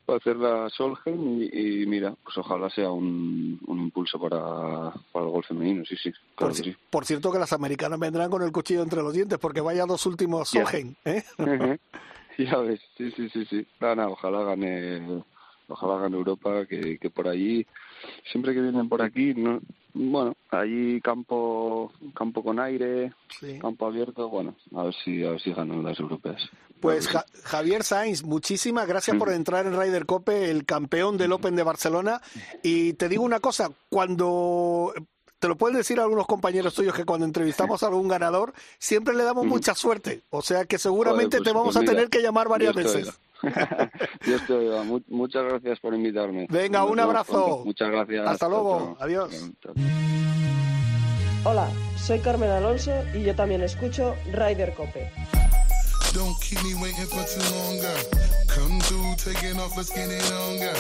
para 0.05 0.17
hacer 0.17 0.35
la 0.37 0.69
Solheim 0.69 1.41
y, 1.51 1.85
mira, 1.87 2.13
pues 2.23 2.37
ojalá 2.37 2.69
sea 2.69 2.91
un, 2.91 3.59
un 3.65 3.79
impulso 3.79 4.19
para, 4.19 4.93
para 5.11 5.25
el 5.25 5.31
gol 5.31 5.43
femenino, 5.43 5.83
sí, 5.83 5.95
sí, 5.97 6.11
por, 6.37 6.53
por, 6.91 7.05
cierto 7.05 7.31
que 7.31 7.39
las 7.39 7.53
americanas 7.53 7.99
vendrán 7.99 8.29
con 8.29 8.43
el 8.43 8.51
cuchillo 8.51 8.83
entre 8.83 9.01
los 9.01 9.13
dientes 9.13 9.39
porque 9.39 9.61
vaya 9.61 9.85
dos 9.85 10.05
últimos 10.05 10.49
Solheim, 10.49 10.93
¿eh? 11.05 11.23
ya 12.51 12.57
ves, 12.57 12.81
sí, 12.97 13.11
sí, 13.11 13.29
sí, 13.29 13.45
sí. 13.45 13.67
ojalá 13.79 14.43
gane 14.43 15.23
ojalá 15.67 15.99
gane 15.99 16.17
Europa, 16.17 16.65
que, 16.65 16.97
que 16.99 17.09
por 17.09 17.27
allí, 17.27 17.65
siempre 18.31 18.53
que 18.53 18.61
vienen 18.61 18.87
por 18.87 19.01
aquí, 19.01 19.33
no, 19.33 19.61
bueno, 19.93 20.35
allí 20.51 20.99
campo 21.01 21.91
campo 22.13 22.43
con 22.43 22.59
aire, 22.59 23.13
campo 23.61 23.87
abierto, 23.87 24.29
bueno, 24.29 24.55
a 24.75 24.83
ver 24.83 24.93
si 25.03 25.23
a 25.23 25.31
ver 25.31 25.41
si 25.41 25.53
ganan 25.53 25.83
las 25.83 25.99
europeas. 25.99 26.41
Pues 26.81 27.07
Javier 27.45 27.83
Sainz, 27.83 28.23
muchísimas 28.23 28.87
gracias 28.87 29.17
por 29.17 29.31
entrar 29.31 29.65
en 29.65 29.79
Ryder 29.79 30.05
Cope, 30.05 30.51
el 30.51 30.65
campeón 30.65 31.17
del 31.17 31.31
Open 31.31 31.55
de 31.55 31.63
Barcelona. 31.63 32.21
Y 32.61 32.93
te 32.93 33.09
digo 33.09 33.23
una 33.23 33.39
cosa, 33.39 33.71
cuando 33.89 34.93
te 35.39 35.47
lo 35.47 35.57
pueden 35.57 35.77
decir 35.77 35.99
algunos 35.99 36.27
compañeros 36.27 36.73
tuyos 36.73 36.93
que 36.93 37.05
cuando 37.05 37.25
entrevistamos 37.25 37.83
a 37.83 37.87
algún 37.87 38.07
ganador 38.07 38.53
siempre 38.79 39.13
le 39.13 39.23
damos 39.23 39.45
mucha 39.45 39.75
suerte. 39.75 40.23
O 40.29 40.41
sea 40.41 40.65
que 40.65 40.77
seguramente 40.77 41.37
pues, 41.37 41.47
te 41.47 41.53
vamos 41.53 41.75
pues 41.75 41.87
a 41.87 41.91
tener 41.91 42.09
que 42.09 42.21
llamar 42.21 42.47
varias 42.47 42.73
veces. 42.73 43.11
Muchas 45.07 45.43
gracias 45.43 45.79
por 45.79 45.93
invitarme. 45.93 46.47
Venga, 46.49 46.83
un 46.85 46.99
abrazo. 46.99 47.63
Muchas 47.65 47.91
gracias. 47.91 48.27
Hasta 48.27 48.49
luego. 48.49 48.97
Adiós. 48.99 49.51
Hola, 51.43 51.69
soy 51.95 52.19
Carmen 52.19 52.49
Alonso 52.49 52.91
y 53.13 53.23
yo 53.23 53.35
también 53.35 53.61
escucho 53.61 54.15
Rider 54.31 54.73
Cope. 54.73 55.11
Don't 56.15 56.39
keep 56.39 56.63
me 56.63 56.73
waiting 56.75 57.05
for 57.07 57.25
too 57.27 57.43
long, 57.53 57.75
girl. 57.81 58.03
Come 58.47 58.79
through, 58.87 59.15
taking 59.17 59.59
off, 59.59 59.75
let's 59.75 59.89
get 59.89 60.07
it 60.09 60.23
on, 60.31 60.59
girl. 60.63 60.79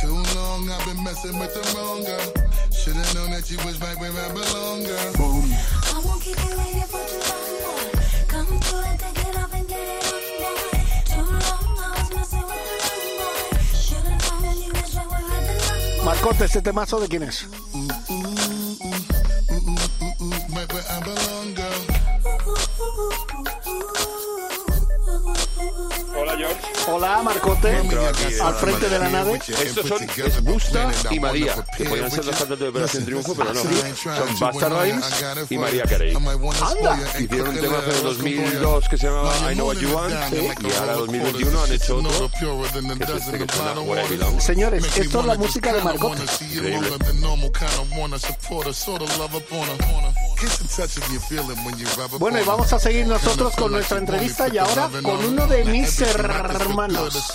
Too 0.00 0.16
long, 0.34 0.70
I've 0.70 0.86
been 0.86 1.04
messing 1.04 1.38
with 1.38 1.52
the 1.52 1.60
wrong 1.76 2.00
girl. 2.00 2.32
Should've 2.72 3.14
known 3.14 3.30
that 3.32 3.50
you 3.50 3.58
was 3.58 3.78
right 3.82 4.00
where 4.00 4.10
I 4.10 4.32
belong, 4.32 4.80
girl. 4.84 5.12
Boom. 5.20 5.52
I 5.52 6.00
won't 6.00 6.22
keep 6.22 6.40
you 6.40 6.56
waiting 6.56 6.88
for 6.88 7.04
too 7.04 7.20
long, 7.28 7.60
girl. 7.60 7.92
Come 8.32 8.56
through 8.56 8.80
and 8.88 8.98
take 8.98 9.20
it 9.20 9.36
off 9.36 9.52
and 9.52 9.68
get 9.68 9.84
it 9.84 10.00
on, 10.00 10.16
boy. 10.40 10.64
Too 11.12 11.28
long, 11.28 11.76
I 11.76 12.00
was 12.00 12.08
messing 12.16 12.46
with 12.48 12.64
the 12.64 12.80
wrong 12.80 13.20
boy. 13.20 13.60
Should've 13.84 14.16
known 14.16 14.40
that 14.48 14.56
you 14.64 14.72
was 14.72 14.96
right 14.96 15.08
where 15.12 15.20
I 15.20 15.44
belong. 15.44 16.04
Marcote, 16.06 16.44
¿este 16.46 16.62
temazo 16.62 16.98
de 17.00 17.08
quién 17.08 17.24
es? 17.24 17.44
Mm, 17.74 17.84
mm, 17.84 17.92
mm, 18.08 18.80
mm, 18.80 19.04
mm, 19.60 19.76
mm, 20.00 20.14
mm, 20.24 20.56
right 20.56 20.72
where 20.72 20.88
I 20.88 21.00
belong, 21.04 21.52
girl. 21.52 21.80
Hola, 26.86 27.22
Marcote. 27.22 27.76
Al 28.42 28.54
frente 28.54 28.88
de 28.88 28.98
la 28.98 29.08
nave. 29.08 29.40
Estos 29.46 29.86
son 29.86 30.02
es 30.02 30.42
Busta 30.42 30.90
y 31.10 31.20
María, 31.20 31.54
que 31.76 31.84
podrían 31.84 32.10
ser 32.10 32.24
los 32.24 32.36
cantantes 32.36 32.58
de 32.60 32.68
Operación 32.68 33.04
Triunfo, 33.04 33.34
pero 33.34 33.54
no. 33.54 33.60
Son 33.60 34.38
Basta 34.40 34.68
Rhymes 34.68 35.50
y 35.50 35.58
María 35.58 35.84
Carey. 35.84 36.14
¡Anda! 36.14 36.98
Hicieron 37.18 37.48
un 37.48 37.60
tema 37.60 37.76
en 37.96 38.02
2002 38.02 38.88
que 38.88 38.96
se 38.96 39.06
llamaba 39.06 39.52
I 39.52 39.54
Know 39.54 39.68
What 39.68 39.76
You 39.76 39.90
Want 39.94 40.14
y 40.62 40.72
ahora 40.78 40.92
2021 40.94 41.62
han 41.62 41.72
hecho 41.72 41.96
otro 41.98 42.62
que 42.72 43.04
es 43.04 43.10
este 43.26 43.38
que 43.38 43.52
suena. 43.52 44.40
Señores, 44.40 44.84
esto 44.96 45.20
es 45.20 45.26
la 45.26 45.34
música 45.34 45.72
de 45.72 45.82
Marcote. 45.82 46.22
Increíble. 46.50 46.88
Bueno, 52.18 52.40
y 52.40 52.44
vamos 52.44 52.72
a 52.72 52.78
seguir 52.78 53.06
nosotros 53.06 53.54
con 53.56 53.72
nuestra 53.72 53.98
entrevista 53.98 54.48
y 54.48 54.56
ahora 54.58 54.88
con 55.02 55.24
uno 55.24 55.46
de 55.46 55.64
mis 55.64 56.00
hermanos, 56.00 57.32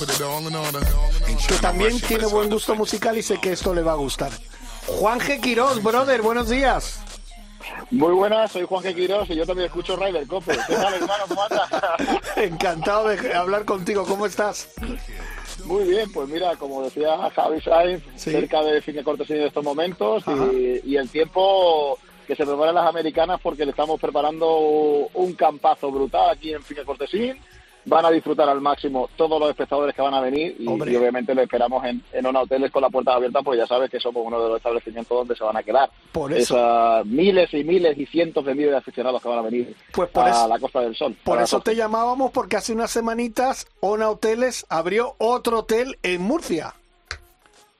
que 1.48 1.56
también 1.56 2.00
tiene 2.02 2.26
buen 2.26 2.50
gusto 2.50 2.74
musical 2.76 3.18
y 3.18 3.22
sé 3.22 3.39
que 3.39 3.52
esto 3.52 3.74
le 3.74 3.84
va 3.84 3.91
a 3.91 3.96
gustar. 3.96 4.32
Juan 4.88 5.20
G. 5.20 5.39
Quirós, 5.39 5.84
brother, 5.84 6.22
buenos 6.22 6.50
días. 6.50 7.00
Muy 7.91 8.13
buenas, 8.13 8.52
soy 8.52 8.63
Juan 8.63 8.84
G. 8.84 8.96
Quirós 8.96 9.30
y 9.30 9.36
yo 9.36 9.46
también 9.46 9.68
escucho 9.68 9.96
Ryder 9.96 10.28
Cope. 10.28 10.58
¿Qué 10.68 10.76
tal, 10.76 10.94
hermano? 10.94 11.24
¿Cómo 11.28 11.44
andas? 11.44 11.70
Encantado 12.38 13.08
de 13.10 13.34
hablar 13.34 13.65
contigo, 13.65 14.06
¿cómo 14.06 14.26
estás? 14.26 14.70
Muy 15.65 15.84
bien, 15.86 16.12
pues 16.12 16.28
mira, 16.28 16.56
como 16.58 16.84
decía 16.84 17.18
Javi 17.36 17.62
Sainz, 17.62 18.04
cerca 18.15 18.62
de 18.62 18.82
fin 18.82 18.96
de 18.96 19.04
cortesía 19.04 19.38
en 19.38 19.44
estos 19.44 19.63
momentos 19.63 20.24
y, 20.28 20.91
y, 20.91 20.98
el 20.98 21.10
tiempo 21.10 21.98
que 22.26 22.36
se 22.36 22.46
preparen 22.46 22.76
las 22.76 22.88
americanas 22.88 23.40
porque 23.42 23.66
le 23.66 23.72
estamos 23.72 24.00
preparando 24.00 25.08
un 25.14 25.34
campazo 25.34 25.92
brutal 25.92 26.30
aquí 26.30 26.54
en 26.54 26.64
Finca 26.64 26.84
Cortesín. 26.84 27.38
Van 27.88 28.04
a 28.04 28.10
disfrutar 28.10 28.50
al 28.50 28.62
máximo 28.62 29.08
todos 29.16 29.40
los 29.40 29.48
espectadores 29.52 29.94
que 29.94 30.02
van 30.02 30.16
a 30.16 30.20
venir 30.20 30.56
y, 30.58 30.68
obviamente 30.68 31.36
lo 31.36 31.44
esperamos 31.44 31.86
en, 31.86 32.02
en 32.14 32.26
una 32.26 32.42
hoteles 32.42 32.72
con 32.72 32.82
las 32.82 32.92
puertas 32.92 33.16
abiertas 33.16 33.44
porque 33.44 33.60
ya 33.60 33.68
sabes 33.68 33.92
que 33.92 34.00
somos 34.00 34.26
uno 34.26 34.42
de 34.42 34.50
los 34.50 34.58
establecimientos 34.58 35.16
donde 35.16 35.36
se 35.36 35.44
van 35.44 35.56
a 35.56 35.62
quedar. 35.62 35.92
Por 36.12 36.34
eso. 36.34 36.56
Esas 36.58 37.06
miles 37.06 37.54
y 37.54 37.64
miles 37.64 37.96
y 37.96 38.08
cientos 38.08 38.44
de 38.44 38.56
miles 38.56 38.72
de 38.72 38.78
aficionados 38.78 39.22
que 39.22 39.30
van 39.30 39.38
a 39.38 39.44
venir 39.44 39.76
pues 39.92 40.10
a 40.16 40.48
la 40.48 40.58
Costa 40.58 40.82
del 40.82 40.96
Sol. 40.96 41.16
Por 41.24 41.40
eso 41.40 41.60
te 41.60 41.76
llamábamos 41.76 42.32
porque 42.32 42.56
hace 42.56 42.74
unas 42.74 42.90
semanitas 42.90 43.68
Ona 43.82 44.10
Hoteles 44.10 44.66
abrió 44.68 45.14
otro 45.20 45.60
hotel 45.60 46.00
en 46.02 46.24
Murcia. 46.24 46.74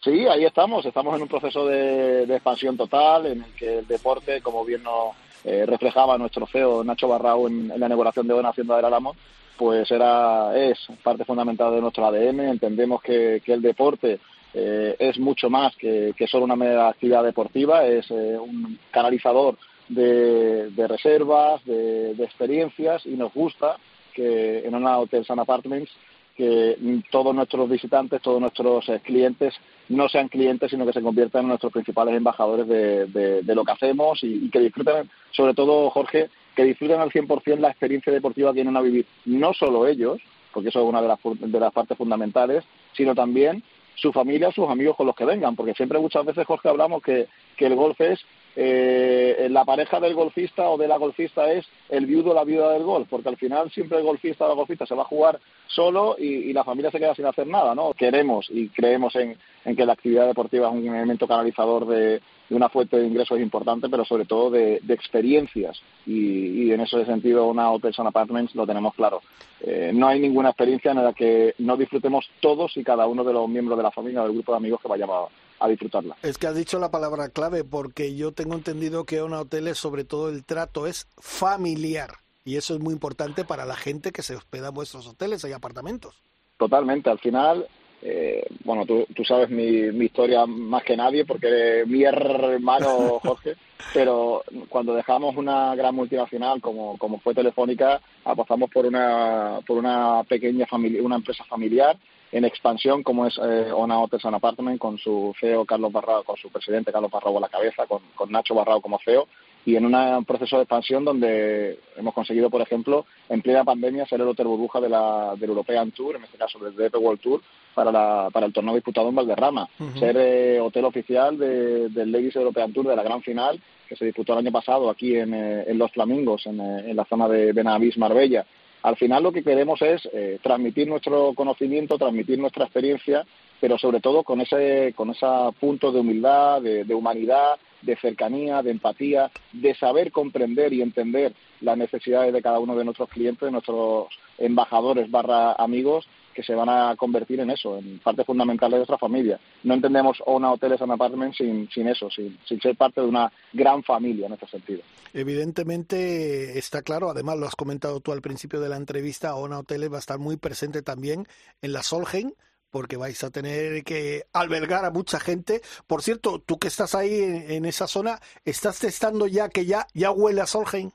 Sí, 0.06 0.28
ahí 0.28 0.46
estamos. 0.46 0.86
Estamos 0.86 1.16
en 1.16 1.24
un 1.24 1.28
proceso 1.28 1.66
de, 1.66 2.26
expansión 2.26 2.78
total 2.78 3.26
en 3.26 3.44
el 3.44 3.52
que 3.56 3.80
el 3.80 3.88
deporte, 3.88 4.40
como 4.40 4.64
bien 4.64 4.84
nos 4.84 5.16
eh, 5.44 5.66
reflejaba 5.66 6.16
nuestro 6.16 6.46
CEO 6.46 6.84
Nacho 6.84 7.08
Barrao 7.08 7.48
en, 7.48 7.70
la 7.70 7.88
inauguración 7.88 8.28
de 8.28 8.36
una 8.36 8.50
Hacienda 8.50 8.76
del 8.76 8.86
Álamo, 8.86 9.16
pues 9.58 9.90
era 9.90 10.56
es 10.56 10.78
parte 11.02 11.26
fundamental 11.26 11.74
de 11.74 11.82
nuestro 11.82 12.06
ADN. 12.06 12.40
Entendemos 12.42 13.02
que, 13.02 13.42
el 13.48 13.64
deporte 13.64 14.20
eh, 14.54 14.96
es 15.00 15.18
mucho 15.18 15.50
más 15.50 15.76
que, 15.76 16.14
solo 16.30 16.46
una 16.46 16.56
mera 16.56 16.88
actividad 16.90 17.24
deportiva, 17.24 17.84
es 17.88 18.06
eh, 18.12 18.38
un 18.38 18.78
canalizador 18.92 19.58
de, 19.90 20.70
reservas, 20.88 21.66
de, 21.66 22.14
de, 22.14 22.24
experiencias 22.24 23.08
y 23.08 23.16
nos 23.16 23.34
gusta 23.34 23.78
que 24.14 24.68
en 24.68 24.76
una 24.76 25.00
Hotels 25.00 25.32
and 25.32 25.40
Apartments 25.40 25.90
que 26.36 26.78
todos 27.12 27.34
nuestros 27.34 27.70
visitantes, 27.70 28.22
todos 28.22 28.42
nuestros 28.42 28.88
eh, 28.90 29.00
clientes 29.04 29.54
no 29.90 30.10
sean 30.10 30.28
clientes, 30.28 30.70
sino 30.70 30.86
que 30.86 30.94
se 30.94 31.02
conviertan 31.02 31.44
en 31.44 31.50
nuestros 31.50 31.72
principales 31.72 32.16
embajadores 32.16 32.68
de, 32.68 33.06
de, 33.42 33.56
lo 33.56 33.64
que 33.64 33.72
hacemos 33.72 34.20
y, 34.24 34.50
que 34.50 34.60
disfruten, 34.60 35.10
sobre 35.32 35.54
todo, 35.54 35.90
Jorge, 35.92 36.30
que 36.56 36.64
disfruten 36.64 37.00
al 37.00 37.12
100% 37.12 37.60
la 37.60 37.70
experiencia 37.70 38.12
deportiva 38.12 38.52
que 38.52 38.56
vienen 38.56 38.78
a 38.78 38.82
vivir. 38.82 39.06
No 39.26 39.54
solo 39.54 39.88
ellos, 39.88 40.20
porque 40.52 40.70
eso 40.70 40.82
es 40.82 40.86
una 40.86 41.02
de 41.02 41.08
las, 41.08 41.20
de 41.24 41.60
las 41.60 41.72
partes 41.72 41.98
fundamentales, 41.98 42.64
sino 42.94 43.16
también 43.16 43.64
su 43.96 44.12
familia, 44.12 44.52
sus 44.52 44.70
amigos 44.70 44.98
con 44.98 45.08
los 45.08 45.16
que 45.16 45.26
vengan, 45.26 45.56
porque 45.56 45.74
siempre 45.74 46.00
muchas 46.00 46.26
veces, 46.26 46.46
Jorge, 46.46 46.68
hablamos 46.68 47.02
que, 47.02 47.28
que 47.56 47.68
el 47.68 47.76
golf 47.76 48.00
es 48.02 48.20
eh, 48.56 49.48
la 49.50 49.66
pareja 49.66 50.00
del 50.00 50.14
golfista 50.14 50.70
o 50.70 50.78
de 50.78 50.88
la 50.88 50.98
golfista 50.98 51.52
es 51.52 51.66
el 51.90 52.06
viudo 52.06 52.32
o 52.32 52.34
la 52.34 52.46
viuda 52.46 52.72
del 52.72 52.84
golf, 52.84 53.08
porque 53.10 53.30
al 53.30 53.38
final 53.38 53.70
siempre 53.72 53.98
el 53.98 54.04
golfista 54.04 54.46
o 54.46 54.48
la 54.48 54.54
golfista 54.54 54.86
se 54.86 54.96
va 54.96 55.02
a 55.02 55.06
jugar 55.06 55.40
solo 55.68 56.16
y, 56.18 56.54
la 56.54 56.64
familia 56.64 56.90
se 56.90 57.00
queda 57.00 57.14
sin 57.16 57.26
hacer 57.26 57.48
nada, 57.48 57.76
¿no? 57.76 57.94
Queremos 57.94 58.48
y 58.50 58.70
creemos 58.70 59.14
en, 59.16 59.38
que 59.76 59.86
la 59.86 59.94
actividad 59.94 60.26
deportiva 60.26 60.70
es 60.70 60.74
un 60.74 60.96
elemento 60.96 61.28
canalizador 61.28 61.86
de, 61.86 62.22
una 62.50 62.70
fuente 62.70 62.98
de 62.98 63.08
ingresos 63.08 63.40
importante, 63.40 63.90
pero 63.90 64.06
sobre 64.06 64.24
todo 64.24 64.50
de, 64.52 64.80
experiencias. 64.88 65.82
Y, 66.06 66.72
en 66.72 66.80
ese 66.80 67.04
sentido, 67.06 67.48
una 67.48 67.72
Hotels 67.72 68.00
and 68.00 68.08
Apartments 68.08 68.56
lo 68.56 68.66
tenemos 68.66 68.94
claro. 68.96 69.22
Eh, 69.60 69.92
no 69.94 70.08
hay 70.08 70.20
ninguna 70.20 70.50
experiencia 70.50 70.92
en 70.92 71.04
la 71.04 71.14
que 71.14 71.56
no 71.58 71.76
disfrutemos 71.76 72.30
todos 72.40 72.78
y 72.78 72.84
cada 72.84 73.08
uno 73.08 73.24
de 73.24 73.34
los 73.34 73.50
miembros 73.50 73.78
de 73.78 73.84
la 73.84 73.92
familia 73.92 74.22
o 74.22 74.26
del 74.26 74.34
grupo 74.34 74.54
de 74.54 74.58
amigos 74.58 74.80
que 74.82 74.88
vayamos 74.88 75.30
a 75.60 75.68
disfrutarla. 75.68 76.16
Es 76.22 76.38
que 76.38 76.48
has 76.48 76.56
dicho 76.56 76.80
la 76.80 76.92
palabra 76.92 77.30
clave 77.30 77.64
porque 77.64 78.16
yo 78.16 78.32
tengo 78.32 78.56
entendido 78.56 79.06
que 79.06 79.22
una 79.22 79.40
hotel 79.40 79.74
sobre 79.76 80.04
todo 80.04 80.30
el 80.30 80.44
trato 80.44 80.88
es 80.88 81.08
familiar 81.18 82.12
y 82.44 82.58
eso 82.58 82.76
es 82.76 82.80
muy 82.80 82.94
importante 82.94 83.44
para 83.44 83.66
la 83.66 83.76
gente 83.76 84.12
que 84.12 84.22
se 84.22 84.36
hospeda 84.36 84.70
en 84.70 84.74
vuestros 84.74 85.08
hoteles 85.08 85.44
y 85.44 85.52
apartamentos. 85.52 86.16
Totalmente, 86.58 87.10
al 87.10 87.20
final, 87.20 87.68
eh, 88.02 88.46
bueno, 88.64 88.86
tú, 88.86 89.06
tú 89.16 89.26
sabes 89.26 89.50
mi, 89.50 89.92
mi, 89.92 90.06
historia 90.06 90.46
más 90.46 90.84
que 90.84 90.96
nadie 90.96 91.26
porque 91.26 91.48
eres 91.48 91.88
mi 91.88 92.04
hermano 92.04 93.20
Jorge, 93.24 93.56
pero 93.94 94.44
cuando 94.70 94.94
dejamos 94.94 95.36
una 95.36 95.76
gran 95.76 95.96
multinacional 95.96 96.62
como, 96.62 96.98
como 96.98 97.20
fue 97.20 97.34
Telefónica, 97.34 98.00
apostamos 98.24 98.70
por 98.70 98.86
una, 98.86 99.60
por 99.66 99.78
una 99.78 100.24
pequeña 100.24 100.68
familia, 100.68 101.02
una 101.02 101.16
empresa 101.16 101.44
familiar 101.46 101.98
en 102.32 102.46
expansión 102.46 103.04
como 103.04 103.26
es 103.26 103.38
eh, 103.38 103.72
Ona 103.74 104.00
Hotels 104.00 104.26
Apartment 104.26 104.80
con 104.80 104.98
su 104.98 105.34
CEO 105.40 105.66
Carlos 105.66 105.92
Barrao, 105.92 106.24
con 106.24 106.38
su 106.38 106.50
presidente 106.50 106.92
Carlos 106.92 107.12
Barrao 107.12 107.38
a 107.38 107.42
la 107.42 107.50
cabeza, 107.50 107.86
con, 107.88 108.02
Nacho 108.32 108.56
Barrao 108.56 108.82
como 108.82 109.00
CEO 109.00 109.28
y 109.66 109.76
en 109.76 109.86
un 109.86 110.26
proceso 110.26 110.58
de 110.58 110.64
expansión 110.64 111.04
donde 111.04 111.80
hemos 111.98 112.14
conseguido, 112.14 112.52
por 112.52 112.62
ejemplo, 112.62 113.06
en 113.30 113.42
plena 113.42 113.64
pandemia 113.64 114.06
ser 114.06 114.22
el 114.22 114.28
hotel 114.28 114.46
burbuja 114.46 114.80
de 114.80 114.90
la, 114.90 115.34
del 115.38 115.50
European 115.50 115.92
Tour, 115.92 116.18
en 116.18 116.24
este 116.24 116.38
caso 116.38 116.60
del 116.60 116.76
DP 116.76 116.96
World 116.98 117.20
Tour, 117.20 117.42
para, 117.74 117.92
la, 117.92 118.30
para 118.32 118.46
el 118.46 118.54
torneo 118.54 118.76
disputado 118.76 119.10
en 119.10 119.16
Valderrama. 119.16 119.68
Ser 119.98 120.18
eh, 120.20 120.60
hotel 120.60 120.86
oficial 120.86 121.40
del 121.40 122.12
Ladies 122.12 122.36
European 122.36 122.74
Tour 122.74 122.88
de 122.88 122.96
la 122.96 123.02
gran 123.02 123.24
final 123.24 123.60
que 123.88 123.96
se 123.96 124.06
disputó 124.06 124.34
el 124.34 124.40
año 124.40 124.52
pasado 124.52 124.90
aquí 124.90 125.16
en, 125.16 125.34
eh, 125.34 125.74
Los 125.74 125.92
Flamingos, 125.92 126.46
en, 126.46 126.60
eh, 126.60 126.90
en, 126.90 126.96
la 126.96 127.06
zona 127.06 127.28
de 127.28 127.54
Benavís, 127.54 127.98
Marbella. 127.98 128.46
Al 128.86 128.98
final 128.98 129.24
lo 129.24 129.32
que 129.32 129.42
queremos 129.42 129.82
es 129.82 130.08
transmitir 130.44 130.88
nuestro 130.88 131.34
conocimiento, 131.34 131.98
transmitir 131.98 132.38
nuestra 132.38 132.66
experiencia, 132.66 133.26
pero 133.60 133.80
sobre 133.80 134.00
todo 134.00 134.22
con 134.22 134.42
ese, 134.42 134.94
con 134.96 135.10
ese 135.10 135.26
punto 135.60 135.92
de 135.92 136.02
humildad, 136.02 136.62
de 136.62 136.94
humanidad, 136.94 137.56
de 137.82 137.96
cercanía, 137.96 138.62
de 138.62 138.70
empatía, 138.70 139.32
de 139.54 139.74
saber 139.74 140.12
comprender 140.12 140.72
y 140.72 140.84
entender 140.84 141.34
las 141.62 141.80
necesidades 141.80 142.32
de 142.32 142.44
cada 142.44 142.60
uno 142.60 142.76
de 142.76 142.86
nuestros 142.86 143.10
clientes, 143.10 143.42
de 143.42 143.52
nuestros 143.52 144.08
embajadores 144.38 145.10
barra 145.10 145.54
amigos 145.54 146.08
que 146.36 146.44
se 146.44 146.54
van 146.54 146.68
a 146.68 146.96
convertir 146.98 147.40
en 147.40 147.50
eso, 147.50 147.78
en 147.78 148.00
parte 148.00 148.26
fundamental 148.26 148.70
de 148.70 148.78
nuestra 148.78 148.98
familia. 148.98 149.40
No 149.64 149.74
entendemos 149.74 150.22
una 150.26 150.52
hoteles 150.52 150.82
and 150.82 150.92
apartments 150.92 151.38
sin, 151.38 151.70
sin 151.70 151.88
eso, 151.88 152.10
sin, 152.10 152.38
sin 152.46 152.60
ser 152.60 152.76
parte 152.76 153.00
de 153.00 153.08
una 153.08 153.32
gran 153.54 153.82
familia 153.84 154.28
en 154.28 154.34
este 154.34 154.48
sentido. 154.48 154.82
Evidentemente 155.14 156.60
está 156.60 156.82
claro, 156.82 157.10
además 157.10 157.40
lo 157.40 157.48
has 157.48 157.56
comentado 157.56 158.02
tú 158.02 158.12
al 158.12 158.22
principio 158.22 158.60
de 158.60 158.68
la 158.68 158.76
entrevista, 158.76 159.36
ONA 159.36 159.60
Hoteles 159.60 159.92
va 159.92 159.96
a 159.96 160.00
estar 160.00 160.20
muy 160.20 160.36
presente 160.36 160.82
también 160.82 161.26
en 161.62 161.72
la 161.72 161.84
Solgen, 161.84 162.34
porque 162.70 162.98
vais 162.98 163.24
a 163.24 163.30
tener 163.30 163.86
que 163.86 164.24
albergar 164.34 164.84
a 164.84 164.92
mucha 164.92 165.22
gente. 165.22 165.62
Por 165.88 166.02
cierto, 166.02 166.40
tú 166.40 166.60
que 166.60 166.68
estás 166.68 166.94
ahí 166.94 167.18
en, 167.48 167.64
esa 167.64 167.88
zona, 167.88 168.20
¿estás 168.44 168.80
testando 168.80 169.28
ya 169.28 169.48
que 169.48 169.66
ya, 169.66 169.88
ya 169.94 170.12
huele 170.12 170.42
a 170.42 170.46
Solgen? 170.46 170.92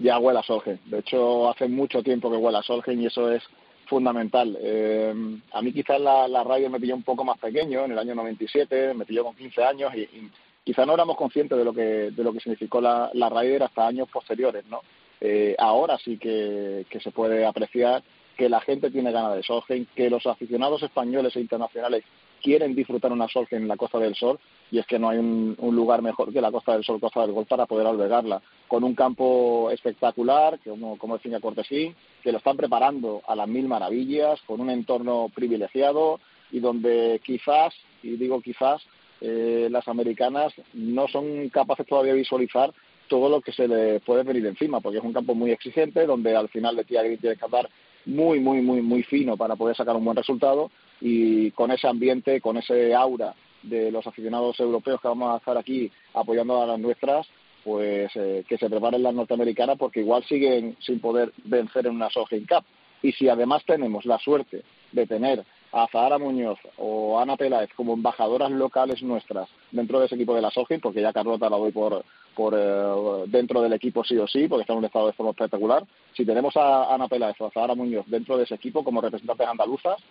Ya 0.00 0.18
huele 0.18 0.40
a 0.40 0.42
Solgen. 0.42 0.80
De 0.86 0.98
hecho, 0.98 1.48
hace 1.48 1.68
mucho 1.68 2.02
tiempo 2.02 2.28
que 2.28 2.36
huele 2.36 2.58
a 2.58 2.62
Solgen 2.62 3.00
y 3.00 3.06
eso 3.06 3.30
es 3.30 3.44
fundamental. 3.86 4.56
Eh, 4.60 5.14
a 5.52 5.62
mí 5.62 5.72
quizás 5.72 6.00
la, 6.00 6.44
radio 6.44 6.70
me 6.70 6.80
pilló 6.80 6.94
un 6.94 7.02
poco 7.02 7.24
más 7.24 7.38
pequeño, 7.38 7.84
en 7.84 7.92
el 7.92 7.98
año 7.98 8.14
97, 8.14 8.94
me 8.94 9.04
pilló 9.04 9.24
con 9.24 9.34
15 9.34 9.64
años 9.64 9.94
y, 9.94 10.00
y 10.00 10.30
quizás 10.64 10.86
no 10.86 10.94
éramos 10.94 11.16
conscientes 11.16 11.56
de 11.56 11.64
lo 11.64 11.72
que, 11.72 12.10
de 12.10 12.24
lo 12.24 12.32
que 12.32 12.40
significó 12.40 12.80
la, 12.80 13.10
la 13.14 13.28
Ryder 13.28 13.62
hasta 13.64 13.86
años 13.86 14.08
posteriores, 14.10 14.64
¿no? 14.66 14.80
Eh, 15.20 15.54
ahora 15.58 15.96
sí 15.98 16.18
que, 16.18 16.86
que 16.90 17.00
se 17.00 17.10
puede 17.10 17.46
apreciar 17.46 18.02
que 18.36 18.48
la 18.48 18.60
gente 18.60 18.90
tiene 18.90 19.12
ganas 19.12 19.36
de 19.36 19.42
Solheim, 19.42 19.86
que 19.94 20.10
los 20.10 20.26
aficionados 20.26 20.82
españoles 20.82 21.36
e 21.36 21.40
internacionales 21.40 22.04
quieren 22.44 22.74
disfrutar 22.74 23.10
una 23.10 23.26
Solheim 23.26 23.62
en 23.62 23.68
la 23.68 23.78
Costa 23.78 23.98
del 23.98 24.14
Sol 24.14 24.38
y 24.70 24.78
es 24.78 24.86
que 24.86 24.98
no 24.98 25.08
hay 25.08 25.16
un, 25.16 25.56
lugar 25.58 26.02
mejor 26.02 26.30
que 26.30 26.42
la 26.42 26.52
Costa 26.52 26.74
del 26.74 26.84
Sol, 26.84 27.00
Costa 27.00 27.22
del 27.22 27.32
Gol 27.32 27.46
para 27.46 27.64
poder 27.64 27.86
albergarla, 27.86 28.42
con 28.68 28.84
un 28.84 28.94
campo 28.94 29.70
espectacular, 29.70 30.60
como, 30.62 30.98
como 30.98 31.16
decía 31.16 31.40
Cortesín, 31.40 31.96
que 32.22 32.32
lo 32.32 32.38
están 32.38 32.58
preparando 32.58 33.22
a 33.26 33.34
las 33.34 33.48
mil 33.48 33.66
maravillas, 33.66 34.42
con 34.42 34.60
un 34.60 34.68
entorno 34.68 35.30
privilegiado 35.34 36.20
y 36.52 36.60
donde 36.60 37.20
quizás, 37.24 37.74
y 38.02 38.16
digo 38.16 38.42
quizás, 38.42 38.82
eh, 39.22 39.68
las 39.70 39.88
americanas 39.88 40.52
no 40.74 41.08
son 41.08 41.48
capaces 41.48 41.86
todavía 41.86 42.12
de 42.12 42.18
visualizar 42.18 42.74
todo 43.08 43.30
lo 43.30 43.40
que 43.40 43.52
se 43.52 43.66
le 43.66 44.00
puede 44.00 44.22
venir 44.22 44.44
encima, 44.44 44.80
porque 44.80 44.98
es 44.98 45.04
un 45.04 45.14
campo 45.14 45.34
muy 45.34 45.50
exigente, 45.50 46.04
donde 46.04 46.36
al 46.36 46.50
final 46.50 46.76
de 46.76 46.84
Tia 46.84 47.02
tiene 47.02 47.36
que 47.36 47.44
andar 47.44 47.70
muy, 48.04 48.38
muy, 48.38 48.60
muy, 48.60 48.82
muy 48.82 49.02
fino 49.02 49.36
para 49.38 49.56
poder 49.56 49.74
sacar 49.74 49.96
un 49.96 50.04
buen 50.04 50.16
resultado 50.16 50.70
y 51.06 51.50
con 51.50 51.70
ese 51.70 51.86
ambiente, 51.86 52.40
con 52.40 52.56
ese 52.56 52.94
aura 52.94 53.34
de 53.62 53.92
los 53.92 54.06
aficionados 54.06 54.58
europeos 54.58 55.02
que 55.02 55.08
vamos 55.08 55.34
a 55.34 55.36
estar 55.36 55.58
aquí 55.58 55.92
apoyando 56.14 56.62
a 56.62 56.66
las 56.66 56.80
nuestras, 56.80 57.26
pues 57.62 58.10
eh, 58.14 58.42
que 58.48 58.56
se 58.56 58.70
preparen 58.70 59.02
las 59.02 59.12
norteamericanas 59.12 59.76
porque 59.76 60.00
igual 60.00 60.24
siguen 60.24 60.78
sin 60.80 61.00
poder 61.00 61.30
vencer 61.44 61.86
en 61.86 61.96
una 61.96 62.08
Solheim 62.08 62.46
Cup. 62.46 62.64
Y 63.02 63.12
si 63.12 63.28
además 63.28 63.62
tenemos 63.66 64.06
la 64.06 64.18
suerte 64.18 64.62
de 64.92 65.06
tener 65.06 65.44
a 65.72 65.86
Zahara 65.88 66.16
Muñoz 66.16 66.58
o 66.78 67.20
Ana 67.20 67.36
Peláez 67.36 67.68
como 67.76 67.92
embajadoras 67.92 68.50
locales 68.50 69.02
nuestras 69.02 69.46
dentro 69.72 70.00
de 70.00 70.06
ese 70.06 70.14
equipo 70.14 70.34
de 70.34 70.40
la 70.40 70.50
Solheim, 70.50 70.80
porque 70.80 71.02
ya 71.02 71.12
Carlota 71.12 71.50
la 71.50 71.58
doy 71.58 71.72
por, 71.72 72.02
por 72.34 72.54
eh, 72.56 73.24
dentro 73.26 73.60
del 73.60 73.74
equipo 73.74 74.04
sí 74.04 74.16
o 74.16 74.26
sí, 74.26 74.48
porque 74.48 74.62
está 74.62 74.72
en 74.72 74.78
un 74.78 74.86
estado 74.86 75.08
de 75.08 75.12
forma 75.12 75.32
espectacular. 75.32 75.84
Si 76.16 76.24
tenemos 76.24 76.56
a 76.56 76.94
Ana 76.94 77.08
Peláez 77.08 77.38
o 77.40 77.46
a 77.46 77.50
Zahara 77.50 77.74
Muñoz 77.74 78.06
dentro 78.06 78.38
de 78.38 78.44
ese 78.44 78.54
equipo 78.54 78.82
como 78.82 79.02
representantes 79.02 79.46
andaluzas, 79.46 80.02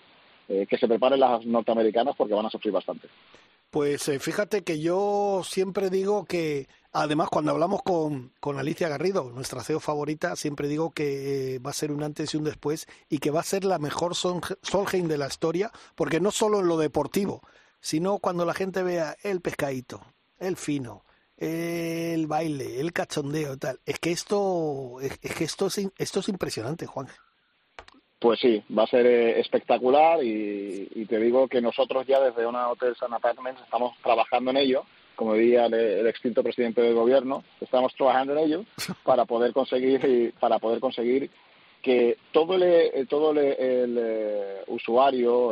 eh, 0.47 0.65
que 0.69 0.77
se 0.77 0.87
preparen 0.87 1.19
las 1.19 1.45
norteamericanas 1.45 2.15
porque 2.17 2.33
van 2.33 2.45
a 2.45 2.49
sufrir 2.49 2.73
bastante. 2.73 3.07
Pues 3.73 4.07
eh, 4.07 4.19
fíjate 4.19 4.63
que 4.63 4.79
yo 4.79 5.41
siempre 5.43 5.89
digo 5.89 6.25
que, 6.25 6.67
además, 6.91 7.29
cuando 7.29 7.49
hablamos 7.49 7.81
con, 7.81 8.31
con 8.39 8.59
Alicia 8.59 8.87
Garrido, 8.87 9.31
nuestra 9.33 9.63
CEO 9.63 9.79
favorita, 9.79 10.35
siempre 10.35 10.67
digo 10.67 10.91
que 10.91 11.59
va 11.65 11.71
a 11.71 11.73
ser 11.73 11.91
un 11.91 12.03
antes 12.03 12.33
y 12.33 12.37
un 12.37 12.43
después 12.43 12.85
y 13.09 13.17
que 13.17 13.31
va 13.31 13.39
a 13.39 13.43
ser 13.43 13.63
la 13.63 13.79
mejor 13.79 14.13
Solheim 14.13 15.07
de 15.07 15.17
la 15.17 15.25
historia, 15.25 15.71
porque 15.95 16.19
no 16.19 16.29
solo 16.29 16.59
en 16.59 16.67
lo 16.67 16.77
deportivo, 16.77 17.41
sino 17.79 18.19
cuando 18.19 18.45
la 18.45 18.53
gente 18.53 18.83
vea 18.83 19.17
el 19.23 19.41
pescadito, 19.41 20.01
el 20.37 20.55
fino, 20.55 21.03
el 21.37 22.27
baile, 22.27 22.79
el 22.79 22.93
cachondeo, 22.93 23.57
tal. 23.57 23.79
Es 23.87 23.97
que 23.97 24.11
esto, 24.11 25.01
es, 25.01 25.17
que 25.17 25.43
esto 25.43 25.65
es, 25.65 25.81
esto 25.97 26.19
es 26.19 26.29
impresionante, 26.29 26.85
Juan. 26.85 27.07
Pues 28.23 28.39
sí, 28.39 28.63
va 28.75 28.83
a 28.83 28.87
ser 28.87 29.05
eh, 29.05 29.41
espectacular 29.41 30.23
y, 30.23 31.05
te 31.09 31.19
digo 31.19 31.49
que 31.49 31.59
nosotros 31.59 32.07
ya 32.07 32.21
desde 32.21 32.47
una 32.47 32.69
Hotel 32.69 32.95
San 32.95 33.13
Apartments 33.13 33.61
estamos 33.61 33.97
trabajando 34.01 34.51
en 34.51 34.55
ello, 34.55 34.85
como 35.17 35.33
diría 35.33 35.65
el, 35.65 36.07
extinto 36.07 36.41
presidente 36.41 36.81
del 36.81 36.93
gobierno, 36.93 37.43
estamos 37.59 37.93
trabajando 37.95 38.31
en 38.31 38.39
ello 38.39 38.65
para 39.03 39.25
poder 39.25 39.51
conseguir 39.51 40.33
para 40.39 40.59
poder 40.59 40.79
conseguir 40.79 41.29
que 41.81 42.15
todo 42.31 42.55
el, 42.55 42.63
eh, 42.63 43.05
todo 43.09 43.31
el, 43.31 43.39
eh, 43.41 44.63
usuario 44.67 45.51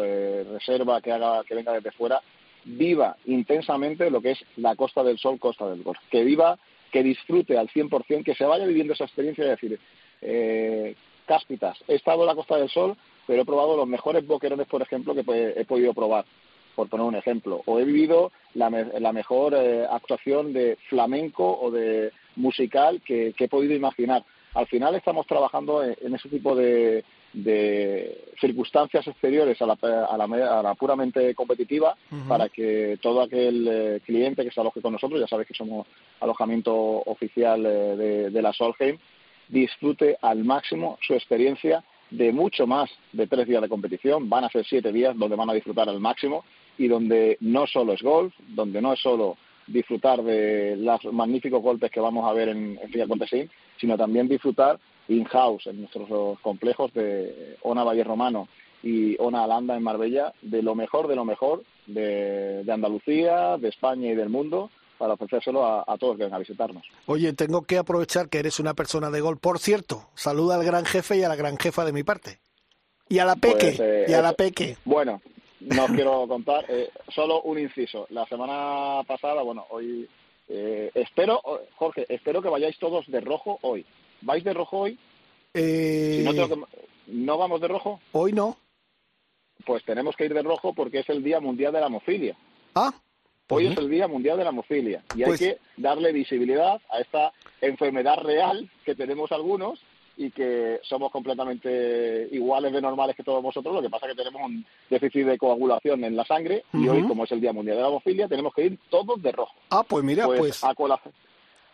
reserva 0.54 1.02
que 1.02 1.12
haga 1.12 1.44
que 1.44 1.56
venga 1.56 1.74
desde 1.74 1.92
fuera 1.92 2.22
viva 2.64 3.18
intensamente 3.26 4.10
lo 4.10 4.22
que 4.22 4.32
es 4.32 4.40
la 4.56 4.78
Costa 4.78 5.04
del 5.04 5.20
Sol, 5.20 5.40
Costa 5.40 5.68
del 5.68 5.84
Golf, 5.84 6.00
que 6.10 6.24
viva, 6.24 6.58
que 6.90 7.04
disfrute 7.04 7.58
al 7.58 7.68
100%, 7.68 8.24
que 8.24 8.34
se 8.34 8.46
vaya 8.46 8.66
viviendo 8.66 8.94
esa 8.94 9.04
experiencia 9.04 9.44
de 9.44 9.50
decir, 9.50 9.80
eh, 10.22 10.96
cáspitas, 11.32 11.78
he 11.88 11.96
estado 11.96 12.22
en 12.22 12.28
la 12.28 12.36
Costa 12.36 12.58
del 12.58 12.70
Sol, 12.70 12.98
pero 13.26 13.42
he 13.42 13.46
probado 13.46 13.78
los 13.78 13.88
mejores 13.88 14.26
boquerones, 14.28 14.68
por 14.68 14.82
ejemplo, 14.82 15.14
que 15.14 15.24
he 15.56 15.66
podido 15.66 15.94
probar, 15.94 16.26
por 16.76 16.90
poner 16.90 17.06
un 17.06 17.16
ejemplo, 17.16 17.62
o 17.66 17.80
he 17.80 17.86
vivido 17.86 18.32
la, 18.56 18.70
mejor 19.14 19.54
eh, 19.56 19.86
actuación 19.90 20.52
de 20.52 20.78
flamenco 20.90 21.58
o 21.62 21.72
de 21.72 22.12
musical 22.36 23.02
que 23.06 23.34
he 23.38 23.48
podido 23.48 23.74
imaginar. 23.74 24.26
Al 24.54 24.68
final 24.68 24.96
estamos 24.96 25.26
trabajando 25.28 25.82
en 25.82 26.14
ese 26.14 26.28
tipo 26.28 26.54
de, 26.54 27.06
de 27.34 28.34
circunstancias 28.40 29.08
exteriores 29.08 29.62
a 29.62 29.66
la, 29.66 29.78
a 29.82 30.18
la, 30.18 30.60
a 30.60 30.64
la 30.64 30.76
puramente 30.76 31.34
competitiva 31.34 31.96
para 32.28 32.50
que 32.50 33.00
todo 33.02 33.22
aquel 33.22 33.68
eh, 33.68 34.02
cliente 34.06 34.44
que 34.44 34.52
se 34.52 34.60
aloje 34.60 34.82
con 34.82 34.94
nosotros, 34.94 35.20
ya 35.20 35.28
sabes 35.28 35.48
que 35.48 35.54
somos 35.54 35.88
alojamiento 36.20 36.76
oficial 36.76 37.66
eh, 37.66 37.96
de, 37.96 38.30
de, 38.30 38.42
la 38.42 38.52
Solheim, 38.52 38.98
disfrute 39.52 40.18
al 40.22 40.44
máximo 40.44 40.98
su 41.06 41.14
experiencia 41.14 41.84
de 42.10 42.34
mucho 42.34 42.66
más 42.66 42.90
de 43.14 43.28
tres 43.28 43.48
días 43.48 43.62
de 43.62 43.70
competición. 43.70 44.30
Van 44.30 44.44
a 44.44 44.50
ser 44.50 44.66
siete 44.66 44.92
días 44.92 45.16
donde 45.18 45.36
van 45.36 45.50
a 45.50 45.54
disfrutar 45.54 45.88
al 45.88 46.00
máximo 46.00 46.44
y 46.78 46.88
donde 46.88 47.38
no 47.42 47.68
solo 47.68 47.94
es 47.94 48.02
golf, 48.02 48.34
donde 48.48 48.82
no 48.82 48.94
es 48.94 49.00
solo 49.00 49.38
disfrutar 49.68 50.24
de 50.24 50.76
los 50.78 51.04
magníficos 51.14 51.62
golpes 51.62 51.92
que 51.92 52.00
vamos 52.00 52.28
a 52.28 52.34
ver 52.34 52.50
en, 52.50 52.80
en 52.82 52.90
Fiat 52.90 53.08
sino 53.80 53.98
también 53.98 54.28
disfrutar 54.28 54.80
in-house 55.08 55.68
en 55.68 55.82
nuestros 55.82 56.40
complejos 56.40 56.94
de 56.94 57.58
Ona 57.62 57.84
Valle 57.84 58.04
Romano 58.04 58.48
y 58.84 59.16
Ona 59.20 59.44
Alanda 59.44 59.76
en 59.76 59.84
Marbella, 59.84 60.34
de 60.42 60.64
lo 60.64 60.76
mejor 60.76 61.08
de 61.08 61.16
lo 61.16 61.26
mejor 61.26 61.64
de, 61.88 62.64
Andalucía, 62.72 63.58
de 63.58 63.70
España 63.70 64.12
y 64.12 64.16
del 64.16 64.30
mundo 64.30 64.70
para 65.02 65.16
ofrecérselo 65.16 65.66
a, 65.66 65.98
todos 65.98 66.16
que 66.16 66.26
vengan 66.26 66.36
a 66.36 66.40
visitarnos. 66.40 66.86
Oye, 67.08 67.34
tengo 67.34 67.64
que 67.64 67.80
aprovechar 67.80 68.30
que 68.30 68.38
eres 68.38 68.60
una 68.60 68.76
persona 68.76 69.10
de 69.10 69.20
gol. 69.20 69.40
Por 69.40 69.58
cierto, 69.58 70.10
saluda 70.14 70.54
al 70.54 70.64
gran 70.64 70.86
jefe 70.86 71.18
y 71.18 71.24
a 71.24 71.28
la 71.28 71.36
gran 71.36 71.58
jefa 71.58 71.84
de 71.84 71.92
mi 71.92 72.04
parte. 72.04 72.40
Y 73.10 73.18
a 73.18 73.26
la 73.26 73.36
pues, 73.36 73.56
peque, 73.56 73.78
eh, 73.80 74.06
y 74.08 74.14
a 74.14 74.22
la 74.22 74.34
peque. 74.34 74.78
Bueno, 74.86 75.20
no 75.62 75.86
os 75.86 75.92
quiero 75.96 76.28
contar, 76.28 76.66
eh, 76.70 76.92
solo 77.16 77.42
un 77.42 77.58
inciso. 77.58 78.06
La 78.12 78.28
semana 78.28 79.02
pasada, 79.08 79.42
bueno, 79.42 79.66
hoy 79.72 80.08
eh, 80.48 80.92
espero, 80.94 81.42
Jorge, 81.78 82.06
espero 82.08 82.44
que 82.44 82.50
vayáis 82.50 82.78
todos 82.78 83.08
de 83.08 83.22
rojo 83.22 83.58
hoy. 83.64 83.84
¿Vais 84.22 84.44
de 84.44 84.54
rojo 84.54 84.82
hoy? 84.82 85.00
Eh... 85.56 86.24
no, 87.08 87.38
vamos 87.40 87.60
de 87.60 87.68
rojo? 87.68 88.00
Hoy 88.12 88.34
no. 88.34 88.56
Pues 89.66 89.84
tenemos 89.84 90.16
que 90.16 90.26
ir 90.26 90.34
de 90.36 90.44
rojo 90.44 90.76
porque 90.76 91.00
es 91.00 91.10
el 91.10 91.24
Día 91.24 91.40
Mundial 91.40 91.74
de 91.74 91.80
la 91.80 91.88
Hemofilia. 91.88 92.38
Ah. 92.76 92.94
Hoy 93.54 93.68
es 93.68 93.78
el 93.78 93.90
Día 93.90 94.08
Mundial 94.08 94.38
de 94.38 94.46
la 94.46 94.52
Hemofilia 94.52 95.04
y 95.14 95.24
hay 95.24 95.28
pues 95.28 95.40
que 95.40 95.58
darle 95.76 96.14
visibilidad 96.14 96.80
a 96.90 97.00
esta 97.00 97.34
enfermedad 97.60 98.20
real 98.24 98.70
que 98.86 98.96
tenemos 98.96 99.30
algunos 99.34 99.82
y 100.16 100.32
que 100.32 100.80
somos 100.84 101.12
completamente 101.12 102.30
iguales 102.32 102.72
de 102.72 102.82
normales 102.82 103.16
que 103.16 103.24
todos 103.24 103.44
vosotros, 103.44 103.76
lo 103.76 103.82
que 103.82 103.90
pasa 103.90 104.06
es 104.06 104.14
que 104.14 104.24
tenemos 104.24 104.42
un 104.42 104.66
déficit 104.90 105.26
de 105.26 105.38
coagulación 105.38 106.04
en 106.06 106.16
la 106.16 106.24
sangre 106.24 106.64
y 106.74 106.88
hoy, 106.88 107.04
como 107.04 107.26
es 107.26 107.32
el 107.32 107.42
Día 107.42 107.52
Mundial 107.52 107.78
de 107.78 107.84
la 107.84 107.90
Hemofilia, 107.90 108.28
tenemos 108.30 108.54
que 108.54 108.66
ir 108.68 108.80
todos 108.90 109.22
de 109.22 109.32
rojo. 109.34 109.54
Ah, 109.70 109.84
pues 109.88 110.04
mira, 110.04 110.26
pues... 110.28 110.40
pues 110.40 110.64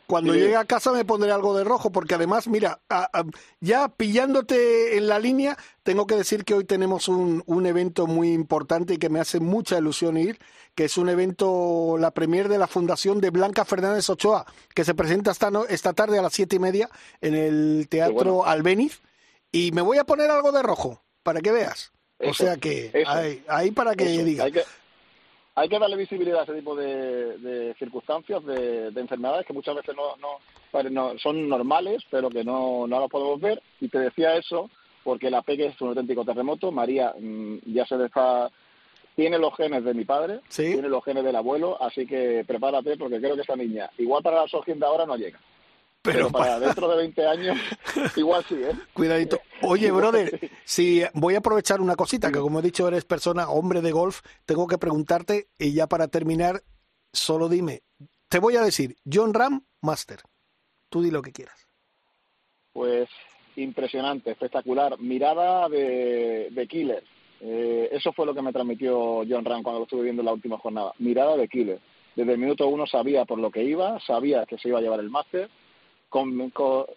cuando 0.08 0.34
llegue 0.34 0.56
a 0.56 0.64
casa 0.64 0.94
me 0.94 1.04
pondré 1.04 1.32
algo 1.32 1.56
de 1.56 1.66
rojo, 1.66 1.92
porque 1.92 2.16
además, 2.16 2.48
mira, 2.48 2.80
ya 3.60 3.90
pillándote 3.90 4.98
en 4.98 5.08
la 5.08 5.20
línea, 5.20 5.58
tengo 5.84 6.08
que 6.08 6.16
decir 6.16 6.46
que 6.46 6.54
hoy 6.54 6.64
tenemos 6.64 7.10
un, 7.10 7.44
un, 7.46 7.66
evento 7.66 8.08
muy 8.08 8.32
importante 8.32 8.94
y 8.94 8.98
que 8.98 9.10
me 9.10 9.20
hace 9.20 9.42
mucha 9.42 9.78
ilusión 9.78 10.18
ir, 10.18 10.40
que 10.76 10.86
es 10.86 10.98
un 10.98 11.10
evento, 11.10 11.98
la 12.00 12.12
premier 12.12 12.48
de 12.48 12.58
la 12.58 12.68
Fundación 12.68 13.20
de 13.20 13.32
Blanca 13.32 13.66
Fernández 13.66 14.10
Ochoa, 14.10 14.46
que 14.74 14.86
se 14.86 14.96
presenta 14.96 15.32
esta, 15.32 15.52
esta 15.68 15.92
tarde 15.92 16.18
a 16.18 16.22
las 16.22 16.34
siete 16.34 16.56
y 16.56 16.60
media 16.60 16.90
en 17.20 17.36
el 17.36 17.88
Teatro 17.90 18.46
Albeniz, 18.46 19.02
y 19.52 19.74
me 19.74 19.82
voy 19.82 19.98
a 19.98 20.06
poner 20.06 20.32
algo 20.32 20.54
de 20.54 20.64
rojo, 20.64 21.04
para 21.22 21.42
que 21.42 21.52
veas. 21.52 21.92
o 22.26 22.34
sea 22.34 22.56
que, 22.56 23.04
ahí, 23.50 23.72
para 23.72 23.94
que 23.94 24.24
digas 24.24 24.46
hay 24.46 24.52
que 24.54 24.64
darle 25.80 25.96
visibilidad 25.96 26.42
a 26.42 26.44
ese 26.44 26.54
tipo 26.54 26.76
de, 26.76 27.76
circunstancias, 27.80 28.44
de, 28.46 28.88
enfermedades 28.96 29.46
que 29.46 29.54
muchas 29.54 29.76
veces 29.76 29.96
no, 29.96 31.18
son 31.18 31.50
normales, 31.50 32.04
pero 32.12 32.30
que 32.30 32.44
no, 32.44 32.88
no 32.88 33.00
las 33.00 33.10
podemos 33.10 33.40
ver. 33.40 33.62
Y 33.82 33.90
te 33.90 34.00
decía 34.00 34.36
eso 34.36 34.70
porque 35.04 35.32
la 35.32 35.42
PEC 35.42 35.60
es 35.62 35.82
un 35.82 35.90
auténtico 35.90 36.24
terremoto. 36.24 36.72
María 36.72 37.14
mm, 37.18 37.58
ya 37.66 37.86
se 37.86 38.04
está 38.04 38.52
tiene 39.16 39.40
los 39.40 39.56
genes 39.56 39.84
de 39.84 39.96
mi 39.96 40.06
padre, 40.06 40.42
tiene 40.56 40.90
los 40.90 41.04
genes 41.04 41.24
del 41.24 41.36
abuelo, 41.36 41.82
así 41.82 42.06
que 42.06 42.46
prepárate 42.46 42.98
porque 42.98 43.18
creo 43.18 43.36
que 43.36 43.42
esa 43.42 43.56
niña, 43.56 43.90
igual 43.98 44.22
para 44.22 44.42
la 44.42 44.48
Sogin 44.48 44.80
de 44.80 44.86
ahora 44.86 45.08
no 45.08 45.18
llega. 45.18 45.40
Pero, 46.14 46.30
para 46.30 46.60
dentro 46.60 46.88
de 46.88 46.98
20 46.98 47.28
años, 47.28 47.58
igual 48.16 48.46
sí, 48.48 48.56
¿eh? 48.56 48.72
Cuidadito. 48.94 49.42
Oye, 49.62 49.92
brother, 49.92 50.50
si 50.64 51.04
voy 51.14 51.36
a 51.36 51.40
aprovechar 51.40 51.82
una 51.82 51.96
cosita, 51.96 52.32
que 52.32 52.40
como 52.40 52.60
he 52.60 52.64
dicho, 52.64 52.88
eres 52.88 53.04
persona, 53.04 53.50
hombre 53.50 53.82
de 53.82 53.92
golf, 53.92 54.22
tengo 54.46 54.68
que 54.68 54.78
preguntarte, 54.78 55.48
y 55.60 55.74
ya 55.74 55.88
para 55.88 56.08
terminar, 56.08 56.64
solo 57.12 57.50
dime, 57.50 57.82
te 58.30 58.40
voy 58.40 58.56
a 58.56 58.62
decir, 58.62 58.96
John 59.12 59.34
Ram, 59.34 59.66
Master. 59.82 60.20
Tú 60.90 61.02
di 61.02 61.12
lo 61.12 61.22
que 61.22 61.34
quieras. 61.34 61.68
Pues 62.72 63.10
impresionante, 63.58 64.32
espectacular. 64.32 64.98
Mirada 65.00 65.68
de, 65.68 66.48
de 66.52 66.68
killer. 66.68 67.04
Eh, 67.42 67.90
eso 67.92 68.14
fue 68.14 68.26
lo 68.26 68.34
que 68.34 68.42
me 68.42 68.54
transmitió 68.54 69.24
John 69.28 69.46
Ram 69.46 69.64
cuando 69.64 69.80
lo 69.80 69.84
estuve 69.84 70.04
viendo 70.04 70.22
en 70.22 70.28
la 70.28 70.34
última 70.34 70.58
jornada. 70.58 70.94
Mirada 71.00 71.36
de 71.36 71.48
killer. 71.48 71.80
Desde 72.16 72.34
el 72.34 72.40
minuto 72.40 72.68
uno 72.68 72.88
sabía 72.88 73.26
por 73.26 73.38
lo 73.38 73.52
que 73.52 73.64
iba, 73.64 74.00
sabía 74.00 74.46
que 74.46 74.58
se 74.58 74.70
iba 74.70 74.80
a 74.80 74.82
llevar 74.82 75.00
el 75.00 75.10
máster 75.10 75.50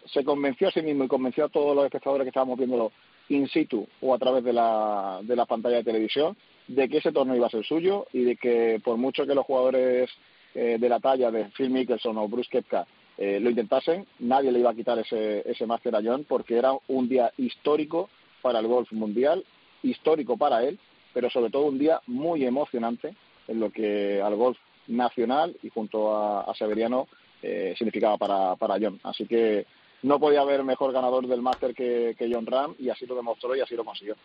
se 0.06 0.24
convenció 0.24 0.68
a 0.68 0.72
sí 0.72 0.82
mismo 0.82 1.04
y 1.04 1.08
convenció 1.08 1.44
a 1.44 1.48
todos 1.48 1.74
los 1.74 1.84
espectadores 1.84 2.24
que 2.24 2.28
estábamos 2.28 2.58
viéndolo 2.58 2.92
in 3.28 3.48
situ 3.48 3.86
o 4.00 4.14
a 4.14 4.18
través 4.18 4.44
de 4.44 4.52
la, 4.52 5.20
de 5.22 5.36
la 5.36 5.46
pantalla 5.46 5.76
de 5.76 5.84
televisión 5.84 6.36
de 6.66 6.88
que 6.88 6.98
ese 6.98 7.12
torneo 7.12 7.36
iba 7.36 7.46
a 7.46 7.50
ser 7.50 7.64
suyo 7.64 8.06
y 8.12 8.22
de 8.22 8.36
que 8.36 8.80
por 8.84 8.96
mucho 8.96 9.26
que 9.26 9.34
los 9.34 9.46
jugadores 9.46 10.10
eh, 10.54 10.78
de 10.78 10.88
la 10.88 11.00
talla 11.00 11.30
de 11.30 11.46
Phil 11.56 11.70
Mickelson 11.70 12.16
o 12.18 12.28
Bruce 12.28 12.50
Kepka 12.50 12.86
eh, 13.18 13.38
lo 13.40 13.50
intentasen, 13.50 14.06
nadie 14.20 14.50
le 14.50 14.60
iba 14.60 14.70
a 14.70 14.74
quitar 14.74 14.98
ese, 14.98 15.48
ese 15.48 15.66
máster 15.66 15.94
a 15.94 16.02
John 16.02 16.24
porque 16.28 16.56
era 16.56 16.72
un 16.88 17.08
día 17.08 17.32
histórico 17.36 18.08
para 18.42 18.60
el 18.60 18.66
golf 18.66 18.90
mundial, 18.92 19.44
histórico 19.82 20.36
para 20.36 20.64
él, 20.64 20.78
pero 21.12 21.28
sobre 21.30 21.50
todo 21.50 21.66
un 21.66 21.78
día 21.78 22.00
muy 22.06 22.44
emocionante 22.44 23.14
en 23.46 23.60
lo 23.60 23.70
que 23.70 24.22
al 24.22 24.36
golf 24.36 24.58
nacional 24.86 25.56
y 25.62 25.68
junto 25.68 26.16
a, 26.16 26.42
a 26.42 26.54
Severiano 26.54 27.08
eh, 27.42 27.74
significaba 27.76 28.16
para, 28.16 28.56
para 28.56 28.78
John. 28.80 29.00
Así 29.02 29.26
que 29.26 29.66
no 30.02 30.18
podía 30.18 30.40
haber 30.40 30.64
mejor 30.64 30.92
ganador 30.92 31.26
del 31.26 31.42
máster 31.42 31.74
que, 31.74 32.14
John 32.32 32.46
Ram 32.46 32.74
y 32.78 32.88
así 32.88 33.06
lo 33.06 33.14
demostró 33.14 33.54
y 33.54 33.60
así 33.60 33.74
lo 33.74 33.84
consiguió. 33.84 34.16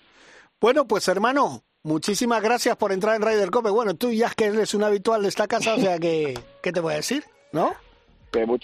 Bueno, 0.59 0.87
pues 0.87 1.07
hermano, 1.07 1.63
muchísimas 1.83 2.41
gracias 2.41 2.77
por 2.77 2.91
entrar 2.91 3.15
en 3.15 3.21
Ryder 3.21 3.51
Cope. 3.51 3.69
Bueno, 3.69 3.95
tú 3.95 4.11
ya 4.11 4.29
que 4.29 4.45
eres 4.45 4.73
un 4.73 4.83
habitual 4.83 5.21
de 5.21 5.29
esta 5.29 5.47
casa, 5.47 5.75
o 5.75 5.77
sea 5.77 5.99
que, 5.99 6.33
¿qué 6.63 6.71
te 6.71 6.79
voy 6.79 6.93
a 6.93 6.97
decir? 6.97 7.23
¿No? 7.51 7.73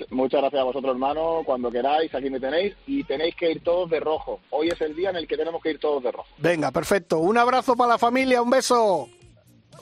muchas 0.10 0.42
gracias 0.42 0.62
a 0.62 0.66
vosotros, 0.66 0.92
hermano. 0.92 1.44
Cuando 1.46 1.72
queráis, 1.72 2.14
aquí 2.14 2.30
me 2.30 2.42
tenéis. 2.42 2.76
Y 2.88 3.06
tenéis 3.06 3.36
que 3.36 3.52
ir 3.52 3.64
todos 3.64 3.90
de 3.90 4.02
rojo. 4.02 4.42
Hoy 4.50 4.68
es 4.68 4.82
el 4.82 4.94
día 4.94 5.12
en 5.12 5.16
el 5.16 5.28
que 5.28 5.38
tenemos 5.38 5.62
que 5.62 5.72
ir 5.72 5.80
todos 5.80 6.04
de 6.04 6.12
rojo. 6.12 6.28
Venga, 6.40 6.72
perfecto. 6.72 7.20
Un 7.20 7.38
abrazo 7.38 7.76
para 7.76 7.92
la 7.92 7.98
familia, 7.98 8.42
un 8.42 8.50
beso. 8.50 9.08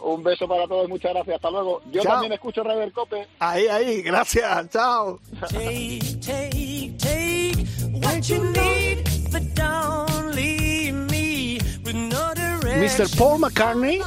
Un 0.02 0.24
beso 0.24 0.48
para 0.48 0.68
todos, 0.68 0.88
muchas 0.90 1.14
gracias. 1.14 1.36
Hasta 1.36 1.50
luego. 1.50 1.82
Yo 1.92 2.02
también 2.04 2.34
escucho 2.34 2.64
Radio 2.64 2.92
Cope. 2.94 3.28
Ahí, 3.40 3.68
ahí, 3.68 4.02
gracias. 4.02 4.70
Chao. 4.70 5.20
Mr. 12.80 13.18
Paul 13.18 13.40
McCartney, 13.40 14.02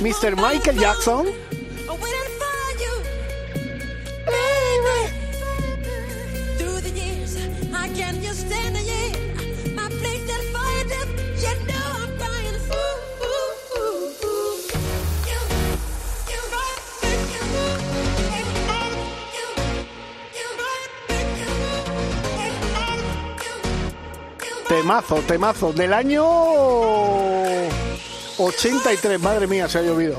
Mr. 0.00 0.36
Michael 0.36 0.78
Jackson. 0.78 1.51
Temazo, 24.82 25.14
temazo. 25.28 25.72
Del 25.72 25.92
año 25.92 26.24
83, 28.36 29.20
madre 29.20 29.46
mía, 29.46 29.68
se 29.68 29.78
ha 29.78 29.82
llovido. 29.82 30.16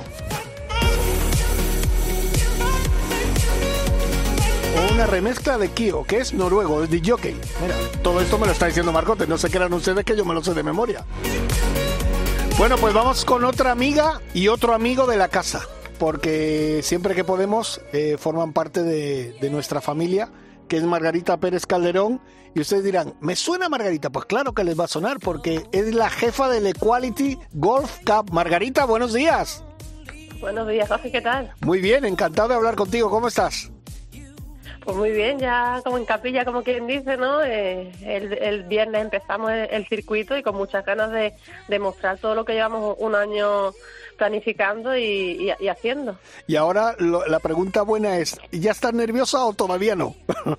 una 4.93 5.06
remezcla 5.06 5.58
de 5.58 5.69
Kio, 5.71 6.06
que 6.06 6.19
es 6.19 6.34
noruego, 6.34 6.82
es 6.82 6.89
de 6.89 7.02
jockey. 7.04 7.36
Mira, 7.62 7.76
todo 8.04 8.21
esto 8.21 8.38
me 8.38 8.45
lo 8.45 8.54
está 8.54 8.67
diciendo 8.67 8.93
Marcote, 8.93 9.28
no 9.28 9.38
se 9.38 9.49
crean 9.49 9.73
ustedes 9.73 10.06
que 10.06 10.15
yo 10.15 10.23
me 10.23 10.34
lo 10.34 10.41
sé 10.41 10.54
de 10.54 10.63
memoria. 10.63 11.04
Bueno, 12.58 12.78
pues 12.78 12.93
vamos 12.93 13.26
con 13.26 13.43
otra 13.43 13.71
amiga 13.71 14.21
y 14.34 14.47
otro 14.47 14.73
amigo 14.73 15.08
de 15.08 15.17
la 15.17 15.28
casa, 15.28 15.62
porque 15.97 16.80
siempre 16.84 17.15
que 17.15 17.26
podemos 17.26 17.82
eh, 17.91 18.15
forman 18.17 18.54
parte 18.54 18.84
de, 18.84 19.34
de 19.41 19.49
nuestra 19.49 19.82
familia 19.82 20.30
que 20.73 20.77
es 20.77 20.86
Margarita 20.86 21.38
Pérez 21.38 21.67
Calderón. 21.67 22.19
Y 22.55 22.62
ustedes 22.62 22.83
dirán, 22.83 23.13
¿me 23.21 23.36
suena 23.36 23.69
Margarita? 23.69 24.09
Pues 24.09 24.25
claro 24.25 24.53
que 24.53 24.63
les 24.63 24.79
va 24.79 24.86
a 24.86 24.88
sonar 24.88 25.19
porque 25.19 25.62
es 25.71 25.93
la 25.93 26.09
jefa 26.09 26.49
del 26.49 26.65
Equality 26.65 27.38
Golf 27.51 27.99
Cup. 28.03 28.31
Margarita, 28.31 28.86
buenos 28.86 29.13
días. 29.13 29.63
Buenos 30.41 30.67
días, 30.67 30.89
Jorge, 30.89 31.12
¿qué 31.12 31.21
tal? 31.21 31.53
Muy 31.62 31.79
bien, 31.79 32.05
encantado 32.05 32.47
de 32.47 32.55
hablar 32.55 32.73
contigo. 32.73 33.12
¿Cómo 33.12 33.27
estás? 33.27 33.71
Pues 34.83 34.97
muy 34.97 35.12
bien, 35.12 35.38
ya 35.38 35.79
como 35.83 35.99
en 35.99 36.05
capilla, 36.05 36.43
como 36.43 36.63
quien 36.63 36.88
dice, 36.88 37.17
¿no? 37.17 37.43
Eh, 37.43 37.91
el, 38.01 38.63
viernes 38.63 39.03
empezamos 39.03 39.51
el, 39.51 39.86
circuito 39.88 40.36
y 40.36 40.41
con 40.41 40.55
muchas 40.55 40.83
ganas 40.83 41.12
de, 41.12 41.36
demostrar 41.67 42.17
todo 42.17 42.33
lo 42.33 42.45
que 42.45 42.53
llevamos 42.53 42.95
un 42.97 43.13
año 43.13 43.73
planificando 44.17 44.97
y, 44.97 45.52
haciendo. 45.69 46.17
Y 46.47 46.56
ahora 46.56 46.95
la 46.99 47.39
pregunta 47.39 47.82
buena 47.82 48.17
es, 48.17 48.39
¿ya 48.52 48.71
estás 48.71 48.93
nerviosa 48.93 49.45
o 49.45 49.54
todavía 49.54 49.95
no? 49.95 50.15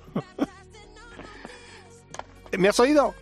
¿Me 2.57 2.69
has 2.69 2.79
oído? 2.79 3.13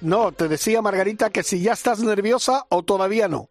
no, 0.00 0.32
te 0.32 0.48
decía 0.48 0.82
Margarita 0.82 1.30
que 1.30 1.42
si 1.42 1.62
ya 1.62 1.72
estás 1.72 2.00
nerviosa 2.00 2.66
o 2.68 2.82
todavía 2.82 3.28
no. 3.28 3.48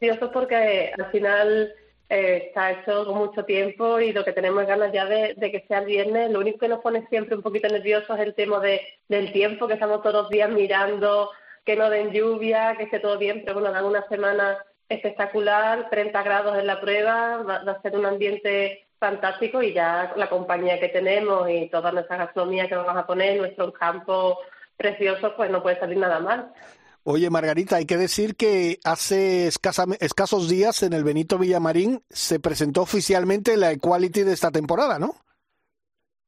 Nervioso 0.00 0.30
porque 0.32 0.92
al 0.96 1.10
final 1.10 1.72
eh, 2.10 2.44
está 2.46 2.72
hecho 2.72 3.04
con 3.04 3.18
mucho 3.18 3.44
tiempo 3.44 4.00
y 4.00 4.12
lo 4.12 4.24
que 4.24 4.32
tenemos 4.32 4.66
ganas 4.66 4.92
ya 4.92 5.04
de, 5.04 5.34
que 5.38 5.64
sea 5.68 5.80
el 5.80 5.86
viernes. 5.86 6.30
Lo 6.30 6.40
único 6.40 6.58
que 6.58 6.68
nos 6.68 6.80
pone 6.80 7.06
siempre 7.08 7.36
un 7.36 7.42
poquito 7.42 7.68
nerviosos 7.68 8.18
es 8.18 8.26
el 8.26 8.34
tema 8.34 8.60
de, 8.60 8.80
del 9.08 9.32
tiempo, 9.32 9.66
que 9.66 9.74
estamos 9.74 10.02
todos 10.02 10.22
los 10.22 10.30
días 10.30 10.50
mirando 10.50 11.30
que 11.68 11.76
no 11.76 11.90
den 11.90 12.12
lluvia, 12.12 12.76
que 12.78 12.84
esté 12.84 12.98
todo 12.98 13.18
bien, 13.18 13.42
pero 13.44 13.60
bueno, 13.60 13.70
dan 13.70 13.84
una 13.84 14.08
semana 14.08 14.56
espectacular, 14.88 15.90
30 15.90 16.22
grados 16.22 16.56
en 16.56 16.66
la 16.66 16.80
prueba, 16.80 17.42
va, 17.42 17.56
a 17.56 17.82
ser 17.82 17.94
un 17.94 18.06
ambiente 18.06 18.88
fantástico 18.98 19.62
y 19.62 19.74
ya 19.74 20.14
la 20.16 20.30
compañía 20.30 20.80
que 20.80 20.88
tenemos 20.88 21.46
y 21.50 21.68
toda 21.68 21.92
nuestra 21.92 22.16
gastronomía 22.16 22.68
que 22.68 22.74
vamos 22.74 22.96
a 22.96 23.06
poner, 23.06 23.36
nuestro 23.36 23.70
campo 23.70 24.38
precioso, 24.78 25.36
pues 25.36 25.50
no 25.50 25.62
puede 25.62 25.78
salir 25.78 25.98
nada 25.98 26.20
mal. 26.20 26.54
Oye, 27.02 27.28
Margarita, 27.28 27.76
hay 27.76 27.84
que 27.84 27.98
decir 27.98 28.34
que 28.34 28.78
hace 28.82 29.48
escasos 29.48 30.48
días 30.48 30.82
en 30.82 30.94
el 30.94 31.04
Benito 31.04 31.36
Villamarín 31.36 32.02
se 32.08 32.40
presentó 32.40 32.80
oficialmente 32.80 33.58
la 33.58 33.72
Equality 33.72 34.22
de 34.22 34.32
esta 34.32 34.50
temporada, 34.50 34.98
¿no? 34.98 35.16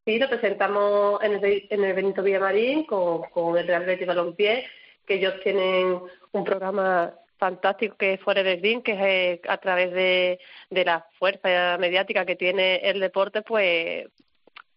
Sí, 0.04 0.18
lo 0.18 0.28
presentamos 0.28 1.22
en 1.22 1.42
el, 1.42 1.66
en 1.70 1.84
el 1.84 1.94
Benito 1.94 2.22
Villamarín 2.22 2.84
con, 2.84 3.22
con 3.30 3.56
el 3.56 3.66
Real 3.66 3.86
Betis 3.86 4.06
Balompié 4.06 4.66
que 5.10 5.16
ellos 5.16 5.34
tienen 5.42 5.98
un 6.30 6.44
programa 6.44 7.12
fantástico 7.36 7.96
que 7.96 8.12
es 8.12 8.20
del 8.24 8.62
Ring, 8.62 8.80
que 8.80 8.92
es 8.92 9.00
eh, 9.00 9.40
a 9.48 9.56
través 9.56 9.92
de, 9.92 10.38
la 10.70 11.04
fuerza 11.18 11.76
mediática 11.78 12.24
que 12.24 12.36
tiene 12.36 12.76
el 12.76 13.00
deporte, 13.00 13.42
pues 13.42 14.06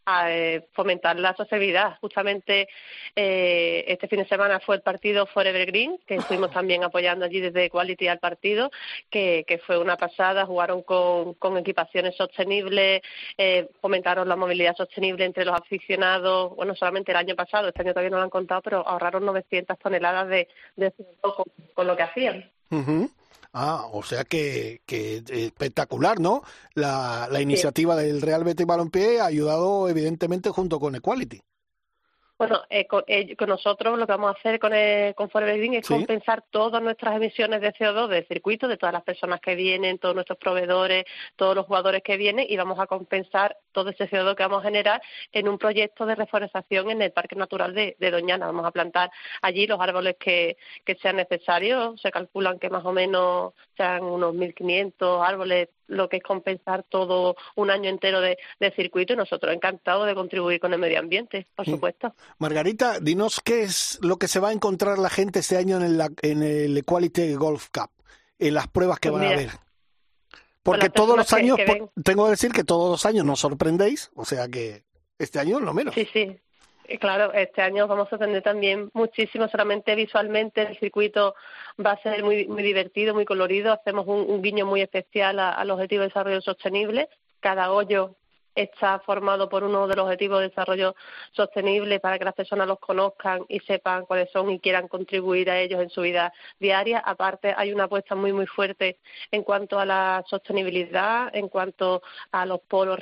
a 0.06 0.32
eh, 0.32 0.68
fomentar 0.74 1.18
la 1.20 1.36
sociabilidad. 1.36 1.98
Justamente 2.02 2.68
eh, 3.16 3.86
este 3.88 4.08
fin 4.08 4.20
de 4.20 4.28
semana 4.28 4.60
fue 4.60 4.76
el 4.76 4.82
partido 4.82 5.26
Forever 5.26 5.66
Green, 5.66 6.00
que 6.06 6.16
estuvimos 6.16 6.52
también 6.54 6.84
apoyando 6.84 7.26
allí 7.26 7.40
desde 7.40 7.70
Quality 7.70 8.08
al 8.08 8.20
partido, 8.20 8.72
que, 9.10 9.46
que 9.48 9.58
fue 9.60 9.78
una 9.78 9.98
pasada, 9.98 10.46
jugaron 10.46 10.84
con, 10.84 11.34
con 11.36 11.58
equipaciones 11.58 12.16
sostenibles, 12.16 13.02
eh, 13.38 13.70
fomentaron 13.82 14.28
la 14.28 14.36
movilidad 14.36 14.76
sostenible 14.76 15.26
entre 15.26 15.46
los 15.46 15.56
aficionados, 15.56 16.56
bueno, 16.56 16.76
solamente 16.76 17.12
el 17.12 17.18
año 17.18 17.36
pasado, 17.36 17.68
este 17.68 17.82
año 17.82 17.94
todavía 17.94 18.12
no 18.12 18.18
lo 18.18 18.24
han 18.24 18.30
contado, 18.30 18.62
pero 18.62 18.88
ahorraron 18.88 19.26
900 19.26 19.78
toneladas 19.80 20.28
de, 20.28 20.48
de 20.76 20.94
CO2 20.94 21.44
con, 21.74 21.88
lo 21.88 21.96
que 21.96 22.04
hacían. 22.04 22.52
Ah, 23.56 23.88
o 23.92 24.02
sea 24.02 24.24
que, 24.24 24.82
que 24.88 25.24
espectacular, 25.28 26.20
¿no? 26.20 26.42
La, 26.74 27.28
la 27.32 27.40
iniciativa 27.40 27.96
del 27.96 28.22
Real 28.22 28.44
Betis 28.44 28.66
Balompié 28.66 29.22
ha 29.22 29.26
ayudado 29.26 29.88
evidentemente 29.90 30.50
junto 30.50 30.80
con 30.80 30.96
Equality. 30.96 31.42
Bueno, 32.38 32.62
eh, 32.70 32.88
eh, 33.08 33.36
con, 33.36 33.50
nosotros 33.50 33.98
lo 33.98 34.08
que 34.08 34.12
vamos 34.12 34.36
a 34.36 34.40
hacer 34.40 34.60
con, 34.60 34.74
eh, 34.74 35.14
con 35.16 35.30
Forever 35.30 35.56
Green 35.58 35.76
es 35.76 35.88
compensar 35.88 36.44
todas 36.50 36.82
nuestras 36.82 37.16
emisiones 37.16 37.62
de 37.62 37.72
CO2 37.74 38.08
del 38.08 38.28
circuito, 38.28 38.68
de 38.68 38.78
todas 38.78 38.92
las 38.92 39.04
personas 39.04 39.40
que 39.40 39.54
vienen, 39.56 40.00
todos 40.00 40.16
nuestros 40.16 40.40
proveedores, 40.40 41.06
todos 41.36 41.56
los 41.56 41.68
jugadores 41.68 42.02
que 42.02 42.18
vienen 42.18 42.48
y 42.50 42.58
vamos 42.58 42.80
a 42.80 42.88
compensar 42.88 43.58
todo 43.72 43.92
ese 43.92 44.10
CO2 44.10 44.36
que 44.36 44.44
vamos 44.44 44.62
a 44.62 44.68
generar 44.68 45.02
en 45.32 45.48
un 45.48 45.60
proyecto 45.60 46.08
de 46.08 46.16
reforestación 46.16 46.90
en 46.90 47.04
el 47.04 47.12
Parque 47.12 47.36
Natural 47.36 47.74
de, 47.74 47.96
Doñana. 48.12 48.48
Vamos 48.48 48.66
a 48.66 48.72
plantar 48.72 49.12
allí 49.42 49.68
los 49.68 49.80
árboles 49.80 50.16
que, 50.20 50.58
que 50.84 50.96
sean 50.96 51.18
necesarios. 51.18 52.02
Se 52.02 52.12
calculan 52.12 52.58
que 52.58 52.70
más 52.70 52.84
o 52.84 52.92
menos 52.92 53.54
sean 53.78 54.04
unos 54.04 54.34
1.500 54.34 55.28
árboles 55.28 55.70
lo 55.88 56.10
que 56.10 56.18
es 56.18 56.24
compensar 56.24 56.84
todo 56.84 57.36
un 57.56 57.70
año 57.70 57.90
entero 57.90 58.22
de, 58.22 58.38
circuito 58.76 59.14
y 59.14 59.16
nosotros 59.16 59.54
encantados 59.54 60.08
de 60.08 60.16
contribuir 60.16 60.60
con 60.60 60.74
el 60.74 60.80
medio 60.80 61.00
ambiente, 61.00 61.48
por 61.56 61.66
supuesto. 61.66 62.16
Margarita, 62.40 63.00
dinos 63.00 63.42
qué 63.44 63.64
es 63.64 64.00
lo 64.02 64.18
que 64.18 64.28
se 64.28 64.40
va 64.40 64.50
a 64.50 64.54
encontrar 64.54 64.98
la 64.98 65.10
gente 65.10 65.40
este 65.40 65.58
año 65.58 65.78
en 65.78 65.84
el, 65.84 66.02
en 66.22 66.44
el 66.44 66.78
Equality 66.78 67.34
Golf 67.36 67.70
Cup, 67.70 67.92
en 68.40 68.54
las 68.54 68.68
pruebas 68.68 69.00
que 69.00 69.10
pues 69.10 69.22
van 69.22 69.34
a 69.34 69.36
ver. 69.36 69.50
Porque 70.64 70.90
todos 70.90 71.18
los 71.18 71.32
años, 71.34 71.58
tengo 72.04 72.26
que 72.26 72.32
decir 72.32 72.52
que 72.54 72.64
todos 72.64 72.90
los 72.90 73.06
años 73.06 73.26
nos 73.26 73.42
sorprendéis, 73.42 74.12
o 74.16 74.24
sea 74.24 74.48
que 74.48 74.84
este 75.20 75.40
año 75.40 75.60
lo 75.60 75.74
menos. 75.74 75.94
Sí, 75.94 76.08
sí. 76.12 76.40
Claro, 77.00 77.32
este 77.34 77.62
año 77.62 77.88
vamos 77.88 78.12
a 78.12 78.18
tener 78.18 78.42
también 78.42 78.90
muchísimo, 78.94 79.48
solamente 79.48 79.96
visualmente 79.96 80.62
el 80.62 80.78
circuito 80.80 81.34
va 81.84 81.92
a 81.92 82.02
ser 82.02 82.24
muy, 82.24 82.46
muy 82.48 82.62
divertido, 82.62 83.14
muy 83.14 83.26
colorido. 83.26 83.72
Hacemos 83.74 84.06
un, 84.08 84.42
guiño 84.42 84.66
muy 84.66 84.82
especial 84.82 85.40
al 85.40 85.72
objetivo 85.72 86.02
de 86.02 86.10
desarrollo 86.10 86.42
sostenible. 86.42 87.10
Cada 87.40 87.72
hoyo 87.72 88.16
está 88.56 89.00
formado 89.00 89.50
por 89.50 89.64
uno 89.64 89.88
de 89.88 89.96
los 89.96 90.06
objetivos 90.06 90.40
de 90.40 90.50
desarrollo 90.50 90.96
sostenible 91.32 92.00
para 92.00 92.20
que 92.20 92.26
las 92.26 92.34
personas 92.34 92.68
los 92.68 92.80
conozcan 92.80 93.46
y 93.50 93.60
sepan 93.62 94.06
cuáles 94.06 94.32
son 94.32 94.50
y 94.52 94.60
quieran 94.60 94.88
contribuir 94.88 95.50
a 95.50 95.60
ellos 95.60 95.82
en 95.82 95.90
su 95.90 96.02
vida 96.02 96.34
diaria. 96.60 97.00
Aparte, 97.00 97.54
hay 97.56 97.74
una 97.74 97.86
apuesta 97.86 98.16
muy, 98.16 98.34
muy 98.34 98.46
fuerte 98.46 98.98
en 99.32 99.44
cuanto 99.44 99.80
a 99.80 99.86
la 99.86 100.24
sostenibilidad, 100.28 101.36
en 101.36 101.50
cuanto 101.50 102.02
a 102.32 102.46
los 102.46 102.60
polos 102.62 103.00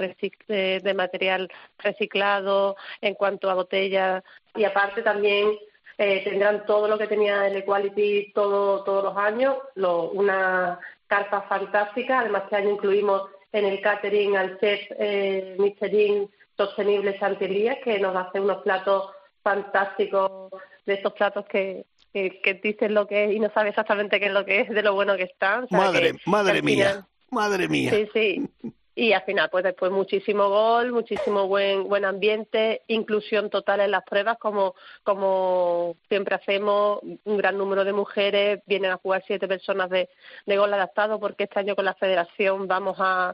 de 0.47 0.93
material 0.95 1.49
reciclado, 1.79 2.75
en 3.01 3.15
cuanto 3.15 3.49
a 3.49 3.55
botellas 3.55 4.23
y 4.55 4.63
aparte 4.63 5.01
también 5.01 5.57
eh, 5.97 6.23
tendrán 6.23 6.65
todo 6.65 6.87
lo 6.87 6.97
que 6.97 7.07
tenía 7.07 7.47
el 7.47 7.57
Equality 7.57 8.31
todo, 8.33 8.83
todos 8.83 9.03
los 9.03 9.17
años, 9.17 9.57
una 9.75 10.79
carta 11.07 11.41
fantástica. 11.43 12.19
Además, 12.19 12.43
este 12.45 12.55
año 12.55 12.71
incluimos 12.71 13.29
en 13.51 13.65
el 13.65 13.81
catering 13.81 14.37
al 14.37 14.59
chef 14.59 14.81
eh, 14.97 15.55
Michelin 15.59 16.29
Sostenible 16.57 17.17
Chantilly, 17.19 17.69
que 17.83 17.99
nos 17.99 18.15
hace 18.15 18.39
unos 18.39 18.61
platos 18.63 19.09
fantásticos, 19.43 20.51
de 20.85 20.93
estos 20.93 21.13
platos 21.13 21.45
que, 21.45 21.85
que, 22.13 22.59
dicen 22.63 22.93
lo 22.93 23.07
que 23.07 23.25
es 23.25 23.35
y 23.35 23.39
no 23.39 23.51
sabe 23.53 23.69
exactamente 23.69 24.19
qué 24.19 24.27
es 24.27 24.33
lo 24.33 24.45
que 24.45 24.61
es, 24.61 24.69
de 24.69 24.81
lo 24.81 24.93
bueno 24.93 25.15
que 25.15 25.23
están. 25.23 25.67
madre, 25.69 26.13
madre 26.25 26.61
mía, 26.61 27.07
madre 27.29 27.67
mía. 27.67 27.91
Sí, 27.91 28.09
sí. 28.13 28.71
Y 28.93 29.13
al 29.13 29.23
final, 29.23 29.49
pues 29.49 29.63
después 29.63 29.91
muchísimo 29.91 30.49
gol, 30.49 30.91
muchísimo 30.91 31.47
buen 31.47 31.87
buen 31.87 32.03
ambiente, 32.03 32.81
inclusión 32.87 33.49
total 33.49 33.79
en 33.79 33.91
las 33.91 34.03
pruebas, 34.03 34.37
como, 34.37 34.75
como 35.03 35.95
siempre 36.09 36.35
hacemos, 36.35 36.99
un 37.01 37.37
gran 37.37 37.57
número 37.57 37.85
de 37.85 37.93
mujeres, 37.93 38.61
vienen 38.65 38.91
a 38.91 38.97
jugar 38.97 39.23
siete 39.25 39.47
personas 39.47 39.89
de, 39.89 40.09
de 40.45 40.57
gol 40.57 40.73
adaptado, 40.73 41.19
porque 41.19 41.45
este 41.45 41.59
año 41.59 41.75
con 41.75 41.85
la 41.85 41.93
federación 41.95 42.67
vamos 42.67 42.97
a, 42.99 43.33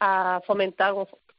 a 0.00 0.40
fomentar 0.46 0.94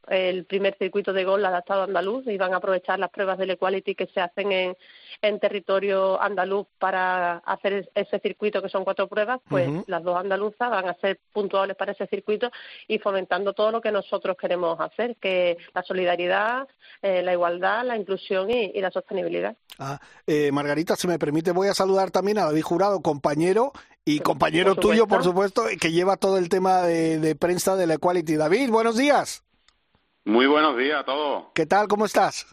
el 0.08 0.44
primer 0.44 0.76
circuito 0.78 1.12
de 1.12 1.24
gol 1.24 1.44
adaptado 1.44 1.82
andaluz 1.82 2.26
y 2.26 2.36
van 2.36 2.54
a 2.54 2.58
aprovechar 2.58 2.98
las 2.98 3.10
pruebas 3.10 3.38
del 3.38 3.50
Equality 3.50 3.94
que 3.94 4.06
se 4.06 4.20
hacen 4.20 4.52
en, 4.52 4.76
en 5.22 5.40
territorio 5.40 6.20
andaluz 6.20 6.66
para 6.78 7.38
hacer 7.38 7.88
ese 7.94 8.18
circuito 8.20 8.62
que 8.62 8.68
son 8.68 8.84
cuatro 8.84 9.08
pruebas, 9.08 9.40
pues 9.48 9.68
las 9.86 10.02
dos 10.02 10.16
andaluzas 10.16 10.70
van 10.70 10.88
a 10.88 10.94
ser 10.94 11.18
puntuables 11.32 11.76
para 11.76 11.92
ese 11.92 12.06
circuito 12.06 12.50
y 12.88 12.98
fomentando 12.98 13.52
todo 13.52 13.70
lo 13.70 13.80
que 13.80 13.92
nosotros 13.92 14.36
queremos 14.36 14.78
hacer, 14.80 15.16
que 15.16 15.56
la 15.74 15.82
solidaridad, 15.82 16.68
eh, 17.02 17.22
la 17.22 17.32
igualdad, 17.32 17.84
la 17.84 17.96
inclusión 17.96 18.50
y, 18.50 18.80
la 18.80 18.90
sostenibilidad. 18.90 19.56
Ah, 19.78 19.98
eh, 20.26 20.52
Margarita, 20.52 20.96
si 20.96 21.08
me 21.08 21.18
permite, 21.18 21.50
voy 21.50 21.68
a 21.68 21.74
saludar 21.74 22.10
también 22.10 22.38
a 22.38 22.44
David 22.44 22.62
Jurado, 22.62 23.00
compañero 23.00 23.72
y 24.04 24.20
compañero 24.20 24.76
tuyo, 24.76 25.06
por 25.06 25.24
supuesto, 25.24 25.64
que 25.80 25.90
lleva 25.90 26.16
todo 26.16 26.38
el 26.38 26.48
tema 26.48 26.82
de, 26.82 27.18
de 27.18 27.34
prensa 27.34 27.74
de 27.74 27.86
la 27.86 27.94
Equality. 27.94 28.36
David, 28.36 28.70
buenos 28.70 28.96
días. 28.96 29.45
Muy 30.26 30.48
buenos 30.48 30.76
días 30.76 30.98
a 31.00 31.04
todos. 31.04 31.44
¿Qué 31.54 31.66
tal? 31.66 31.86
¿Cómo 31.86 32.04
estás? 32.04 32.52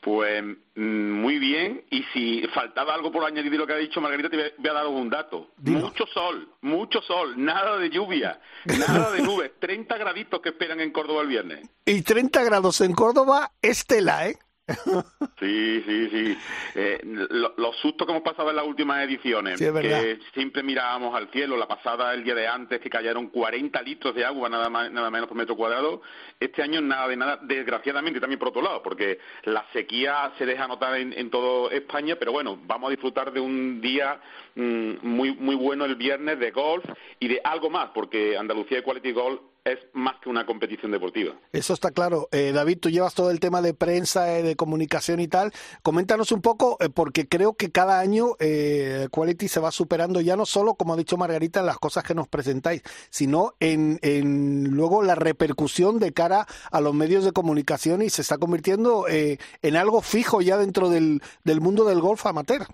Pues 0.00 0.44
mm, 0.76 1.10
muy 1.20 1.40
bien, 1.40 1.84
y 1.90 2.04
si 2.12 2.46
faltaba 2.54 2.94
algo 2.94 3.10
por 3.10 3.24
añadir 3.24 3.50
de 3.50 3.58
lo 3.58 3.66
que 3.66 3.72
ha 3.72 3.76
dicho 3.76 4.00
Margarita, 4.00 4.30
te 4.30 4.54
voy 4.56 4.70
a 4.70 4.72
dar 4.72 4.86
un 4.86 5.10
dato. 5.10 5.50
Mucho 5.56 6.06
sol, 6.06 6.48
mucho 6.60 7.02
sol, 7.02 7.34
nada 7.44 7.76
de 7.78 7.90
lluvia, 7.90 8.40
nada 8.66 9.10
de 9.10 9.22
nubes, 9.22 9.50
30 9.58 9.98
graditos 9.98 10.40
que 10.40 10.50
esperan 10.50 10.78
en 10.78 10.92
Córdoba 10.92 11.22
el 11.22 11.28
viernes. 11.28 11.68
Y 11.86 12.02
30 12.02 12.44
grados 12.44 12.80
en 12.82 12.94
Córdoba, 12.94 13.50
Estela, 13.60 14.28
¿eh? 14.28 14.38
Sí, 15.40 15.82
sí, 15.84 16.08
sí. 16.10 16.38
Eh, 16.74 17.00
los 17.04 17.76
sustos 17.78 18.06
que 18.06 18.12
hemos 18.12 18.22
pasado 18.22 18.50
en 18.50 18.56
las 18.56 18.66
últimas 18.66 19.04
ediciones, 19.04 19.58
que 19.58 20.18
siempre 20.32 20.62
mirábamos 20.62 21.14
al 21.14 21.28
cielo, 21.30 21.56
la 21.56 21.68
pasada, 21.68 22.14
el 22.14 22.24
día 22.24 22.34
de 22.34 22.46
antes, 22.46 22.80
que 22.80 22.88
cayeron 22.88 23.28
40 23.28 23.82
litros 23.82 24.14
de 24.14 24.24
agua, 24.24 24.48
nada, 24.48 24.70
más, 24.70 24.90
nada 24.90 25.10
menos 25.10 25.28
por 25.28 25.36
metro 25.36 25.56
cuadrado, 25.56 26.00
este 26.40 26.62
año 26.62 26.80
nada 26.80 27.08
de 27.08 27.16
nada, 27.16 27.38
desgraciadamente 27.42 28.20
también 28.20 28.38
por 28.38 28.48
otro 28.48 28.62
lado, 28.62 28.82
porque 28.82 29.18
la 29.42 29.66
sequía 29.72 30.32
se 30.38 30.46
deja 30.46 30.66
notar 30.66 30.96
en, 30.98 31.12
en 31.12 31.30
todo 31.30 31.70
España, 31.70 32.16
pero 32.16 32.32
bueno, 32.32 32.58
vamos 32.64 32.88
a 32.88 32.90
disfrutar 32.92 33.32
de 33.32 33.40
un 33.40 33.80
día 33.80 34.20
mm, 34.54 34.92
muy, 35.02 35.34
muy 35.34 35.56
bueno 35.56 35.84
el 35.84 35.96
viernes 35.96 36.38
de 36.38 36.52
golf 36.52 36.84
y 37.18 37.28
de 37.28 37.40
algo 37.44 37.68
más, 37.68 37.90
porque 37.92 38.38
Andalucía 38.38 38.82
Quality 38.82 39.12
Golf 39.12 39.40
es 39.64 39.78
más 39.94 40.16
que 40.22 40.28
una 40.28 40.44
competición 40.44 40.92
deportiva. 40.92 41.34
Eso 41.52 41.72
está 41.72 41.90
claro. 41.90 42.28
Eh, 42.32 42.52
David, 42.52 42.78
tú 42.80 42.90
llevas 42.90 43.14
todo 43.14 43.30
el 43.30 43.40
tema 43.40 43.62
de 43.62 43.72
prensa, 43.72 44.36
eh, 44.36 44.42
de 44.42 44.56
comunicación 44.56 45.20
y 45.20 45.28
tal. 45.28 45.52
Coméntanos 45.82 46.32
un 46.32 46.42
poco, 46.42 46.76
eh, 46.80 46.90
porque 46.90 47.26
creo 47.26 47.54
que 47.54 47.70
cada 47.70 47.98
año 47.98 48.36
eh, 48.40 49.08
Quality 49.10 49.48
se 49.48 49.60
va 49.60 49.70
superando 49.70 50.20
ya 50.20 50.36
no 50.36 50.44
solo, 50.44 50.74
como 50.74 50.92
ha 50.92 50.96
dicho 50.98 51.16
Margarita, 51.16 51.60
en 51.60 51.66
las 51.66 51.78
cosas 51.78 52.04
que 52.04 52.14
nos 52.14 52.28
presentáis, 52.28 52.82
sino 53.08 53.54
en, 53.58 53.98
en 54.02 54.64
luego 54.64 55.02
la 55.02 55.14
repercusión 55.14 55.98
de 55.98 56.12
cara 56.12 56.46
a 56.70 56.80
los 56.82 56.94
medios 56.94 57.24
de 57.24 57.32
comunicación 57.32 58.02
y 58.02 58.10
se 58.10 58.20
está 58.20 58.36
convirtiendo 58.36 59.06
en 59.08 59.76
algo 59.76 60.02
fijo 60.02 60.42
ya 60.42 60.58
dentro 60.58 60.90
del, 60.90 61.22
del 61.44 61.60
mundo 61.60 61.84
del 61.84 62.00
golf 62.00 62.26
amateur. 62.26 62.66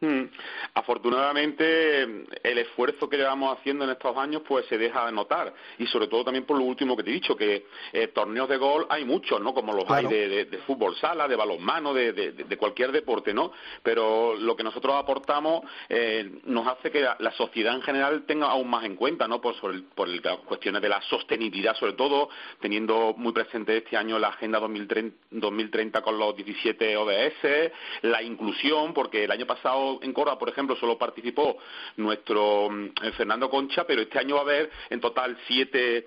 Hmm. 0.00 0.24
Afortunadamente, 0.72 2.02
el 2.42 2.58
esfuerzo 2.58 3.06
que 3.06 3.18
llevamos 3.18 3.58
haciendo 3.58 3.84
en 3.84 3.90
estos 3.90 4.16
años 4.16 4.40
pues 4.48 4.64
se 4.66 4.78
deja 4.78 5.04
de 5.04 5.12
notar 5.12 5.52
y 5.78 5.86
sobre 5.88 6.06
todo 6.06 6.24
también 6.24 6.46
por 6.46 6.56
lo 6.56 6.64
último 6.64 6.96
que 6.96 7.02
te 7.02 7.10
he 7.10 7.14
dicho, 7.14 7.36
que 7.36 7.66
eh, 7.92 8.08
torneos 8.08 8.48
de 8.48 8.56
gol 8.56 8.86
hay 8.88 9.04
muchos, 9.04 9.40
¿no? 9.42 9.52
Como 9.52 9.74
los 9.74 9.90
hay 9.90 10.06
de, 10.06 10.58
fútbol 10.66 10.96
sala, 10.96 11.28
de 11.28 11.36
balonmano, 11.36 11.92
de, 11.92 12.12
de, 12.12 12.56
cualquier 12.56 12.92
deporte, 12.92 13.34
¿no? 13.34 13.52
Pero 13.82 14.36
lo 14.36 14.56
que 14.56 14.62
nosotros 14.62 14.94
aportamos 14.94 15.64
eh, 15.88 16.40
nos 16.44 16.66
hace 16.66 16.90
que 16.90 17.00
la, 17.00 17.30
sociedad 17.32 17.74
en 17.74 17.82
general 17.82 18.24
tenga 18.26 18.46
aún 18.46 18.68
más 18.68 18.84
en 18.84 18.96
cuenta, 18.96 19.28
¿no? 19.28 19.40
Por, 19.40 19.54
por 19.94 20.08
las 20.08 20.38
cuestiones 20.38 20.80
de 20.80 20.88
la 20.88 21.00
sostenibilidad, 21.02 21.74
sobre 21.76 21.92
todo, 21.92 22.30
teniendo 22.60 23.14
muy 23.16 23.32
presente 23.32 23.76
este 23.76 23.96
año 23.96 24.18
la 24.18 24.28
Agenda 24.28 24.58
2030, 24.60 25.16
2030 25.30 26.02
con 26.02 26.18
los 26.18 26.34
17 26.36 26.96
ODS, 26.96 27.72
la 28.02 28.22
inclusión, 28.22 28.94
porque 28.94 29.24
el 29.24 29.30
año 29.30 29.46
pasado 29.46 29.89
en 30.02 30.12
Córdoba, 30.12 30.38
por 30.38 30.48
ejemplo, 30.48 30.76
solo 30.76 30.98
participó 30.98 31.56
nuestro 31.96 32.68
mm, 32.70 33.12
Fernando 33.16 33.48
Concha, 33.50 33.84
pero 33.84 34.02
este 34.02 34.18
año 34.18 34.36
va 34.36 34.42
a 34.42 34.44
haber 34.44 34.70
en 34.88 35.00
total 35.00 35.36
siete, 35.46 36.04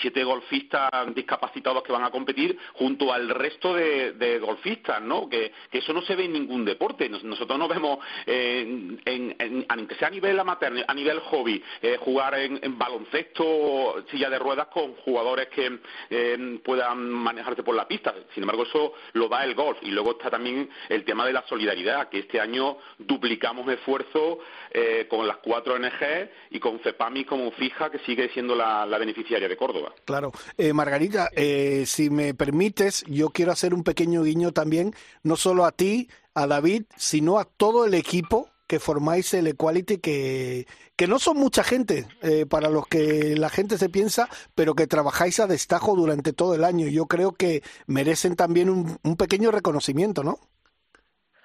siete 0.00 0.24
golfistas 0.24 0.90
discapacitados 1.14 1.82
que 1.82 1.92
van 1.92 2.04
a 2.04 2.10
competir 2.10 2.58
junto 2.74 3.12
al 3.12 3.28
resto 3.28 3.74
de, 3.74 4.38
golfistas, 4.40 5.00
¿no? 5.02 5.28
Que, 5.28 5.52
eso 5.70 5.92
no 5.92 6.02
se 6.02 6.14
ve 6.14 6.24
en 6.24 6.32
ningún 6.32 6.64
deporte. 6.64 7.08
nosotros 7.08 7.58
no 7.58 7.68
vemos, 7.68 7.98
en, 8.26 9.66
aunque 9.68 9.94
sea 9.94 10.08
a 10.08 10.10
nivel 10.10 10.38
amateur, 10.38 10.84
a 10.86 10.94
nivel 10.94 11.20
hobby, 11.20 11.62
eh, 11.82 11.96
jugar 11.98 12.34
en, 12.34 12.78
baloncesto, 12.78 14.04
silla 14.10 14.30
de 14.30 14.38
ruedas 14.38 14.68
con 14.68 14.94
jugadores 14.96 15.48
que 15.48 15.78
eh, 16.10 16.60
puedan 16.64 17.08
manejarse 17.10 17.62
por 17.62 17.74
la 17.74 17.86
pista. 17.86 18.14
Sin 18.34 18.42
embargo, 18.42 18.64
eso 18.64 18.94
lo 19.12 19.28
da 19.28 19.44
el 19.44 19.54
golf. 19.54 19.78
Y 19.82 19.90
luego 19.90 20.12
está 20.12 20.30
también 20.30 20.68
el 20.88 21.04
tema 21.04 21.26
de 21.26 21.32
la 21.32 21.46
solidaridad, 21.46 22.08
que 22.08 22.20
este 22.20 22.39
año 22.40 22.78
duplicamos 22.98 23.70
esfuerzo 23.72 24.38
eh, 24.70 25.06
con 25.08 25.26
las 25.26 25.36
cuatro 25.38 25.74
ONG 25.74 26.30
y 26.50 26.58
con 26.58 26.80
CEPAMI 26.80 27.24
como 27.24 27.50
fija, 27.52 27.90
que 27.90 27.98
sigue 28.00 28.28
siendo 28.30 28.54
la, 28.54 28.86
beneficiaria 28.98 29.48
de 29.48 29.56
Córdoba. 29.56 29.92
Claro. 30.04 30.32
Eh, 30.58 30.72
Margarita, 30.72 31.28
eh, 31.34 31.84
si 31.86 32.10
me 32.10 32.34
permites, 32.34 33.04
yo 33.06 33.30
quiero 33.30 33.52
hacer 33.52 33.74
un 33.74 33.84
pequeño 33.84 34.22
guiño 34.22 34.52
también, 34.52 34.94
no 35.22 35.36
solo 35.36 35.64
a 35.64 35.72
ti, 35.72 36.08
a 36.34 36.46
David, 36.46 36.84
sino 36.96 37.38
a 37.38 37.44
todo 37.44 37.84
el 37.84 37.94
equipo 37.94 38.50
que 38.66 38.78
formáis 38.78 39.34
el 39.34 39.48
Equality, 39.48 39.98
que, 39.98 40.68
que 40.94 41.08
no 41.08 41.18
son 41.18 41.38
mucha 41.38 41.64
gente 41.64 42.06
eh, 42.22 42.46
para 42.46 42.68
los 42.68 42.86
que 42.86 43.34
la 43.36 43.48
gente 43.48 43.78
se 43.78 43.88
piensa, 43.88 44.28
pero 44.54 44.74
que 44.74 44.86
trabajáis 44.86 45.40
a 45.40 45.48
destajo 45.48 45.96
durante 45.96 46.32
todo 46.32 46.54
el 46.54 46.62
año. 46.62 46.86
Yo 46.86 47.06
creo 47.06 47.32
que 47.32 47.64
merecen 47.86 48.36
también 48.36 48.70
un 48.70 49.16
pequeño 49.16 49.50
reconocimiento, 49.50 50.22
¿no? 50.22 50.38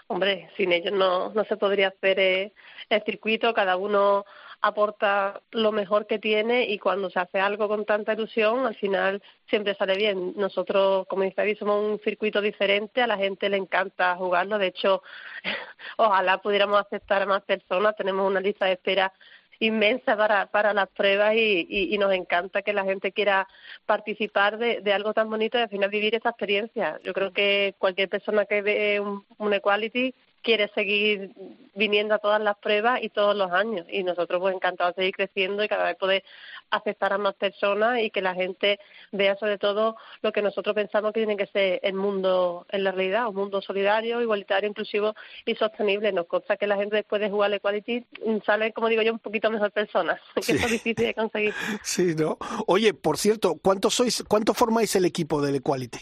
Hombre, 0.07 0.49
sin 0.55 0.71
ellos 0.71 0.93
no, 0.93 1.31
no 1.33 1.45
se 1.45 1.57
podría 1.57 1.87
hacer 1.87 2.19
eh, 2.19 2.53
el 2.89 3.03
circuito, 3.03 3.53
cada 3.53 3.75
uno 3.75 4.25
aporta 4.61 5.41
lo 5.51 5.71
mejor 5.71 6.07
que 6.07 6.19
tiene 6.19 6.65
y 6.65 6.79
cuando 6.79 7.09
se 7.09 7.19
hace 7.19 7.39
algo 7.39 7.67
con 7.67 7.85
tanta 7.85 8.13
ilusión, 8.13 8.65
al 8.65 8.75
final 8.75 9.21
siempre 9.47 9.75
sale 9.75 9.95
bien. 9.95 10.33
Nosotros, 10.37 11.05
como 11.07 11.23
dice 11.23 11.55
somos 11.55 11.83
un 11.83 11.99
circuito 11.99 12.41
diferente, 12.41 13.01
a 13.01 13.07
la 13.07 13.17
gente 13.17 13.49
le 13.49 13.57
encanta 13.57 14.15
jugarlo. 14.15 14.57
De 14.57 14.67
hecho, 14.67 15.03
ojalá 15.97 16.39
pudiéramos 16.39 16.79
aceptar 16.79 17.21
a 17.21 17.25
más 17.25 17.43
personas. 17.43 17.95
Tenemos 17.95 18.27
una 18.27 18.39
lista 18.39 18.65
de 18.65 18.73
espera 18.73 19.13
inmensa 19.59 20.17
para, 20.17 20.47
para 20.47 20.73
las 20.73 20.89
pruebas 20.89 21.35
y, 21.35 21.67
y, 21.69 21.97
nos 21.97 22.13
encanta 22.13 22.61
que 22.61 22.73
la 22.73 22.83
gente 22.83 23.11
quiera 23.11 23.47
participar 23.85 24.57
de, 24.57 24.81
de, 24.81 24.93
algo 24.93 25.13
tan 25.13 25.29
bonito 25.29 25.57
y 25.57 25.61
al 25.61 25.69
final 25.69 25.89
vivir 25.89 26.15
esa 26.15 26.29
experiencia. 26.29 26.99
Yo 27.03 27.13
creo 27.13 27.31
que 27.31 27.75
cualquier 27.77 28.09
persona 28.09 28.45
que 28.45 28.61
ve 28.61 28.99
un, 28.99 29.25
un 29.37 29.53
equality 29.53 30.13
quiere 30.45 30.71
seguir 30.75 31.31
viniendo 31.73 32.13
a 32.13 32.19
todas 32.19 32.39
las 32.39 32.55
pruebas 32.57 33.01
y 33.01 33.09
todos 33.09 33.35
los 33.35 33.51
años. 33.51 33.85
Y 33.89 34.03
nosotros 34.03 34.39
pues 34.39 34.55
encantados 34.55 34.95
de 34.95 35.01
seguir 35.01 35.15
creciendo 35.15 35.63
y 35.63 35.67
cada 35.67 35.85
vez 35.85 35.97
poder 35.97 36.23
aceptar 36.69 37.13
a 37.13 37.17
más 37.17 37.33
personas 37.33 37.99
y 37.99 38.11
que 38.11 38.21
la 38.21 38.35
gente 38.35 38.79
vea 39.11 39.35
sobre 39.37 39.57
todo 39.57 39.97
lo 40.21 40.31
que 40.31 40.43
nosotros 40.43 40.75
pensamos 40.75 41.13
que 41.13 41.21
tiene 41.21 41.35
que 41.35 41.47
ser 41.47 41.79
el 41.81 41.95
mundo 41.95 42.67
en 42.69 42.83
la 42.83 42.91
realidad, 42.91 43.27
un 43.27 43.35
mundo 43.35 43.59
solidario, 43.61 44.21
igualitario, 44.21 44.69
inclusivo 44.69 45.15
y 45.45 45.55
sostenible. 45.55 46.11
Nos 46.11 46.27
consta 46.27 46.57
que 46.57 46.67
la 46.67 46.77
gente 46.77 46.95
después 46.97 47.19
de 47.19 47.31
jugar 47.31 47.47
al 47.47 47.55
Equality 47.55 48.05
sale, 48.45 48.71
como 48.71 48.87
digo 48.87 49.01
yo, 49.01 49.11
un 49.11 49.19
poquito 49.19 49.49
mejor 49.49 49.71
persona, 49.71 50.21
que 50.45 50.51
es 50.51 50.71
difícil 50.71 51.07
de 51.07 51.13
conseguir. 51.15 51.55
Sí, 51.81 52.13
¿no? 52.15 52.37
Oye, 52.67 52.93
por 52.93 53.17
cierto, 53.17 53.55
¿cuántos 53.61 53.95
sois, 53.95 54.23
cuánto 54.27 54.53
formáis 54.53 54.95
el 54.95 55.05
equipo 55.05 55.41
del 55.41 55.55
Equality? 55.55 55.99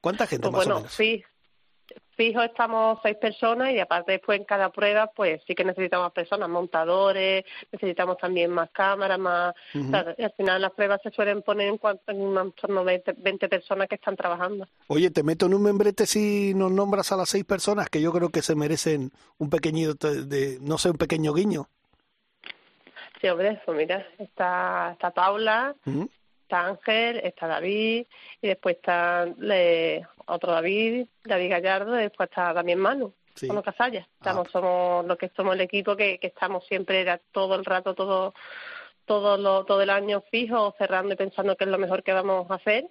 ¿Cuánta 0.00 0.26
gente 0.26 0.48
pues 0.50 0.66
más 0.66 0.66
o 0.66 0.80
menos? 0.80 0.92
Sí, 0.92 1.24
fijo 2.16 2.42
estamos 2.42 2.98
seis 3.02 3.16
personas 3.16 3.72
y 3.72 3.78
aparte 3.78 4.12
después 4.12 4.38
en 4.38 4.44
cada 4.44 4.70
prueba 4.70 5.08
pues 5.14 5.40
sí 5.46 5.54
que 5.54 5.64
necesitamos 5.64 6.12
personas, 6.12 6.48
montadores, 6.48 7.44
necesitamos 7.70 8.16
también 8.18 8.50
más 8.50 8.70
cámaras, 8.70 9.18
más... 9.18 9.54
al 9.74 10.34
final 10.36 10.62
las 10.62 10.72
pruebas 10.72 11.00
se 11.02 11.10
suelen 11.10 11.42
poner 11.42 11.68
en, 11.68 11.78
cuanto, 11.78 12.10
en 12.10 12.20
un 12.20 12.52
torno 12.52 12.84
de 12.84 13.02
20, 13.16 13.48
personas 13.48 13.88
que 13.88 13.96
están 13.96 14.16
trabajando. 14.16 14.66
Oye, 14.88 15.10
te 15.10 15.22
meto 15.22 15.46
en 15.46 15.54
un 15.54 15.62
membrete 15.62 16.06
si 16.06 16.54
nos 16.54 16.72
nombras 16.72 17.12
a 17.12 17.16
las 17.16 17.28
seis 17.28 17.44
personas 17.44 17.88
que 17.90 18.00
yo 18.00 18.12
creo 18.12 18.30
que 18.30 18.42
se 18.42 18.54
merecen 18.54 19.12
un 19.38 19.50
pequeño, 19.50 19.94
de, 19.94 20.58
no 20.60 20.78
sé, 20.78 20.90
un 20.90 20.98
pequeño 20.98 21.32
guiño. 21.34 21.68
Sí, 23.20 23.28
hombre, 23.28 23.60
pues 23.64 23.76
mira, 23.76 24.06
está, 24.18 24.90
está 24.92 25.10
Paula, 25.10 25.74
está 26.46 26.66
Ángel, 26.66 27.20
está 27.24 27.46
David 27.48 28.06
y 28.40 28.46
después 28.46 28.76
está 28.76 29.26
otro 30.26 30.52
David, 30.52 31.06
David 31.24 31.50
Gallardo, 31.50 31.98
y 31.98 32.02
después 32.04 32.28
está 32.28 32.54
también 32.54 32.78
Manu. 32.78 33.12
Sí. 33.34 33.48
Con 33.48 33.60
Casalla. 33.60 34.08
Estamos, 34.18 34.46
ah. 34.48 34.50
somos 34.50 35.06
lo 35.06 35.18
que 35.18 35.30
somos 35.36 35.54
el 35.56 35.60
equipo 35.60 35.94
que, 35.94 36.18
que 36.18 36.28
estamos 36.28 36.64
siempre 36.66 37.04
todo 37.32 37.54
el 37.54 37.66
rato, 37.66 37.94
todo 37.94 38.32
todo 39.04 39.36
lo, 39.36 39.64
todo 39.64 39.82
el 39.82 39.90
año 39.90 40.22
fijo, 40.32 40.74
cerrando 40.78 41.14
y 41.14 41.16
pensando 41.16 41.56
qué 41.56 41.64
es 41.64 41.70
lo 41.70 41.78
mejor 41.78 42.02
que 42.02 42.12
vamos 42.12 42.50
a 42.50 42.54
hacer. 42.54 42.86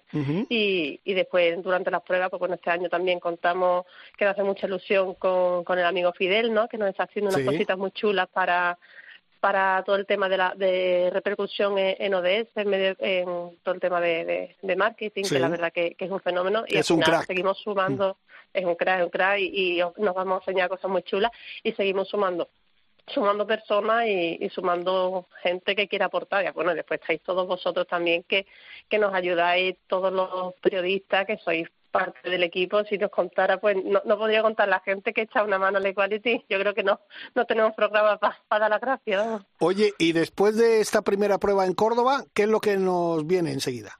y, 0.48 0.98
y 1.04 1.14
después, 1.14 1.62
durante 1.62 1.90
las 1.90 2.02
pruebas, 2.02 2.30
pues 2.30 2.40
bueno, 2.40 2.54
este 2.54 2.70
año 2.70 2.88
también 2.88 3.20
contamos 3.20 3.84
que 4.16 4.24
nos 4.24 4.32
hace 4.32 4.42
mucha 4.42 4.66
ilusión 4.66 5.14
con, 5.14 5.62
con 5.62 5.78
el 5.78 5.84
amigo 5.84 6.12
Fidel, 6.12 6.54
¿no? 6.54 6.68
Que 6.68 6.78
nos 6.78 6.88
está 6.88 7.04
haciendo 7.04 7.34
unas 7.34 7.44
cositas 7.44 7.76
muy 7.76 7.90
chulas 7.90 8.28
para 8.28 8.78
para 9.40 9.82
todo 9.84 9.96
el 9.96 10.06
tema 10.06 10.28
de, 10.28 10.36
la, 10.36 10.54
de 10.56 11.10
repercusión 11.12 11.78
en, 11.78 12.14
ODS, 12.14 12.48
en, 12.56 12.96
en, 12.98 13.26
todo 13.62 13.74
el 13.74 13.80
tema 13.80 14.00
de, 14.00 14.56
de, 14.60 14.76
marketing, 14.76 15.24
que 15.24 15.38
la 15.38 15.48
verdad 15.48 15.72
que, 15.72 15.96
es 15.98 16.10
un 16.10 16.20
fenómeno. 16.20 16.64
Y 16.66 16.76
es 16.76 16.90
al 16.90 17.02
final 17.02 17.24
seguimos 17.26 17.58
sumando, 17.58 18.16
es 18.52 18.64
un 18.64 18.74
crack, 18.74 19.00
es 19.00 19.04
un 19.04 19.10
crack, 19.10 19.38
y, 19.40 19.80
nos 19.98 20.14
vamos 20.14 20.38
a 20.38 20.50
enseñar 20.50 20.68
cosas 20.68 20.90
muy 20.90 21.02
chulas 21.02 21.30
y 21.62 21.72
seguimos 21.72 22.08
sumando 22.08 22.48
sumando 23.08 23.46
personas 23.46 24.04
y, 24.06 24.36
y, 24.40 24.48
sumando 24.50 25.28
gente 25.40 25.76
que 25.76 25.86
quiera 25.86 26.06
aportar. 26.06 26.44
Y 26.44 26.50
bueno, 26.50 26.74
después 26.74 27.00
estáis 27.00 27.22
todos 27.22 27.46
vosotros 27.46 27.86
también 27.86 28.24
que, 28.24 28.46
que 28.88 28.98
nos 28.98 29.14
ayudáis, 29.14 29.76
todos 29.86 30.12
los 30.12 30.54
periodistas 30.54 31.24
que 31.24 31.36
sois 31.36 31.68
parte 31.98 32.30
del 32.30 32.42
equipo, 32.42 32.84
si 32.84 32.98
nos 32.98 33.10
contara, 33.10 33.58
pues 33.58 33.76
no, 33.84 34.02
no 34.04 34.18
podría 34.18 34.42
contar 34.42 34.68
la 34.68 34.80
gente 34.80 35.12
que 35.12 35.22
echa 35.22 35.42
una 35.42 35.58
mano 35.58 35.78
al 35.78 35.86
Equality. 35.86 36.44
Yo 36.48 36.58
creo 36.58 36.74
que 36.74 36.82
no, 36.82 37.00
no 37.34 37.44
tenemos 37.44 37.74
programa 37.74 38.18
para 38.18 38.36
dar 38.48 38.70
la 38.70 38.78
gracia. 38.78 39.46
Oye, 39.60 39.92
y 39.98 40.12
después 40.12 40.56
de 40.56 40.80
esta 40.80 41.02
primera 41.02 41.38
prueba 41.38 41.66
en 41.66 41.74
Córdoba, 41.74 42.24
¿qué 42.34 42.42
es 42.42 42.48
lo 42.48 42.60
que 42.60 42.76
nos 42.76 43.26
viene 43.26 43.52
enseguida? 43.52 43.98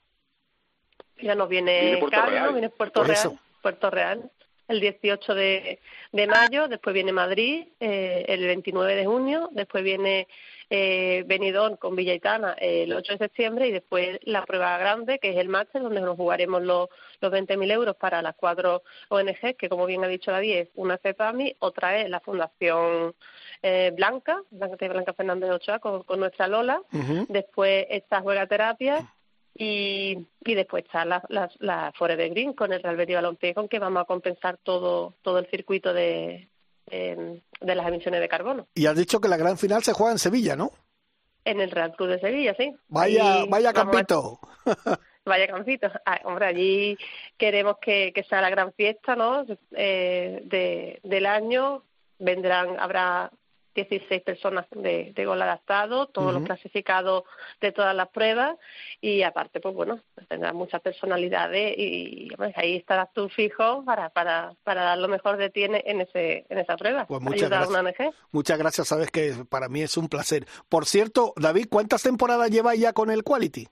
Ya 1.21 1.35
nos 1.35 1.49
viene 1.49 1.99
Cádiz, 2.11 2.53
viene 2.53 2.69
Puerto 2.69 3.03
Real, 3.03 3.39
Puerto 3.63 3.91
Real, 3.91 4.31
el 4.69 4.81
18 4.81 5.35
de, 5.35 5.81
de 6.13 6.27
mayo, 6.27 6.69
después 6.69 6.93
viene 6.93 7.13
Madrid, 7.13 7.69
eh, 7.81 8.25
el 8.29 8.45
29 8.47 8.95
de 8.95 9.07
junio, 9.07 9.49
después 9.53 9.83
viene 9.83 10.29
eh, 10.69 11.25
Benidorm 11.27 11.77
con 11.77 11.95
Villaitana 11.95 12.55
el 12.59 12.93
8 12.93 13.13
de 13.13 13.19
septiembre 13.19 13.69
y 13.69 13.73
después 13.73 14.19
la 14.23 14.45
prueba 14.45 14.77
grande, 14.79 15.19
que 15.19 15.31
es 15.31 15.37
el 15.37 15.49
máster, 15.49 15.83
donde 15.83 16.01
nos 16.01 16.17
jugaremos 16.17 16.63
los, 16.63 16.89
los 17.21 17.33
20.000 17.33 17.71
euros 17.71 17.97
para 17.97 18.23
las 18.23 18.35
cuatro 18.35 18.83
ONG, 19.09 19.57
que 19.57 19.69
como 19.69 19.87
bien 19.87 20.03
ha 20.05 20.09
dicho 20.09 20.31
David, 20.31 20.57
es 20.57 20.69
una 20.75 20.99
CEPAMI, 20.99 21.57
otra 21.61 22.01
es 22.01 22.11
la 22.11 22.21
Fundación 22.21 23.15
eh, 23.63 23.93
Blanca, 23.95 24.43
Blanca, 24.51 24.89
Blanca 24.89 25.13
Fernández 25.13 25.51
Ochoa, 25.51 25.79
con, 25.79 26.03
con 26.03 26.21
nuestra 26.21 26.49
Lola. 26.49 26.83
Después 27.29 27.87
está 27.91 28.21
Juega 28.21 28.47
Terapia 28.47 29.13
y, 29.55 30.27
y 30.45 30.55
después 30.55 30.85
está 30.85 31.05
la, 31.05 31.23
la, 31.29 31.51
la 31.61 31.93
de 32.17 32.29
Green 32.29 32.53
con 32.53 32.73
el 32.73 32.83
Real 32.83 32.97
Betis 32.97 33.17
Balompié, 33.17 33.55
con 33.55 33.69
que 33.69 33.79
vamos 33.79 34.03
a 34.03 34.07
compensar 34.07 34.59
todo, 34.59 35.15
todo 35.23 35.39
el 35.39 35.47
circuito 35.47 35.95
de, 35.95 36.49
de, 36.87 37.43
las 37.61 37.89
emisiones 37.89 38.21
de 38.21 38.29
carbono. 38.29 38.67
Y 38.75 38.87
has 38.87 38.97
dicho 38.97 39.21
que 39.21 39.29
la 39.29 39.37
gran 39.37 39.59
final 39.59 39.83
se 39.83 39.93
juega 39.93 40.13
en 40.13 40.19
Sevilla, 40.19 40.57
¿no? 40.57 40.73
En 41.45 41.61
el 41.61 41.71
Real 41.71 41.95
Club 41.95 42.09
de 42.09 42.21
Sevilla, 42.21 42.55
sí. 42.59 42.75
Vaya, 42.89 43.45
vaya 43.49 43.73
campito. 43.73 44.41
vaya 45.25 45.47
campito. 45.47 45.91
Ah, 46.05 46.21
hombre, 46.25 46.47
allí 46.47 46.99
queremos 47.37 47.77
que, 47.81 48.13
que 48.13 48.25
sea 48.25 48.41
la 48.41 48.51
gran 48.51 48.73
fiesta, 48.73 49.15
¿no? 49.15 49.45
Eh, 49.73 50.43
de, 50.45 51.01
del 51.03 51.27
año. 51.27 51.83
Vendrán, 52.19 52.81
habrá 52.81 53.31
16 53.77 54.23
personas 54.23 54.67
de, 54.71 55.13
de 55.15 55.25
gol 55.25 55.41
adaptado, 55.41 56.07
todos 56.07 56.33
los 56.33 56.43
clasificados 56.43 57.25
de 57.61 57.71
todas 57.71 57.95
las 57.95 58.09
pruebas 58.09 58.57
y 59.01 59.23
aparte, 59.23 59.61
pues 59.61 59.75
bueno, 59.75 60.01
tendrá 60.29 60.53
muchas 60.53 60.81
personalidades 60.81 61.79
y, 61.79 62.29
ahí 62.57 62.77
estarás 62.77 63.13
tú 63.13 63.29
fijo 63.29 63.85
para, 63.85 64.09
para, 64.11 64.55
para 64.65 64.83
dar 64.83 64.99
lo 64.99 65.09
mejor 65.09 65.37
de 65.37 65.51
ti 65.51 65.65
en, 65.65 66.01
ese, 66.01 66.47
en 66.49 66.59
esa 66.59 66.77
prueba. 66.77 67.07
Pues 67.07 67.21
muchas 67.21 67.49
gracias. 67.49 68.15
Muchas 68.33 68.59
gracias, 68.59 68.89
sabes 68.89 69.11
que 69.11 69.35
para 69.49 69.69
mí 69.69 69.83
es 69.83 69.97
un 69.97 70.09
placer. 70.09 70.47
Por 70.69 70.87
cierto, 70.87 71.33
David, 71.37 71.67
¿cuántas 71.71 72.03
temporadas 72.03 72.51
lleva 72.51 72.75
ya 72.75 72.93
con 72.93 73.11
el 73.11 73.23
Quality? 73.23 73.69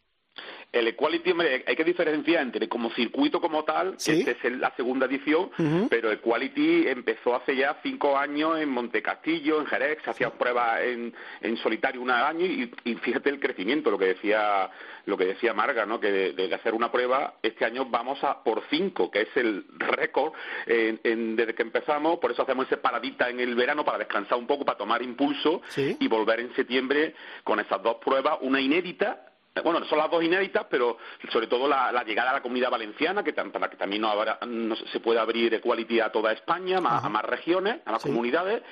El 0.74 0.88
Equality, 0.88 1.32
hay 1.66 1.76
que 1.76 1.84
diferenciar 1.84 2.42
entre 2.42 2.68
como 2.68 2.90
circuito 2.90 3.40
como 3.40 3.62
tal, 3.62 3.96
que 4.04 4.12
este 4.12 4.48
es 4.48 4.58
la 4.58 4.74
segunda 4.74 5.06
edición, 5.06 5.50
pero 5.88 6.10
Equality 6.10 6.88
empezó 6.88 7.36
hace 7.36 7.54
ya 7.54 7.78
cinco 7.80 8.18
años 8.18 8.58
en 8.58 8.70
Montecastillo, 8.70 9.60
en 9.60 9.66
Jerez, 9.66 9.98
se 10.02 10.10
hacían 10.10 10.32
pruebas 10.32 10.80
en, 10.82 11.14
en 11.42 11.56
solitario 11.58 12.02
un 12.02 12.10
año 12.10 12.44
y, 12.44 12.94
fíjate 12.96 13.30
el 13.30 13.38
crecimiento, 13.38 13.88
lo 13.92 13.98
que 13.98 14.06
decía 14.06 14.68
lo 15.06 15.18
que 15.18 15.26
decía 15.26 15.52
Marga, 15.52 15.84
¿no? 15.86 16.00
que 16.00 16.32
de, 16.32 16.54
hacer 16.54 16.74
una 16.74 16.90
prueba, 16.90 17.34
este 17.42 17.64
año 17.66 17.84
vamos 17.84 18.24
a 18.24 18.42
por 18.42 18.62
cinco, 18.70 19.10
que 19.10 19.22
es 19.22 19.36
el 19.36 19.66
récord 19.78 20.32
desde 20.66 21.54
que 21.54 21.62
empezamos, 21.62 22.18
por 22.18 22.32
eso 22.32 22.42
hacemos 22.42 22.66
ese 22.66 22.78
paradita 22.78 23.28
en 23.28 23.38
el 23.38 23.54
verano 23.54 23.84
para 23.84 23.98
descansar 23.98 24.38
un 24.38 24.46
poco, 24.46 24.64
para 24.64 24.78
tomar 24.78 25.02
impulso 25.02 25.62
y 25.76 26.08
volver 26.08 26.40
en 26.40 26.54
septiembre 26.56 27.14
con 27.44 27.60
esas 27.60 27.80
dos 27.82 27.96
pruebas, 27.96 28.38
una 28.40 28.60
inédita 28.60 29.33
bueno, 29.62 29.84
son 29.86 29.98
las 29.98 30.10
dos 30.10 30.22
inéditas, 30.24 30.66
pero 30.68 30.98
sobre 31.30 31.46
todo 31.46 31.68
la, 31.68 32.02
llegada 32.04 32.30
a 32.30 32.34
la 32.34 32.42
comunidad 32.42 32.70
valenciana, 32.70 33.22
que 33.22 33.32
para 33.32 33.70
que 33.70 33.76
también 33.76 34.02
no, 34.02 34.76
se 34.92 34.98
pueda 34.98 35.22
abrir 35.22 35.54
Equality 35.54 36.00
a 36.00 36.10
toda 36.10 36.32
España, 36.32 36.78
a 36.78 37.08
más 37.08 37.24
regiones, 37.24 37.76
a 37.84 37.92
más 37.92 38.02
comunidades, 38.02 38.62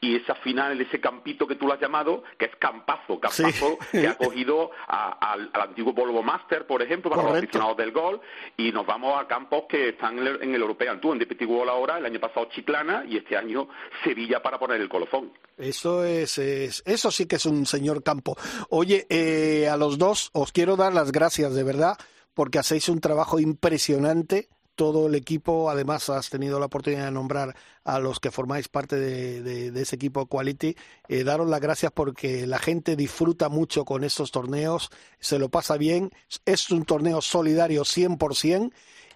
y 0.00 0.16
esa 0.16 0.34
final, 0.34 0.80
ese 0.80 1.00
campito 1.00 1.46
que 1.46 1.54
tú 1.54 1.66
lo 1.66 1.74
has 1.74 1.80
llamado, 1.80 2.24
que 2.36 2.46
es 2.46 2.56
Campazo, 2.56 3.20
Campazo, 3.20 3.78
que 3.92 4.08
ha 4.08 4.16
cogido 4.16 4.72
al, 4.88 5.50
antiguo 5.54 5.92
Volvo 5.92 6.22
Master, 6.22 6.66
por 6.66 6.82
ejemplo, 6.82 7.10
para 7.10 7.22
los 7.22 7.36
aficionados 7.36 7.76
del 7.76 7.92
gol, 7.92 8.20
y 8.56 8.72
nos 8.72 8.84
vamos 8.84 9.20
a 9.20 9.28
campos 9.28 9.64
que 9.68 9.90
están 9.90 10.18
en 10.18 10.26
el, 10.26 10.42
en 10.42 10.54
el 10.54 10.60
European 10.60 11.00
Tour, 11.00 11.12
en 11.12 11.18
Deputy 11.20 11.44
ahora, 11.68 11.98
el 11.98 12.06
año 12.06 12.18
pasado 12.18 12.46
Chiclana, 12.46 13.04
y 13.08 13.16
este 13.16 13.36
año 13.36 13.68
Sevilla 14.02 14.42
para 14.42 14.58
poner 14.58 14.80
el 14.80 14.88
colofón. 14.88 15.32
Eso 15.56 16.04
es, 16.04 16.38
eso 16.38 17.10
sí 17.10 17.26
que 17.26 17.36
es 17.36 17.46
un 17.46 17.66
señor 17.66 18.02
campo. 18.02 18.36
Oye, 18.70 19.06
eh, 19.08 19.68
a 19.68 19.76
los 19.76 19.98
dos 19.98 20.31
os 20.32 20.52
quiero 20.52 20.76
dar 20.76 20.92
las 20.92 21.12
gracias 21.12 21.54
de 21.54 21.62
verdad 21.62 21.96
porque 22.34 22.58
hacéis 22.58 22.88
un 22.88 23.00
trabajo 23.00 23.38
impresionante. 23.38 24.48
Todo 24.74 25.06
el 25.06 25.14
equipo, 25.14 25.68
además 25.68 26.08
has 26.08 26.30
tenido 26.30 26.58
la 26.58 26.66
oportunidad 26.66 27.04
de 27.04 27.10
nombrar 27.10 27.54
a 27.84 27.98
los 27.98 28.20
que 28.20 28.30
formáis 28.30 28.68
parte 28.68 28.96
de, 28.96 29.80
ese 29.80 29.96
equipo 29.96 30.24
Quality. 30.26 30.74
Eh, 31.08 31.24
daros 31.24 31.48
las 31.48 31.60
gracias 31.60 31.92
porque 31.92 32.46
la 32.46 32.58
gente 32.58 32.96
disfruta 32.96 33.50
mucho 33.50 33.84
con 33.84 34.02
estos 34.02 34.30
torneos, 34.30 34.90
se 35.20 35.38
lo 35.38 35.50
pasa 35.50 35.76
bien. 35.76 36.10
Es 36.46 36.70
un 36.70 36.86
torneo 36.86 37.20
solidario 37.20 37.82
100% 37.82 38.72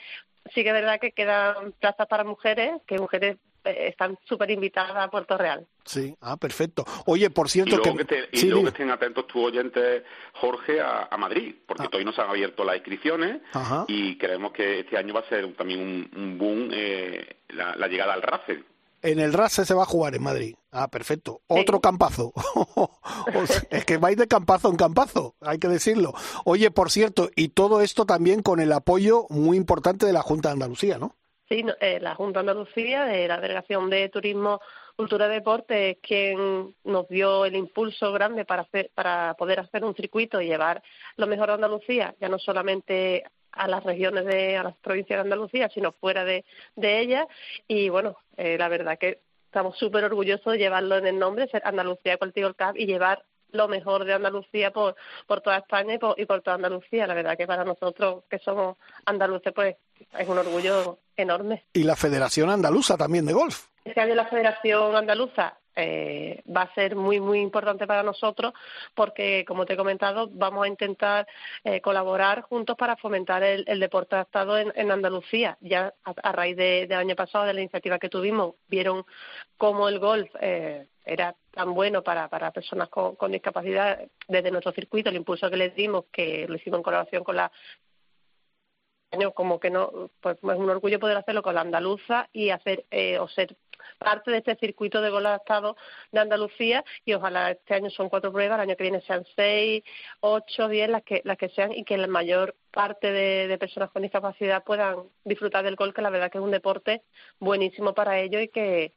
sí 0.55 0.63
que 0.63 0.69
es 0.69 0.75
verdad 0.75 1.01
que 1.01 1.13
quedan 1.13 1.73
plazas 1.73 2.07
para 2.07 2.25
mujeres, 2.25 2.81
que 2.87 2.99
mujeres 2.99 3.39
están 3.65 4.19
súper 4.25 4.51
invitadas 4.51 4.97
a 4.97 5.11
Puerto 5.11 5.37
Real. 5.37 5.67
Sí, 5.85 6.15
ah, 6.21 6.37
perfecto. 6.37 6.85
Oye, 7.07 7.31
por 7.31 7.49
cierto 7.49 7.81
que... 7.81 8.29
y 8.33 8.47
luego 8.47 8.65
que 8.65 8.69
estén 8.71 8.91
atentos 8.91 9.27
tus 9.27 9.45
oyentes, 9.45 10.03
Jorge, 10.35 10.81
a, 10.81 11.17
Madrid, 11.17 11.55
porque 11.67 11.85
ah. 11.85 11.87
todavía 11.87 12.07
no 12.07 12.13
se 12.13 12.23
han 12.23 12.31
abierto 12.31 12.65
las 12.65 12.77
inscripciones 12.77 13.41
y 13.89 14.17
creemos 14.17 14.53
que 14.53 14.81
este 14.81 14.97
año 14.97 15.15
va 15.15 15.21
a 15.21 15.29
ser 15.29 15.53
también 15.55 16.09
un, 16.15 16.39
boom 16.39 16.71
eh, 16.73 17.37
la, 17.49 17.77
la, 17.77 17.87
llegada 17.87 18.15
al 18.15 18.23
RACE, 18.23 18.65
en 19.03 19.19
el 19.19 19.33
RASE 19.33 19.65
se 19.65 19.75
va 19.75 19.83
a 19.83 19.87
jugar 19.87 20.15
en 20.15 20.23
Madrid. 20.23 20.55
Ah, 20.71 20.89
perfecto. 20.89 21.43
Otro 21.49 21.81
campazo. 21.81 22.33
es 23.71 23.85
que 23.85 23.97
vais 23.99 24.17
de 24.17 24.29
campazo 24.29 24.71
en 24.71 24.77
campazo, 24.77 25.35
hay 25.41 25.59
que 25.59 25.69
decirlo. 25.69 26.15
Oye, 26.45 26.71
por 26.71 26.91
cierto, 26.91 27.29
y 27.35 27.49
todo 27.49 27.81
esto 27.81 28.07
también 28.07 28.43
con 28.43 28.61
el 28.61 28.73
apoyo 28.73 29.27
muy 29.29 29.57
importante 29.57 30.07
de 30.07 30.13
la 30.13 30.23
Junta 30.23 30.49
de 30.49 30.55
Andalucía, 30.55 30.99
¿no? 30.99 31.17
Sí, 31.53 31.63
eh, 31.81 32.01
la 32.01 32.15
Junta 32.15 32.43
de 32.43 32.49
Andalucía, 32.49 33.05
de 33.05 33.29
la 33.29 33.39
Delegación 33.39 33.91
de 33.91 34.09
Turismo, 34.09 34.63
Cultura 34.97 35.27
y 35.27 35.33
Deporte, 35.33 35.91
es 35.91 35.99
quien 35.99 36.75
nos 36.83 37.07
dio 37.11 37.45
el 37.45 37.55
impulso 37.57 38.11
grande 38.11 38.47
para, 38.47 38.63
hacer, 38.63 38.91
para 38.95 39.35
poder 39.35 39.61
hacer 39.61 39.85
un 39.85 39.95
circuito 39.95 40.41
y 40.41 40.47
llevar 40.47 40.83
lo 41.19 41.27
mejor 41.27 41.49
de 41.49 41.53
Andalucía, 41.53 42.15
ya 42.19 42.31
no 42.31 42.39
solamente 42.39 43.25
a 43.51 43.69
las 43.69 43.85
regiones 43.85 44.25
de, 44.25 44.57
a 44.57 44.63
las 44.63 44.77
provincias 44.79 45.19
de 45.19 45.25
Andalucía, 45.25 45.69
sino 45.69 45.93
fuera 45.93 46.25
de, 46.25 46.47
de 46.75 47.01
ellas. 47.01 47.27
Y 47.69 47.91
bueno, 47.91 48.17
eh, 48.39 48.57
la 48.57 48.69
verdad 48.69 48.99
que 48.99 49.21
estamos 49.45 49.77
súper 49.77 50.05
orgullosos 50.05 50.55
de 50.55 50.59
llevarlo 50.59 50.97
en 50.97 51.07
el 51.07 51.19
nombre, 51.19 51.49
ser 51.49 51.61
Andalucía 51.67 52.17
Cultivo 52.17 52.55
Cup 52.55 52.79
y 52.79 52.87
llevar 52.87 53.27
lo 53.53 53.69
mejor 53.69 54.05
de 54.05 54.15
Andalucía 54.15 54.71
por, 54.71 54.97
por 55.27 55.41
toda 55.41 55.59
España 55.59 55.95
y 55.95 55.99
por, 55.99 56.19
y 56.19 56.27
por 56.27 56.43
toda 56.43 56.57
Andalucía. 56.57 57.07
La 57.07 57.15
verdad 57.15 57.37
que 57.37 57.47
para 57.47 57.65
nosotros 57.65 58.25
que 58.29 58.39
somos 58.39 58.77
andaluces, 59.07 59.53
pues 59.55 59.77
es 60.19 60.29
un 60.29 60.39
orgullo 60.39 60.99
enorme. 61.17 61.65
Y 61.73 61.85
la 61.85 61.97
Federación 61.97 62.51
Andaluza 62.51 62.97
también 62.97 63.27
de 63.27 63.33
golf. 63.33 63.69
Este 63.85 64.01
año 64.01 64.15
la 64.15 64.27
Federación 64.27 64.95
Andaluza 64.95 65.59
eh, 65.75 66.43
va 66.55 66.63
a 66.63 66.75
ser 66.75 66.97
muy, 66.97 67.19
muy 67.19 67.41
importante 67.41 67.87
para 67.87 68.03
nosotros 68.03 68.53
porque, 68.95 69.45
como 69.47 69.65
te 69.65 69.75
he 69.75 69.77
comentado, 69.77 70.29
vamos 70.31 70.65
a 70.65 70.69
intentar 70.69 71.27
eh, 71.65 71.81
colaborar 71.81 72.43
juntos 72.43 72.77
para 72.77 72.97
fomentar 72.97 73.43
el, 73.43 73.81
deporte 73.81 74.17
adaptado 74.17 74.59
en, 74.59 74.73
en, 74.77 74.91
Andalucía. 74.91 75.57
Ya 75.61 75.95
a, 76.05 76.33
raíz 76.33 76.57
de, 76.57 76.87
del 76.87 76.99
año 76.99 77.17
pasado, 77.17 77.47
de 77.47 77.55
la 77.55 77.61
iniciativa 77.61 77.99
que 77.99 78.11
tuvimos, 78.11 78.55
vieron 78.69 79.05
cómo 79.57 79.89
el 79.89 79.99
golf 79.99 80.31
eh, 80.41 80.87
era 81.05 81.35
tan 81.53 81.75
bueno 81.75 82.03
para, 82.03 82.29
para 82.29 82.51
personas 82.51 82.89
con, 82.89 83.17
con 83.17 83.33
discapacidad 83.33 84.01
desde 84.29 84.51
nuestro 84.51 84.73
circuito, 84.73 85.11
el 85.11 85.17
impulso 85.17 85.51
que 85.51 85.57
les 85.57 85.75
dimos, 85.75 86.07
que 86.11 86.47
lo 86.49 86.57
hicimos 86.57 86.79
en 86.79 86.83
colaboración 86.83 87.25
con 87.25 87.37
la 87.37 87.53
como 89.35 89.61
que 89.61 89.71
no, 89.71 90.11
pues 90.21 90.39
es 90.39 90.43
un 90.43 90.71
orgullo 90.71 90.99
poder 90.99 91.17
hacerlo 91.17 91.43
con 91.43 91.55
la 91.55 91.61
andaluza 91.61 92.29
y 92.33 92.51
hacer 92.51 92.87
eh, 92.91 93.19
o 93.19 93.29
ser 93.29 93.57
parte 93.99 94.31
de 94.31 94.39
este 94.39 94.57
circuito 94.57 95.01
de 95.01 95.11
gol 95.11 95.27
adaptado 95.27 95.77
de 96.13 96.21
Andalucía 96.21 96.85
y 97.05 97.15
ojalá 97.15 97.51
este 97.51 97.75
año 97.75 97.91
son 97.91 98.09
cuatro 98.09 98.33
pruebas, 98.33 98.57
el 98.57 98.63
año 98.63 98.77
que 98.77 98.85
viene 98.85 99.01
sean 99.03 99.25
seis, 99.37 99.85
ocho, 100.21 100.69
diez, 100.69 100.89
las 100.89 101.03
que, 101.03 101.21
las 101.25 101.37
que 101.37 101.49
sean 101.51 101.73
y 101.73 101.85
que 101.85 101.97
la 101.97 102.07
mayor 102.07 102.55
parte 102.71 103.13
de, 103.13 103.59
personas 103.59 103.91
con 103.91 104.03
discapacidad 104.03 104.65
puedan 104.65 105.05
disfrutar 105.25 105.65
del 105.65 105.77
gol, 105.77 105.93
que 105.93 106.03
la 106.03 106.11
verdad 106.11 106.31
que 106.31 106.39
es 106.39 106.45
un 106.45 106.51
deporte 106.51 107.03
buenísimo 107.39 107.93
para 107.93 108.19
ellos 108.19 108.43
y 108.43 108.49
que, 108.49 108.93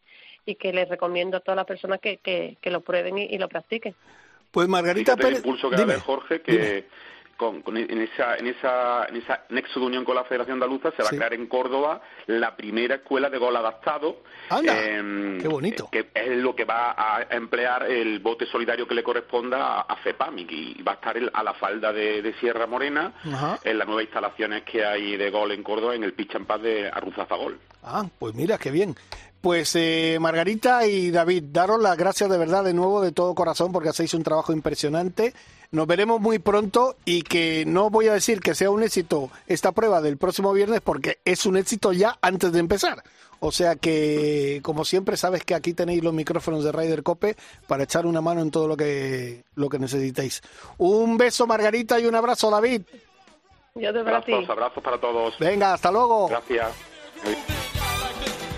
y 0.46 0.56
que 0.56 0.74
les 0.74 0.88
recomiendo 0.88 1.38
a 1.38 1.40
todas 1.40 1.56
las 1.56 1.66
personas 1.66 2.00
que, 2.00 2.18
que, 2.18 2.70
lo 2.70 2.82
prueben 2.82 3.18
y, 3.18 3.38
lo 3.38 3.48
practiquen. 3.48 3.96
Pues 4.52 4.68
Margarita 4.68 5.16
Pérez, 5.16 5.40
impulso 5.40 5.70
que 5.70 5.78
Jorge, 6.00 6.42
que 6.42 6.86
con, 7.38 7.62
en, 7.76 8.02
esa, 8.02 8.38
en, 8.38 8.48
esa, 8.48 9.06
en 9.06 9.18
esa 9.18 9.44
nexo 9.50 9.80
de 9.80 9.86
unión 9.88 10.06
con 10.06 10.16
la 10.16 10.24
Federación 10.24 10.56
Andaluza 10.56 10.92
se 10.96 11.04
va 11.04 11.10
a 11.10 11.12
crear 11.12 11.34
en 11.34 11.48
Córdoba 11.48 12.02
la 12.28 12.56
primera 12.56 12.96
escuela 12.96 13.30
de 13.30 13.38
gol 13.38 13.56
adaptado. 13.56 14.24
Em, 14.64 15.40
¡Qué 15.42 15.48
bonito! 15.48 15.90
Que 15.92 16.10
es 16.14 16.38
lo 16.38 16.56
que 16.56 16.64
va 16.64 16.96
a 16.98 17.24
emplear 17.30 17.92
el 17.92 18.20
bote 18.20 18.46
solidario 18.46 18.88
que 18.88 18.96
le 18.96 19.04
corresponda 19.04 19.82
a, 19.82 19.96
FEPAMIC 19.98 20.52
y 20.52 20.82
va 20.82 20.94
a 20.94 20.96
estar 20.96 21.18
a 21.34 21.44
la 21.44 21.54
falda 21.54 21.92
de, 21.92 22.34
Sierra 22.40 22.68
Morena 22.68 23.14
en 23.64 23.78
las 23.78 23.88
nuevas 23.88 24.06
instalaciones 24.06 24.64
que 24.64 24.86
hay 24.86 25.16
de 25.16 25.30
gol 25.30 25.52
en 25.52 25.64
Córdoba 25.64 25.96
en 25.96 26.04
el 26.04 26.14
pitch 26.14 26.36
and 26.36 26.46
pass 26.46 26.62
de 26.62 26.90
Arruzazagol. 26.90 27.60
Ah, 27.84 28.06
pues 28.20 28.34
mira, 28.34 28.58
qué 28.58 28.72
bien. 28.72 28.96
Pues 29.46 29.76
eh, 29.76 30.18
Margarita 30.20 30.88
y 30.88 31.12
David, 31.12 31.44
daros 31.52 31.80
las 31.80 31.96
gracias 31.96 32.32
de 32.32 32.38
verdad 32.40 32.64
de 32.64 32.74
nuevo 32.74 33.00
de 33.00 33.12
todo 33.12 33.36
corazón 33.36 33.72
porque 33.72 33.90
hacéis 33.90 34.16
un 34.16 34.24
trabajo 34.24 34.54
impresionante. 34.54 35.36
Nos 35.70 35.86
veremos 35.86 36.20
muy 36.20 36.40
pronto 36.40 36.96
y 37.06 37.22
que 37.22 37.64
no 37.64 37.92
voy 37.92 38.08
a 38.08 38.14
decir 38.14 38.40
que 38.40 38.56
sea 38.56 38.72
un 38.72 38.82
éxito 38.82 39.30
esta 39.46 39.72
prueba 39.72 40.02
del 40.02 40.18
próximo 40.18 40.52
viernes 40.52 40.82
porque 40.82 41.20
es 41.26 41.46
un 41.46 41.58
éxito 41.58 41.94
ya 41.94 42.18
antes 42.24 42.54
de 42.54 42.60
empezar. 42.60 43.04
O 43.40 43.52
sea 43.52 43.76
que, 43.76 44.62
como 44.64 44.84
siempre, 44.84 45.16
sabes 45.16 45.44
que 45.44 45.54
aquí 45.54 45.74
tenéis 45.74 46.04
los 46.04 46.16
micrófonos 46.16 46.64
de 46.64 46.72
Ryder 46.72 47.04
Cope 47.04 47.36
para 47.68 47.84
echar 47.84 48.08
una 48.08 48.22
mano 48.22 48.42
en 48.42 48.50
todo 48.50 48.68
lo 48.68 48.76
que, 48.76 49.44
lo 49.54 49.70
que 49.70 49.78
necesitéis. 49.78 50.42
Un 50.80 51.20
beso, 51.20 51.46
Margarita, 51.46 52.00
y 52.00 52.08
un 52.08 52.16
abrazo, 52.16 52.50
David. 52.50 52.82
Yo 53.76 53.94
te 53.94 54.00
abrazos, 54.00 54.50
abrazos 54.50 54.84
para 54.84 55.00
todos. 55.00 55.38
Venga, 55.38 55.76
hasta 55.76 55.92
luego. 55.92 56.30
Gracias. 56.30 56.72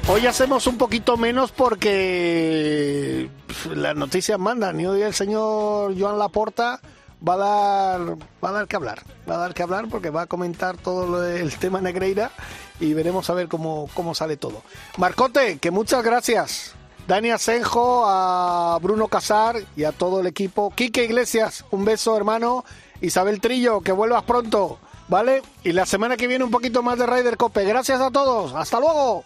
Hoy 0.10 0.26
hacemos 0.26 0.68
un 0.68 0.78
poquito 0.78 1.18
menos 1.18 1.52
porque 1.52 3.30
las 3.76 3.94
noticias 3.94 4.40
mandan 4.40 4.80
y 4.80 4.86
hoy 4.86 5.02
el 5.02 5.14
señor 5.14 6.00
Joan 6.00 6.18
Laporta 6.18 6.80
va 7.28 7.34
a 7.34 7.38
dar 7.38 8.18
va 8.42 8.50
a 8.50 8.52
dar 8.54 8.68
que 8.70 8.78
hablar, 8.78 9.04
va 9.30 9.36
a 9.36 9.40
dar 9.40 9.54
que 9.54 9.64
hablar 9.64 9.90
porque 9.90 10.10
va 10.10 10.22
a 10.22 10.26
comentar 10.28 10.78
todo 10.78 11.28
el 11.28 11.54
tema 11.58 11.82
Negreira 11.82 12.32
y 12.80 12.94
veremos 12.94 13.30
a 13.30 13.34
ver 13.34 13.50
cómo, 13.50 13.90
cómo 13.94 14.16
sale 14.16 14.38
todo. 14.38 14.64
Marcote, 14.98 15.58
que 15.58 15.72
muchas 15.72 16.04
gracias. 16.06 16.74
Dani 17.06 17.32
Asenjo, 17.32 18.06
a 18.08 18.80
Bruno 18.82 19.10
Casar 19.10 19.58
y 19.76 19.84
a 19.84 19.92
todo 19.92 20.22
el 20.22 20.28
equipo. 20.28 20.72
Quique 20.74 21.04
Iglesias, 21.04 21.66
un 21.70 21.84
beso 21.84 22.16
hermano. 22.16 22.64
Isabel 23.02 23.42
Trillo, 23.42 23.82
que 23.82 23.92
vuelvas 23.92 24.24
pronto, 24.24 24.80
¿vale? 25.10 25.42
Y 25.66 25.74
la 25.74 25.86
semana 25.86 26.16
que 26.16 26.28
viene 26.28 26.46
un 26.46 26.52
poquito 26.52 26.82
más 26.82 26.98
de 26.98 27.08
Ryder 27.08 27.36
Cope. 27.36 27.66
Gracias 27.66 28.00
a 28.00 28.10
todos, 28.10 28.54
hasta 28.56 28.80
luego. 28.80 29.26